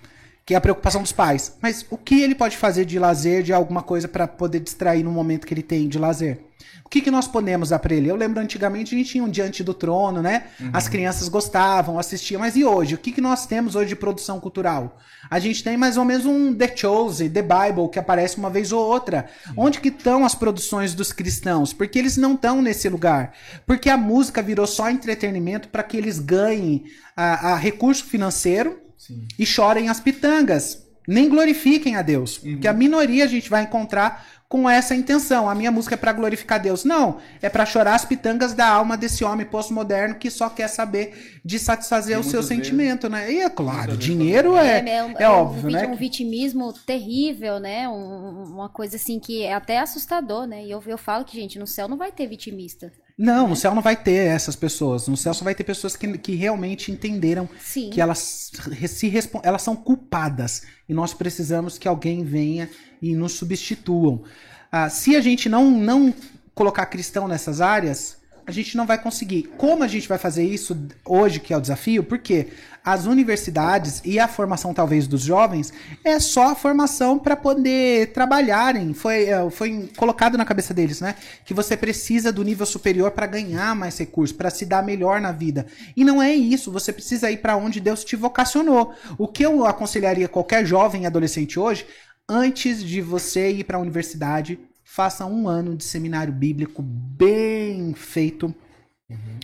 [0.48, 1.58] Que é a preocupação dos pais.
[1.60, 5.10] Mas o que ele pode fazer de lazer, de alguma coisa para poder distrair no
[5.10, 6.40] momento que ele tem de lazer?
[6.82, 8.08] O que, que nós podemos dar pra ele?
[8.08, 10.44] Eu lembro antigamente a gente tinha um Diante do Trono, né?
[10.72, 12.40] As crianças gostavam, assistiam.
[12.40, 12.94] Mas e hoje?
[12.94, 14.98] O que, que nós temos hoje de produção cultural?
[15.28, 18.72] A gente tem mais ou menos um The Chosen, The Bible, que aparece uma vez
[18.72, 19.26] ou outra.
[19.54, 21.74] Onde que estão as produções dos cristãos?
[21.74, 23.34] Porque eles não estão nesse lugar.
[23.66, 26.84] Porque a música virou só entretenimento para que eles ganhem
[27.14, 29.26] a, a recurso financeiro Sim.
[29.39, 30.86] e chorem as pitangas.
[31.06, 32.36] Nem glorifiquem a Deus.
[32.39, 35.48] Porque a minoria a gente vai encontrar com essa intenção.
[35.48, 36.85] A minha música é para glorificar Deus.
[36.85, 41.40] Não, é para chorar as pitangas da alma desse homem pós-moderno que só quer saber
[41.43, 43.32] de satisfazer E o seu vezes- sentimento, né?
[43.32, 45.86] E é claro, muitas dinheiro é, É, um- é um óbvio, vit- né?
[45.86, 47.89] Um vitimismo terrível, né?
[47.89, 50.62] Um- uma coisa assim que é até assustador, né?
[50.64, 52.93] E eu, eu falo que, gente, no céu não vai ter vitimista.
[53.19, 55.09] Não, no céu não vai ter essas pessoas.
[55.09, 57.90] No céu só vai ter pessoas que, que realmente entenderam Sim.
[57.90, 58.53] que elas
[58.86, 59.12] se
[59.43, 62.70] elas são culpadas e nós precisamos que alguém venha
[63.03, 64.23] e nos substituam.
[64.70, 66.15] Ah, se a gente não não
[66.55, 68.18] colocar cristão nessas áreas,
[68.48, 69.42] a gente não vai conseguir.
[69.58, 72.02] Como a gente vai fazer isso hoje, que é o desafio?
[72.02, 72.48] Porque
[72.82, 75.70] as universidades e a formação talvez dos jovens
[76.02, 78.94] é só a formação para poder trabalharem.
[78.94, 81.14] Foi, é, foi colocado na cabeça deles, né?
[81.44, 85.30] Que você precisa do nível superior para ganhar mais recursos, para se dar melhor na
[85.30, 85.66] vida.
[85.94, 86.72] E não é isso.
[86.72, 88.94] Você precisa ir para onde Deus te vocacionou.
[89.18, 91.84] O que eu aconselharia qualquer jovem e adolescente hoje,
[92.26, 94.58] antes de você ir para a universidade,
[94.98, 98.52] faça um ano de seminário bíblico bem feito.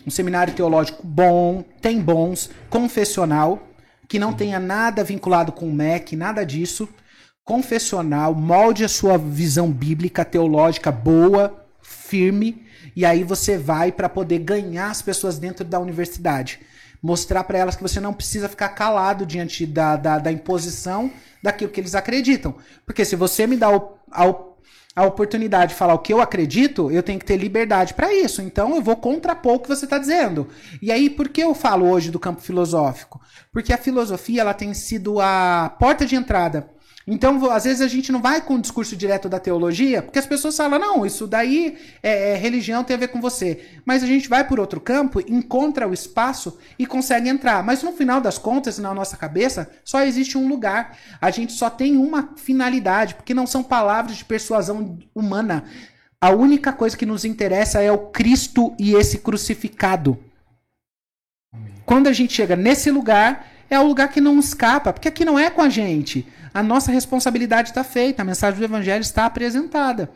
[0.05, 3.65] Um seminário teológico bom, tem bons, confessional,
[4.05, 6.89] que não tenha nada vinculado com o MEC, nada disso.
[7.45, 14.39] Confessional, molde a sua visão bíblica, teológica boa, firme, e aí você vai para poder
[14.39, 16.59] ganhar as pessoas dentro da universidade.
[17.01, 21.09] Mostrar para elas que você não precisa ficar calado diante da, da, da imposição
[21.41, 22.55] daquilo que eles acreditam.
[22.85, 23.69] Porque se você me dá
[24.11, 24.54] a,
[24.95, 28.41] a oportunidade de falar o que eu acredito, eu tenho que ter liberdade para isso.
[28.41, 30.47] Então eu vou contrapor o que você está dizendo.
[30.81, 33.19] E aí, por que eu falo hoje do campo filosófico?
[33.51, 36.69] Porque a filosofia ela tem sido a porta de entrada
[37.07, 40.25] então, às vezes a gente não vai com o discurso direto da teologia, porque as
[40.25, 43.63] pessoas falam, não, isso daí é, é, religião, tem a ver com você.
[43.85, 47.63] Mas a gente vai por outro campo, encontra o espaço e consegue entrar.
[47.63, 50.97] Mas no final das contas, na nossa cabeça, só existe um lugar.
[51.21, 55.63] A gente só tem uma finalidade, porque não são palavras de persuasão humana.
[56.19, 60.17] A única coisa que nos interessa é o Cristo e esse crucificado.
[61.85, 65.37] Quando a gente chega nesse lugar, é o lugar que não escapa, porque aqui não
[65.37, 66.25] é com a gente
[66.55, 70.09] a nossa responsabilidade está feita, a mensagem do Evangelho está apresentada.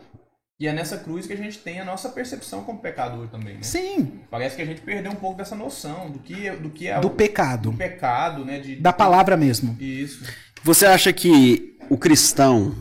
[0.57, 3.63] E é nessa cruz que a gente tem a nossa percepção como pecador também, né?
[3.63, 4.19] Sim.
[4.31, 7.07] Parece que a gente perdeu um pouco dessa noção do que, do que é do
[7.07, 7.71] o, pecado.
[7.71, 8.59] Do pecado, né?
[8.59, 9.75] De, da palavra mesmo.
[9.81, 10.23] Isso.
[10.63, 12.73] Você acha que o cristão,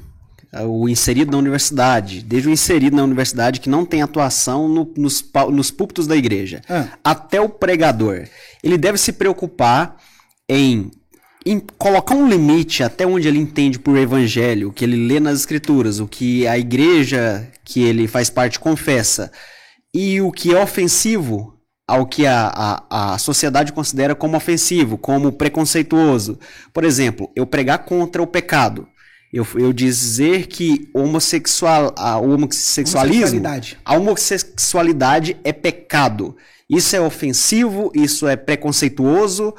[0.64, 5.24] o inserido na universidade, desde o inserido na universidade que não tem atuação no, nos,
[5.51, 6.86] nos púlpitos da igreja, ah.
[7.02, 8.28] até o pregador,
[8.62, 9.97] ele deve se preocupar
[10.48, 10.93] em
[11.47, 15.40] em colocar um limite até onde ele entende por evangelho, o que ele lê nas
[15.40, 19.31] escrituras, o que a igreja que ele faz parte confessa,
[19.94, 25.32] e o que é ofensivo ao que a, a, a sociedade considera como ofensivo, como
[25.32, 26.39] preconceituoso.
[26.73, 28.86] Por exemplo, eu pregar contra o pecado.
[29.32, 33.43] Eu, eu dizer que homossexual, a, homossexualismo,
[33.85, 36.36] a homossexualidade é pecado.
[36.69, 39.55] Isso é ofensivo, isso é preconceituoso,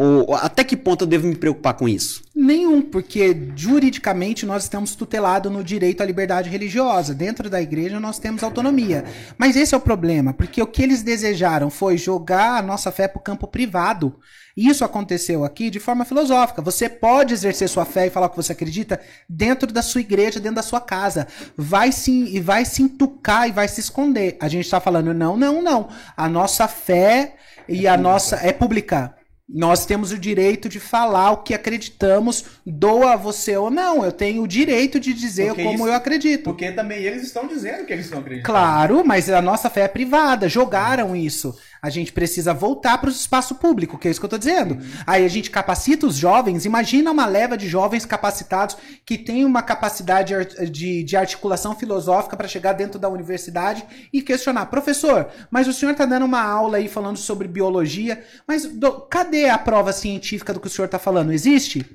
[0.00, 2.22] ou até que ponto eu devo me preocupar com isso?
[2.32, 7.12] Nenhum, porque juridicamente nós estamos tutelados no direito à liberdade religiosa.
[7.12, 9.04] Dentro da igreja nós temos autonomia.
[9.36, 13.08] Mas esse é o problema, porque o que eles desejaram foi jogar a nossa fé
[13.08, 14.14] para o campo privado.
[14.56, 16.62] Isso aconteceu aqui de forma filosófica.
[16.62, 20.38] Você pode exercer sua fé e falar o que você acredita dentro da sua igreja,
[20.38, 21.26] dentro da sua casa.
[21.56, 24.36] Vai se, e vai se entucar e vai se esconder.
[24.40, 25.88] A gente está falando, não, não, não.
[26.16, 27.34] A nossa fé
[27.68, 29.17] e é a nossa é pública.
[29.48, 34.04] Nós temos o direito de falar o que acreditamos, doa você ou não.
[34.04, 36.44] Eu tenho o direito de dizer porque como isso, eu acredito.
[36.44, 38.52] Porque também eles estão dizendo que eles estão acreditando.
[38.52, 40.50] Claro, mas a nossa fé é privada.
[40.50, 41.56] Jogaram isso.
[41.80, 44.74] A gente precisa voltar para o espaço público, que é isso que eu estou dizendo.
[44.74, 44.90] Uhum.
[45.06, 46.64] Aí a gente capacita os jovens.
[46.64, 50.34] Imagina uma leva de jovens capacitados que tem uma capacidade
[50.70, 55.92] de, de articulação filosófica para chegar dentro da universidade e questionar: professor, mas o senhor
[55.92, 60.60] está dando uma aula aí falando sobre biologia, mas do, cadê a prova científica do
[60.60, 61.32] que o senhor está falando?
[61.32, 61.86] Existe?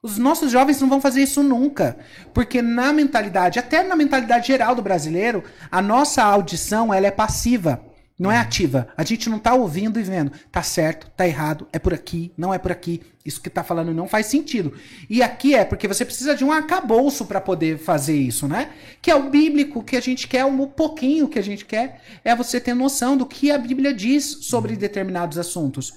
[0.00, 1.98] Os nossos jovens não vão fazer isso nunca,
[2.32, 7.87] porque na mentalidade, até na mentalidade geral do brasileiro, a nossa audição ela é passiva.
[8.18, 8.88] Não é ativa.
[8.96, 10.32] A gente não tá ouvindo e vendo.
[10.50, 13.00] Tá certo, tá errado, é por aqui, não é por aqui.
[13.24, 14.72] Isso que tá falando não faz sentido.
[15.08, 18.70] E aqui é porque você precisa de um arcabouço para poder fazer isso, né?
[19.00, 22.34] Que é o bíblico, que a gente quer, um pouquinho que a gente quer, é
[22.34, 25.94] você ter noção do que a Bíblia diz sobre determinados assuntos.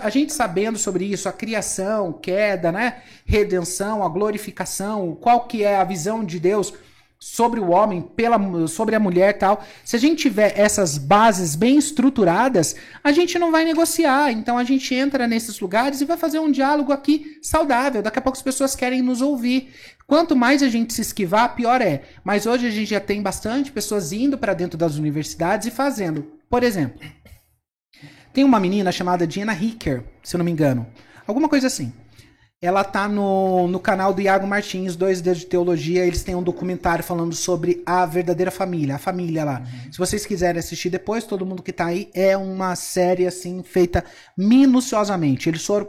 [0.00, 3.02] A gente sabendo sobre isso, a criação, queda, né?
[3.26, 6.72] Redenção, a glorificação, qual que é a visão de Deus
[7.22, 9.62] sobre o homem, pela, sobre a mulher tal.
[9.84, 12.74] Se a gente tiver essas bases bem estruturadas,
[13.04, 14.32] a gente não vai negociar.
[14.32, 18.00] Então a gente entra nesses lugares e vai fazer um diálogo aqui saudável.
[18.02, 19.70] Daqui a pouco as pessoas querem nos ouvir.
[20.06, 22.02] Quanto mais a gente se esquivar, pior é.
[22.24, 26.32] Mas hoje a gente já tem bastante pessoas indo para dentro das universidades e fazendo.
[26.48, 27.00] Por exemplo,
[28.32, 30.86] tem uma menina chamada Diana Hicker, se eu não me engano.
[31.26, 31.92] Alguma coisa assim.
[32.62, 36.04] Ela tá no, no canal do Iago Martins, Dois Dedos de Teologia.
[36.04, 39.60] Eles têm um documentário falando sobre a verdadeira família, a família lá.
[39.60, 39.92] Uhum.
[39.92, 44.04] Se vocês quiserem assistir depois, todo mundo que tá aí, é uma série assim, feita
[44.36, 45.48] minuciosamente.
[45.48, 45.88] Eles foram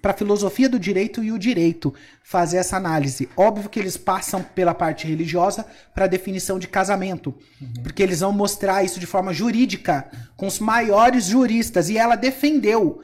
[0.00, 1.92] para a filosofia do direito e o direito
[2.22, 3.28] fazer essa análise.
[3.36, 7.82] Óbvio que eles passam pela parte religiosa para a definição de casamento, uhum.
[7.82, 13.00] porque eles vão mostrar isso de forma jurídica com os maiores juristas e ela defendeu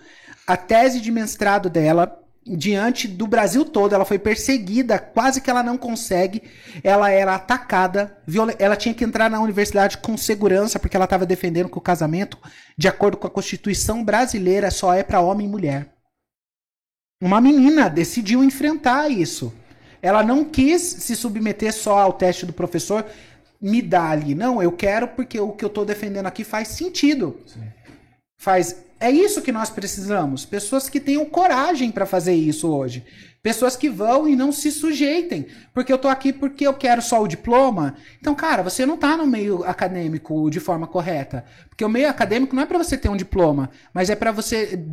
[0.46, 5.62] a tese de mestrado dela diante do Brasil todo, ela foi perseguida, quase que ela
[5.62, 6.42] não consegue.
[6.82, 8.18] Ela era atacada,
[8.58, 12.38] ela tinha que entrar na universidade com segurança, porque ela estava defendendo que o casamento,
[12.76, 15.94] de acordo com a Constituição brasileira, só é para homem e mulher.
[17.22, 19.52] Uma menina decidiu enfrentar isso.
[20.00, 23.04] Ela não quis se submeter só ao teste do professor,
[23.60, 24.34] me dá ali.
[24.34, 27.38] Não, eu quero porque o que eu estou defendendo aqui faz sentido.
[27.46, 27.60] Sim.
[28.40, 30.46] Faz é isso que nós precisamos.
[30.46, 33.04] Pessoas que tenham coragem para fazer isso hoje.
[33.42, 35.46] Pessoas que vão e não se sujeitem.
[35.74, 37.96] Porque eu tô aqui porque eu quero só o diploma.
[38.18, 41.44] Então, cara, você não tá no meio acadêmico de forma correta.
[41.68, 44.86] Porque o meio acadêmico não é para você ter um diploma, mas é para você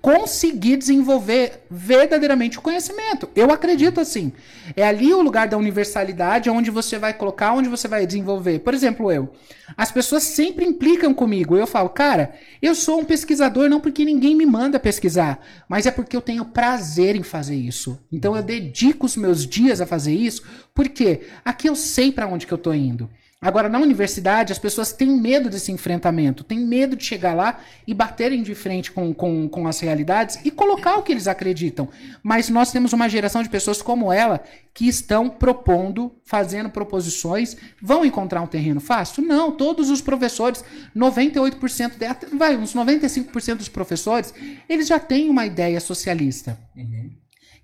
[0.00, 3.28] conseguir desenvolver verdadeiramente o conhecimento.
[3.34, 4.32] Eu acredito assim.
[4.74, 8.60] É ali o lugar da universalidade onde você vai colocar, onde você vai desenvolver.
[8.60, 9.30] Por exemplo, eu.
[9.76, 11.56] As pessoas sempre implicam comigo.
[11.56, 15.90] Eu falo, cara, eu sou um pesquisador não porque ninguém me manda pesquisar, mas é
[15.90, 17.98] porque eu tenho prazer em fazer isso.
[18.10, 20.42] Então eu dedico os meus dias a fazer isso,
[20.74, 23.08] porque aqui eu sei para onde que eu tô indo.
[23.42, 27.94] Agora, na universidade, as pessoas têm medo desse enfrentamento, têm medo de chegar lá e
[27.94, 31.88] baterem de frente com, com, com as realidades e colocar o que eles acreditam.
[32.22, 34.44] Mas nós temos uma geração de pessoas como ela
[34.74, 37.56] que estão propondo, fazendo proposições.
[37.80, 39.24] Vão encontrar um terreno fácil?
[39.24, 40.62] Não, todos os professores,
[40.94, 44.34] 98%, de, vai, uns 95% dos professores,
[44.68, 46.58] eles já têm uma ideia socialista.
[46.76, 46.99] Uhum.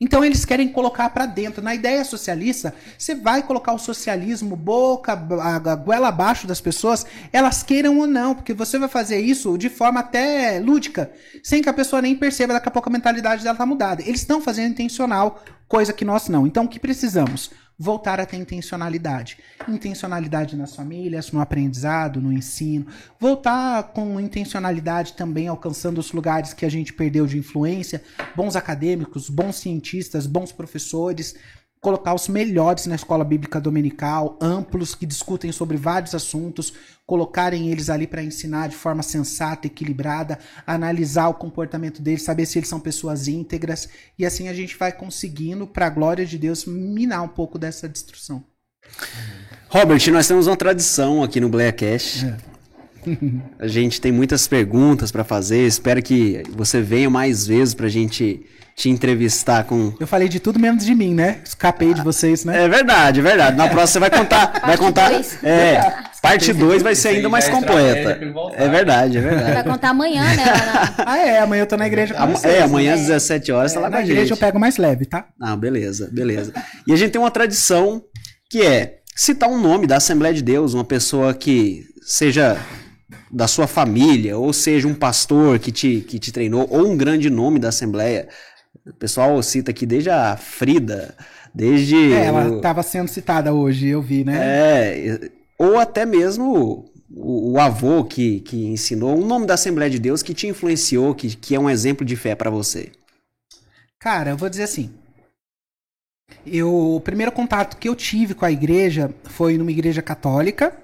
[0.00, 1.62] Então eles querem colocar para dentro.
[1.62, 7.06] Na ideia socialista, você vai colocar o socialismo boca, a, a goela abaixo das pessoas,
[7.32, 11.10] elas queiram ou não, porque você vai fazer isso de forma até lúdica,
[11.42, 14.02] sem que a pessoa nem perceba, daqui a pouco a mentalidade dela tá mudada.
[14.02, 16.46] Eles estão fazendo intencional, coisa que nós não.
[16.46, 17.50] Então o que precisamos?
[17.78, 19.38] voltar a ter intencionalidade.
[19.68, 22.86] Intencionalidade nas famílias, no aprendizado, no ensino.
[23.20, 28.02] Voltar com intencionalidade também alcançando os lugares que a gente perdeu de influência.
[28.34, 31.34] Bons acadêmicos, bons cientistas, bons professores
[31.86, 36.72] colocar os melhores na escola bíblica dominical, amplos, que discutem sobre vários assuntos,
[37.06, 40.36] colocarem eles ali para ensinar de forma sensata, equilibrada,
[40.66, 43.88] analisar o comportamento deles, saber se eles são pessoas íntegras,
[44.18, 47.88] e assim a gente vai conseguindo, para a glória de Deus, minar um pouco dessa
[47.88, 48.42] destruição.
[49.68, 52.26] Robert, nós temos uma tradição aqui no Blackcast.
[52.26, 52.55] É.
[53.58, 55.66] A gente tem muitas perguntas para fazer.
[55.66, 59.94] Espero que você venha mais vezes para a gente te entrevistar com.
[59.98, 61.38] Eu falei de tudo menos de mim, né?
[61.44, 62.64] Escapei de vocês, né?
[62.64, 63.56] É verdade, é verdade.
[63.56, 64.60] Na próxima você vai contar.
[64.66, 65.10] vai contar.
[65.10, 65.38] dois.
[65.42, 66.06] É.
[66.20, 68.18] Parte 2 vai ser ainda mais é completa.
[68.56, 69.52] É verdade, é verdade.
[69.52, 70.44] Vai contar amanhã, né?
[70.44, 72.52] na- Ah, é, amanhã eu tô na igreja com Am- vocês.
[72.52, 74.30] É, amanhã às 17 horas tá lá com na a igreja gente.
[74.32, 75.28] eu pego mais leve, tá?
[75.40, 76.52] Ah, beleza, beleza.
[76.84, 78.02] E a gente tem uma tradição
[78.50, 82.56] que é citar um nome da Assembleia de Deus, uma pessoa que seja
[83.36, 87.28] da sua família, ou seja um pastor que te, que te treinou, ou um grande
[87.28, 88.28] nome da Assembleia.
[88.86, 91.14] O pessoal cita aqui desde a Frida,
[91.54, 92.12] desde.
[92.14, 94.38] É, ela o- tava sendo citada hoje, eu vi, né?
[94.40, 99.98] é, ou até mesmo o, o avô que, que ensinou, um nome da Assembleia de
[99.98, 102.90] Deus que te influenciou, que, que é um exemplo de fé para você.
[103.98, 104.90] Cara, eu vou dizer assim.
[106.46, 110.76] Eu, o primeiro contato que eu tive com a igreja foi numa igreja católica.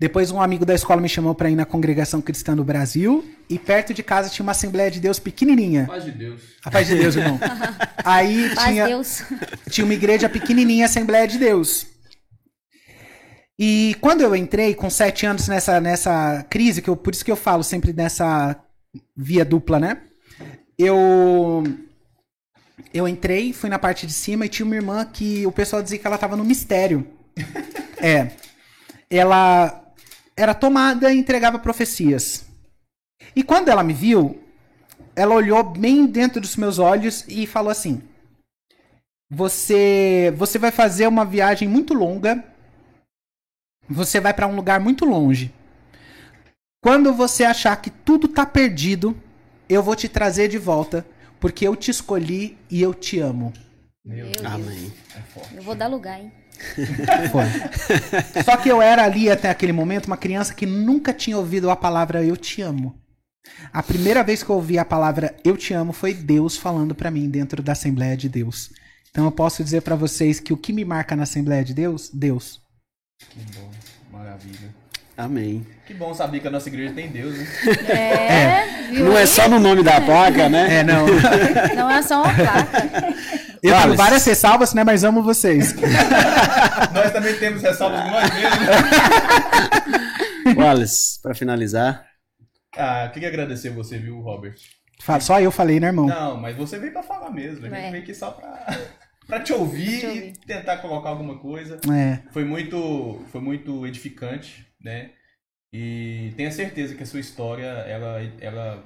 [0.00, 3.22] Depois um amigo da escola me chamou para ir na congregação cristã do Brasil.
[3.50, 5.84] E perto de casa tinha uma Assembleia de Deus pequenininha.
[5.86, 6.40] Paz de Deus.
[6.64, 7.38] A paz de Deus, irmão.
[8.02, 9.22] Aí Paz tinha, Deus.
[9.68, 11.86] tinha uma igreja pequenininha, Assembleia de Deus.
[13.58, 17.30] E quando eu entrei com sete anos nessa, nessa crise, que eu, por isso que
[17.30, 18.56] eu falo sempre nessa
[19.14, 19.98] via dupla, né?
[20.78, 21.62] Eu
[22.94, 25.98] eu entrei, fui na parte de cima e tinha uma irmã que o pessoal dizia
[25.98, 27.06] que ela tava no mistério.
[28.02, 28.30] É.
[29.10, 29.89] Ela
[30.40, 32.46] era tomada e entregava profecias.
[33.36, 34.42] E quando ela me viu,
[35.14, 38.02] ela olhou bem dentro dos meus olhos e falou assim:
[39.30, 42.42] Você, você vai fazer uma viagem muito longa.
[43.88, 45.52] Você vai para um lugar muito longe.
[46.82, 49.14] Quando você achar que tudo tá perdido,
[49.68, 51.04] eu vou te trazer de volta,
[51.38, 53.52] porque eu te escolhi e eu te amo.
[54.02, 54.36] Meu Meu Deus.
[54.36, 54.54] Deus.
[54.54, 54.92] Amém.
[55.14, 55.54] É forte.
[55.54, 56.32] Eu vou dar lugar, hein?
[57.30, 57.44] Foi.
[58.44, 61.76] Só que eu era ali até aquele momento uma criança que nunca tinha ouvido a
[61.76, 62.94] palavra eu te amo.
[63.72, 67.10] A primeira vez que eu ouvi a palavra eu te amo foi Deus falando pra
[67.10, 68.70] mim dentro da Assembleia de Deus.
[69.10, 72.10] Então eu posso dizer pra vocês que o que me marca na Assembleia de Deus,
[72.12, 72.60] Deus.
[73.30, 73.70] Que bom.
[74.12, 74.80] Maravilha.
[75.16, 75.66] Amém.
[75.86, 77.46] Que bom saber que a nossa igreja tem Deus, né?
[77.88, 79.04] É, viu?
[79.04, 80.78] Não é só no nome da placa, né?
[80.78, 81.06] É, não.
[81.76, 82.88] Não é só uma placa.
[83.62, 85.74] Eu tenho várias ressalvas, né, mas amo vocês.
[86.94, 88.68] nós também temos ressalvas nós mesmos.
[90.56, 92.06] Wallace, pra finalizar.
[92.76, 94.54] Ah, queria agradecer você, viu, Robert?
[95.02, 96.06] Fala- Só eu falei, né, irmão?
[96.06, 97.66] Não, mas você veio pra falar mesmo.
[97.66, 97.90] A gente É.
[97.90, 98.66] veio aqui só pra,
[99.26, 100.32] pra te ouvir Te e ouvir.
[100.46, 101.78] tentar colocar alguma coisa.
[101.92, 102.20] É.
[102.32, 105.10] Foi muito, foi muito edificante, né?
[105.72, 108.84] E tenha certeza que a sua história, ela, ela,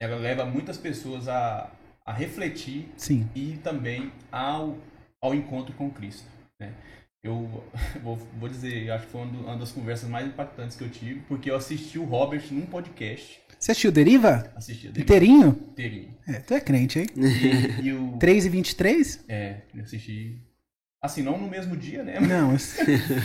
[0.00, 1.68] ela leva muitas pessoas a,
[2.04, 3.28] a refletir Sim.
[3.34, 4.76] e também ao,
[5.20, 6.26] ao encontro com Cristo.
[6.58, 6.72] Né?
[7.22, 7.62] Eu
[8.02, 11.20] vou, vou dizer, eu acho que foi uma das conversas mais impactantes que eu tive,
[11.28, 13.40] porque eu assisti o Robert num podcast.
[13.58, 14.52] Você assistiu Deriva?
[14.56, 15.48] Assisti dele Inteirinho?
[15.70, 16.18] inteirinho.
[16.26, 17.06] É, tu é crente, hein?
[17.16, 19.24] E, e o, 3 e 23?
[19.28, 20.40] é, eu assisti.
[21.00, 22.18] Assim, não no mesmo dia, né?
[22.20, 22.76] Não, Mas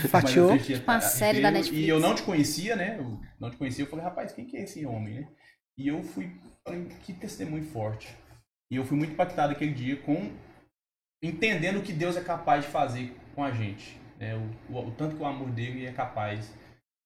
[0.10, 0.52] fatiou.
[0.54, 1.86] assisti a- Uma série da Netflix.
[1.86, 2.98] E eu não te conhecia, né?
[3.00, 3.84] Eu não te conhecia.
[3.84, 5.28] Eu falei, rapaz, quem que é esse homem, né?
[5.78, 6.32] E eu fui,
[6.64, 8.08] falei, que testemunho forte.
[8.72, 10.32] E eu fui muito impactado aquele dia com
[11.24, 13.98] entendendo o que Deus é capaz de fazer com a gente.
[14.20, 14.36] Né?
[14.36, 16.54] O, o, o tanto que o amor dele é capaz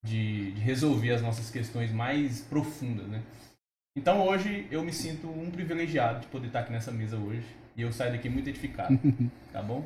[0.04, 3.08] de, de, resolver as nossas questões mais profundas.
[3.08, 3.22] Né?
[3.96, 7.46] Então hoje eu me sinto um privilegiado de poder estar aqui nessa mesa hoje.
[7.76, 9.00] E eu saio daqui muito edificado.
[9.54, 9.86] tá bom?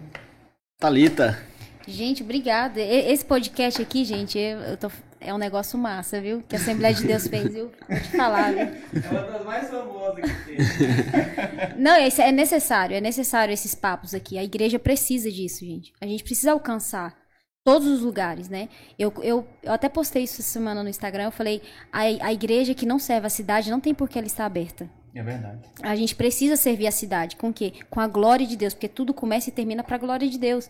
[0.80, 1.40] Talita.
[1.88, 2.82] Gente, obrigada.
[2.82, 4.40] Esse podcast aqui, gente,
[4.80, 4.90] tô,
[5.20, 6.42] é um negócio massa, viu?
[6.48, 7.72] Que a Assembleia de Deus fez, viu?
[7.88, 8.62] Vou te falar, viu?
[8.62, 10.58] É uma das mais famosas que tem.
[11.78, 14.38] Não, é necessário, é necessário esses papos aqui.
[14.38, 15.94] A igreja precisa disso, gente.
[16.02, 17.16] A gente precisa alcançar
[17.64, 18.70] todos os lugares, né?
[18.98, 22.76] Eu, eu, eu até postei isso essa semana no Instagram, eu falei, a, a igreja
[22.76, 24.90] que não serve a cidade não tem por que ela estar aberta.
[25.16, 25.60] É verdade.
[25.82, 27.38] A gente precisa servir a cidade.
[27.38, 27.74] Com o quê?
[27.90, 30.70] Com a glória de Deus, porque tudo começa e termina para a glória de Deus.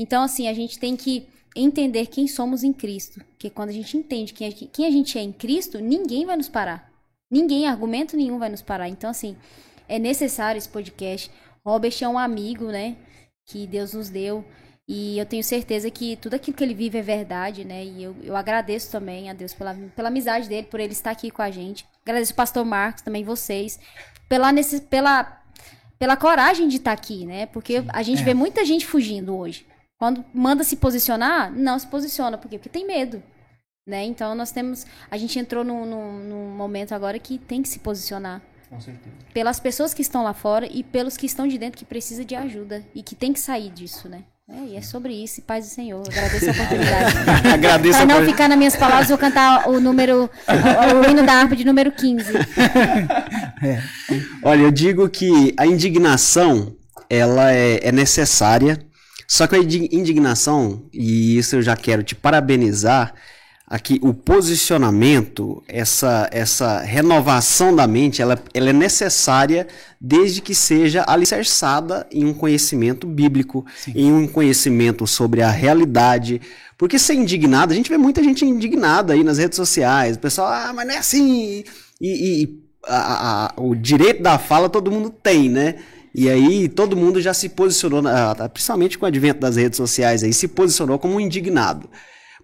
[0.00, 3.22] Então, assim, a gente tem que entender quem somos em Cristo.
[3.32, 6.24] Porque quando a gente entende quem a gente, quem a gente é em Cristo, ninguém
[6.24, 6.90] vai nos parar.
[7.30, 8.88] Ninguém, argumento nenhum vai nos parar.
[8.88, 9.36] Então, assim,
[9.86, 11.30] é necessário esse podcast.
[11.62, 12.96] Robert é um amigo, né?
[13.46, 14.42] Que Deus nos deu.
[14.88, 17.84] E eu tenho certeza que tudo aquilo que ele vive é verdade, né?
[17.84, 21.30] E eu, eu agradeço também a Deus pela, pela amizade dele, por ele estar aqui
[21.30, 21.84] com a gente.
[22.02, 23.78] Agradeço o pastor Marcos, também vocês,
[24.30, 25.42] pela, nesse, pela,
[25.98, 27.44] pela coragem de estar aqui, né?
[27.44, 28.24] Porque a gente é.
[28.24, 29.68] vê muita gente fugindo hoje.
[30.00, 32.38] Quando manda se posicionar, não se posiciona.
[32.38, 32.56] Por quê?
[32.56, 33.22] Porque tem medo.
[33.86, 34.02] Né?
[34.04, 34.86] Então nós temos.
[35.10, 38.40] A gente entrou num, num, num momento agora que tem que se posicionar.
[38.70, 39.14] Com certeza.
[39.34, 42.34] Pelas pessoas que estão lá fora e pelos que estão de dentro que precisa de
[42.34, 44.22] ajuda e que tem que sair disso, né?
[44.48, 46.02] É, e é sobre isso, e paz do Senhor.
[46.08, 47.16] Agradeço a oportunidade.
[47.52, 51.34] Agradeço Para não ficar nas minhas palavras, vou cantar o número, o, o hino da
[51.34, 52.32] harpa de número 15.
[53.62, 53.78] É.
[54.42, 56.74] Olha, eu digo que a indignação,
[57.10, 58.78] ela é, é necessária,
[59.30, 63.14] só que a indignação, e isso eu já quero te parabenizar,
[63.64, 69.68] aqui o posicionamento, essa, essa renovação da mente, ela, ela é necessária
[70.00, 73.92] desde que seja alicerçada em um conhecimento bíblico, Sim.
[73.94, 76.40] em um conhecimento sobre a realidade.
[76.76, 80.48] Porque ser indignado, a gente vê muita gente indignada aí nas redes sociais, o pessoal,
[80.48, 81.62] ah, mas não é assim.
[82.00, 85.76] E, e a, a, o direito da fala todo mundo tem, né?
[86.14, 88.02] E aí todo mundo já se posicionou,
[88.52, 91.88] principalmente com o advento das redes sociais, aí se posicionou como um indignado.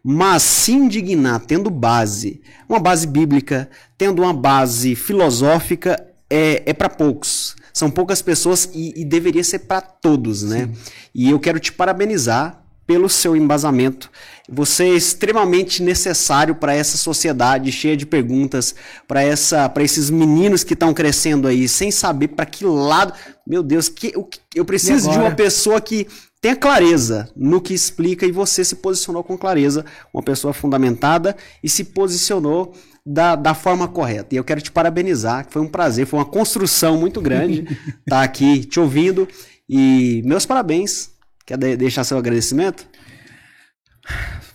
[0.05, 3.69] Mas se indignar tendo base, uma base bíblica,
[3.99, 7.57] tendo uma base filosófica, é, é para poucos.
[7.73, 10.71] São poucas pessoas e, e deveria ser para todos, né?
[10.73, 10.93] Sim.
[11.15, 14.11] E eu quero te parabenizar pelo seu embasamento.
[14.49, 18.75] Você é extremamente necessário para essa sociedade cheia de perguntas,
[19.09, 23.13] para essa, para esses meninos que estão crescendo aí sem saber para que lado.
[23.47, 24.13] Meu Deus, que,
[24.55, 26.07] eu preciso de uma pessoa que
[26.41, 29.85] tenha clareza no que explica e você se posicionou com clareza,
[30.15, 32.73] uma pessoa fundamentada e se posicionou
[33.05, 34.35] da, da forma correta.
[34.35, 38.23] E eu quero te parabenizar, foi um prazer, foi uma construção muito grande estar tá
[38.23, 39.27] aqui te ouvindo
[39.69, 41.16] e meus parabéns.
[41.47, 42.87] Quer deixar seu agradecimento?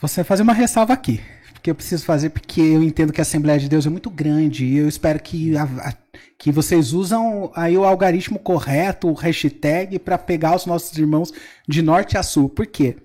[0.01, 1.21] Você fazer uma ressalva aqui
[1.61, 4.65] que eu preciso fazer porque eu entendo que a Assembleia de Deus é muito grande
[4.65, 5.93] e eu espero que, a, a,
[6.37, 11.31] que vocês usam aí o algoritmo correto, o hashtag, para pegar os nossos irmãos
[11.67, 12.49] de norte a sul.
[12.49, 12.97] Por quê?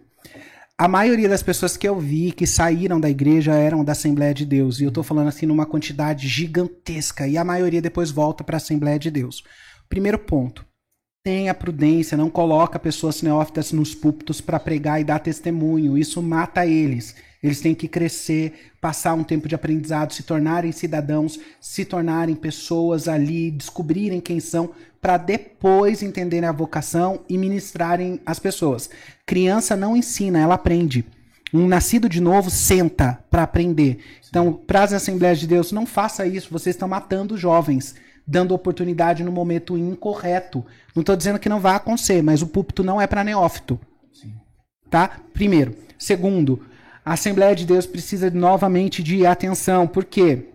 [0.78, 4.44] A maioria das pessoas que eu vi que saíram da igreja eram da Assembleia de
[4.44, 4.78] Deus.
[4.78, 7.26] E eu estou falando assim numa quantidade gigantesca.
[7.26, 9.42] E a maioria depois volta para a Assembleia de Deus.
[9.88, 10.66] Primeiro ponto.
[11.26, 15.98] Tenha prudência, não coloca pessoas neófitas nos púlpitos para pregar e dar testemunho.
[15.98, 17.16] Isso mata eles.
[17.42, 23.08] Eles têm que crescer, passar um tempo de aprendizado, se tornarem cidadãos, se tornarem pessoas
[23.08, 24.70] ali, descobrirem quem são,
[25.00, 28.88] para depois entenderem a vocação e ministrarem as pessoas.
[29.26, 31.04] Criança não ensina, ela aprende.
[31.52, 33.98] Um nascido de novo senta para aprender.
[34.28, 36.52] Então, para as Assembleias de Deus, não faça isso.
[36.52, 37.96] Vocês estão matando jovens,
[38.26, 40.64] dando oportunidade no momento incorreto.
[40.94, 43.78] Não estou dizendo que não vai acontecer, mas o púlpito não é para neófito.
[44.12, 44.34] Sim.
[44.90, 45.20] Tá?
[45.32, 45.76] Primeiro.
[45.98, 46.62] Segundo,
[47.04, 50.48] a Assembleia de Deus precisa novamente de atenção, porque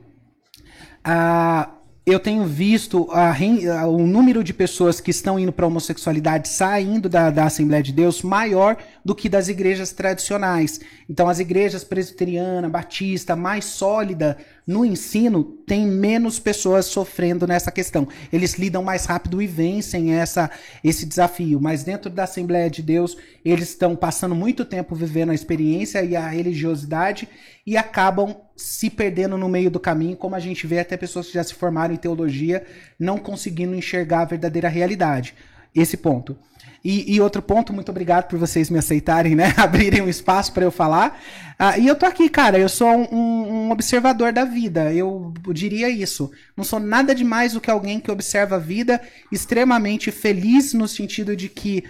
[1.03, 1.69] ah,
[2.05, 7.07] eu tenho visto a, o número de pessoas que estão indo para a homossexualidade saindo
[7.07, 8.75] da, da Assembleia de Deus maior
[9.05, 10.79] do que das igrejas tradicionais.
[11.07, 14.37] Então, as igrejas presbiteriana, batista, mais sólida
[14.71, 18.07] no ensino, tem menos pessoas sofrendo nessa questão.
[18.31, 20.49] Eles lidam mais rápido e vencem essa,
[20.81, 21.59] esse desafio.
[21.59, 26.15] Mas dentro da Assembleia de Deus, eles estão passando muito tempo vivendo a experiência e
[26.15, 27.27] a religiosidade
[27.67, 31.33] e acabam se perdendo no meio do caminho, como a gente vê até pessoas que
[31.33, 32.65] já se formaram em teologia
[32.97, 35.35] não conseguindo enxergar a verdadeira realidade.
[35.75, 36.37] esse ponto.
[36.83, 39.53] E, e outro ponto, muito obrigado por vocês me aceitarem, né?
[39.57, 41.21] Abrirem um espaço para eu falar.
[41.57, 45.89] Ah, e eu tô aqui, cara, eu sou um, um observador da vida, eu diria
[45.89, 46.31] isso.
[46.57, 48.99] Não sou nada demais do que alguém que observa a vida,
[49.31, 51.83] extremamente feliz no sentido de que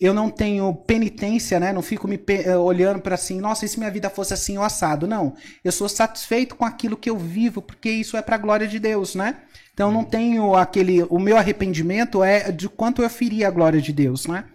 [0.00, 1.72] eu não tenho penitência, né?
[1.72, 4.64] Não fico me eh, olhando para assim, nossa, e se minha vida fosse assim ou
[4.64, 5.06] assado?
[5.06, 5.34] Não.
[5.64, 9.14] Eu sou satisfeito com aquilo que eu vivo, porque isso é para glória de Deus,
[9.14, 9.38] né?
[9.76, 13.92] Então não tenho aquele, o meu arrependimento é de quanto eu feri a glória de
[13.92, 14.46] Deus, né?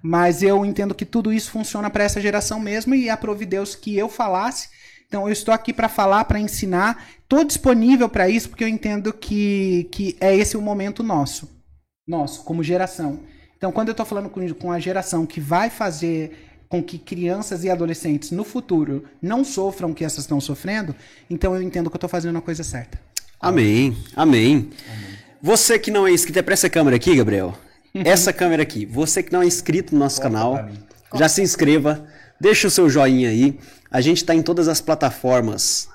[0.00, 3.98] Mas eu entendo que tudo isso funciona para essa geração mesmo e aprove Deus que
[3.98, 4.70] eu falasse.
[5.06, 7.04] Então eu estou aqui para falar, para ensinar.
[7.22, 11.50] Estou disponível para isso porque eu entendo que, que é esse o momento nosso,
[12.08, 13.20] nosso como geração.
[13.58, 17.62] Então quando eu estou falando com, com a geração que vai fazer com que crianças
[17.62, 20.96] e adolescentes no futuro não sofram o que essas estão sofrendo,
[21.28, 23.11] então eu entendo que eu estou fazendo a coisa certa.
[23.42, 24.70] Amém, amém.
[25.42, 27.58] Você que não é inscrito, é pra essa câmera aqui, Gabriel.
[27.92, 28.86] Essa câmera aqui.
[28.86, 30.64] Você que não é inscrito no nosso canal,
[31.14, 32.06] já se inscreva,
[32.40, 33.58] deixa o seu joinha aí.
[33.90, 35.88] A gente tá em todas as plataformas.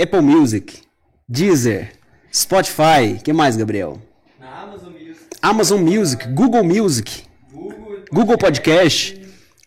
[0.00, 0.82] Apple Music,
[1.26, 1.92] Deezer,
[2.32, 4.00] Spotify, que mais, Gabriel?
[4.38, 9.19] Na Amazon Music, Amazon Music, Google Music, Google, Google Podcast,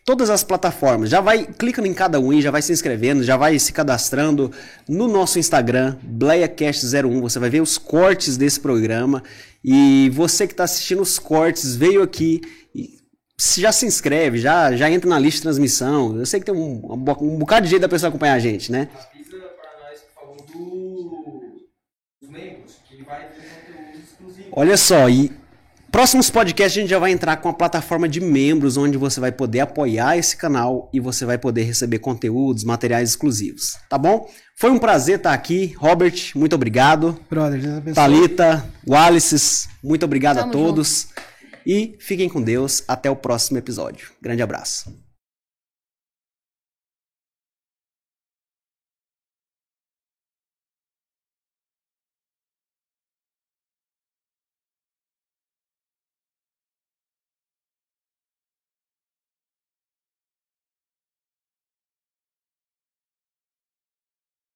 [0.06, 1.10] todas as plataformas.
[1.10, 4.52] Já vai clicando em cada um e já vai se inscrevendo, já vai se cadastrando
[4.88, 7.22] no nosso Instagram, BleiaCast01.
[7.22, 9.24] Você vai ver os cortes desse programa.
[9.64, 12.42] E você que está assistindo os cortes, veio aqui
[12.76, 12.98] e
[13.58, 16.18] já se inscreve, já, já entra na lista de transmissão.
[16.18, 18.72] Eu sei que tem um, um bo- bocado de jeito da pessoa acompanhar a gente,
[18.72, 18.90] né?
[19.14, 21.68] avisa para nós que falou do,
[22.22, 24.48] dos membros, que vai ter conteúdo exclusivo.
[24.52, 25.32] Olha só, e
[25.94, 29.32] próximos podcasts a gente já vai entrar com a plataforma de membros, onde você vai
[29.32, 34.28] poder apoiar esse canal e você vai poder receber conteúdos, materiais exclusivos, tá bom?
[34.58, 35.76] Foi um prazer estar aqui.
[35.78, 37.20] Robert, muito obrigado.
[37.30, 37.94] Brother, Deus abençoe.
[37.94, 41.10] Thalita, Wallace, muito obrigado a Tamo todos.
[41.66, 42.84] E fiquem com Deus.
[42.88, 44.12] Até o próximo episódio.
[44.22, 45.03] Grande abraço.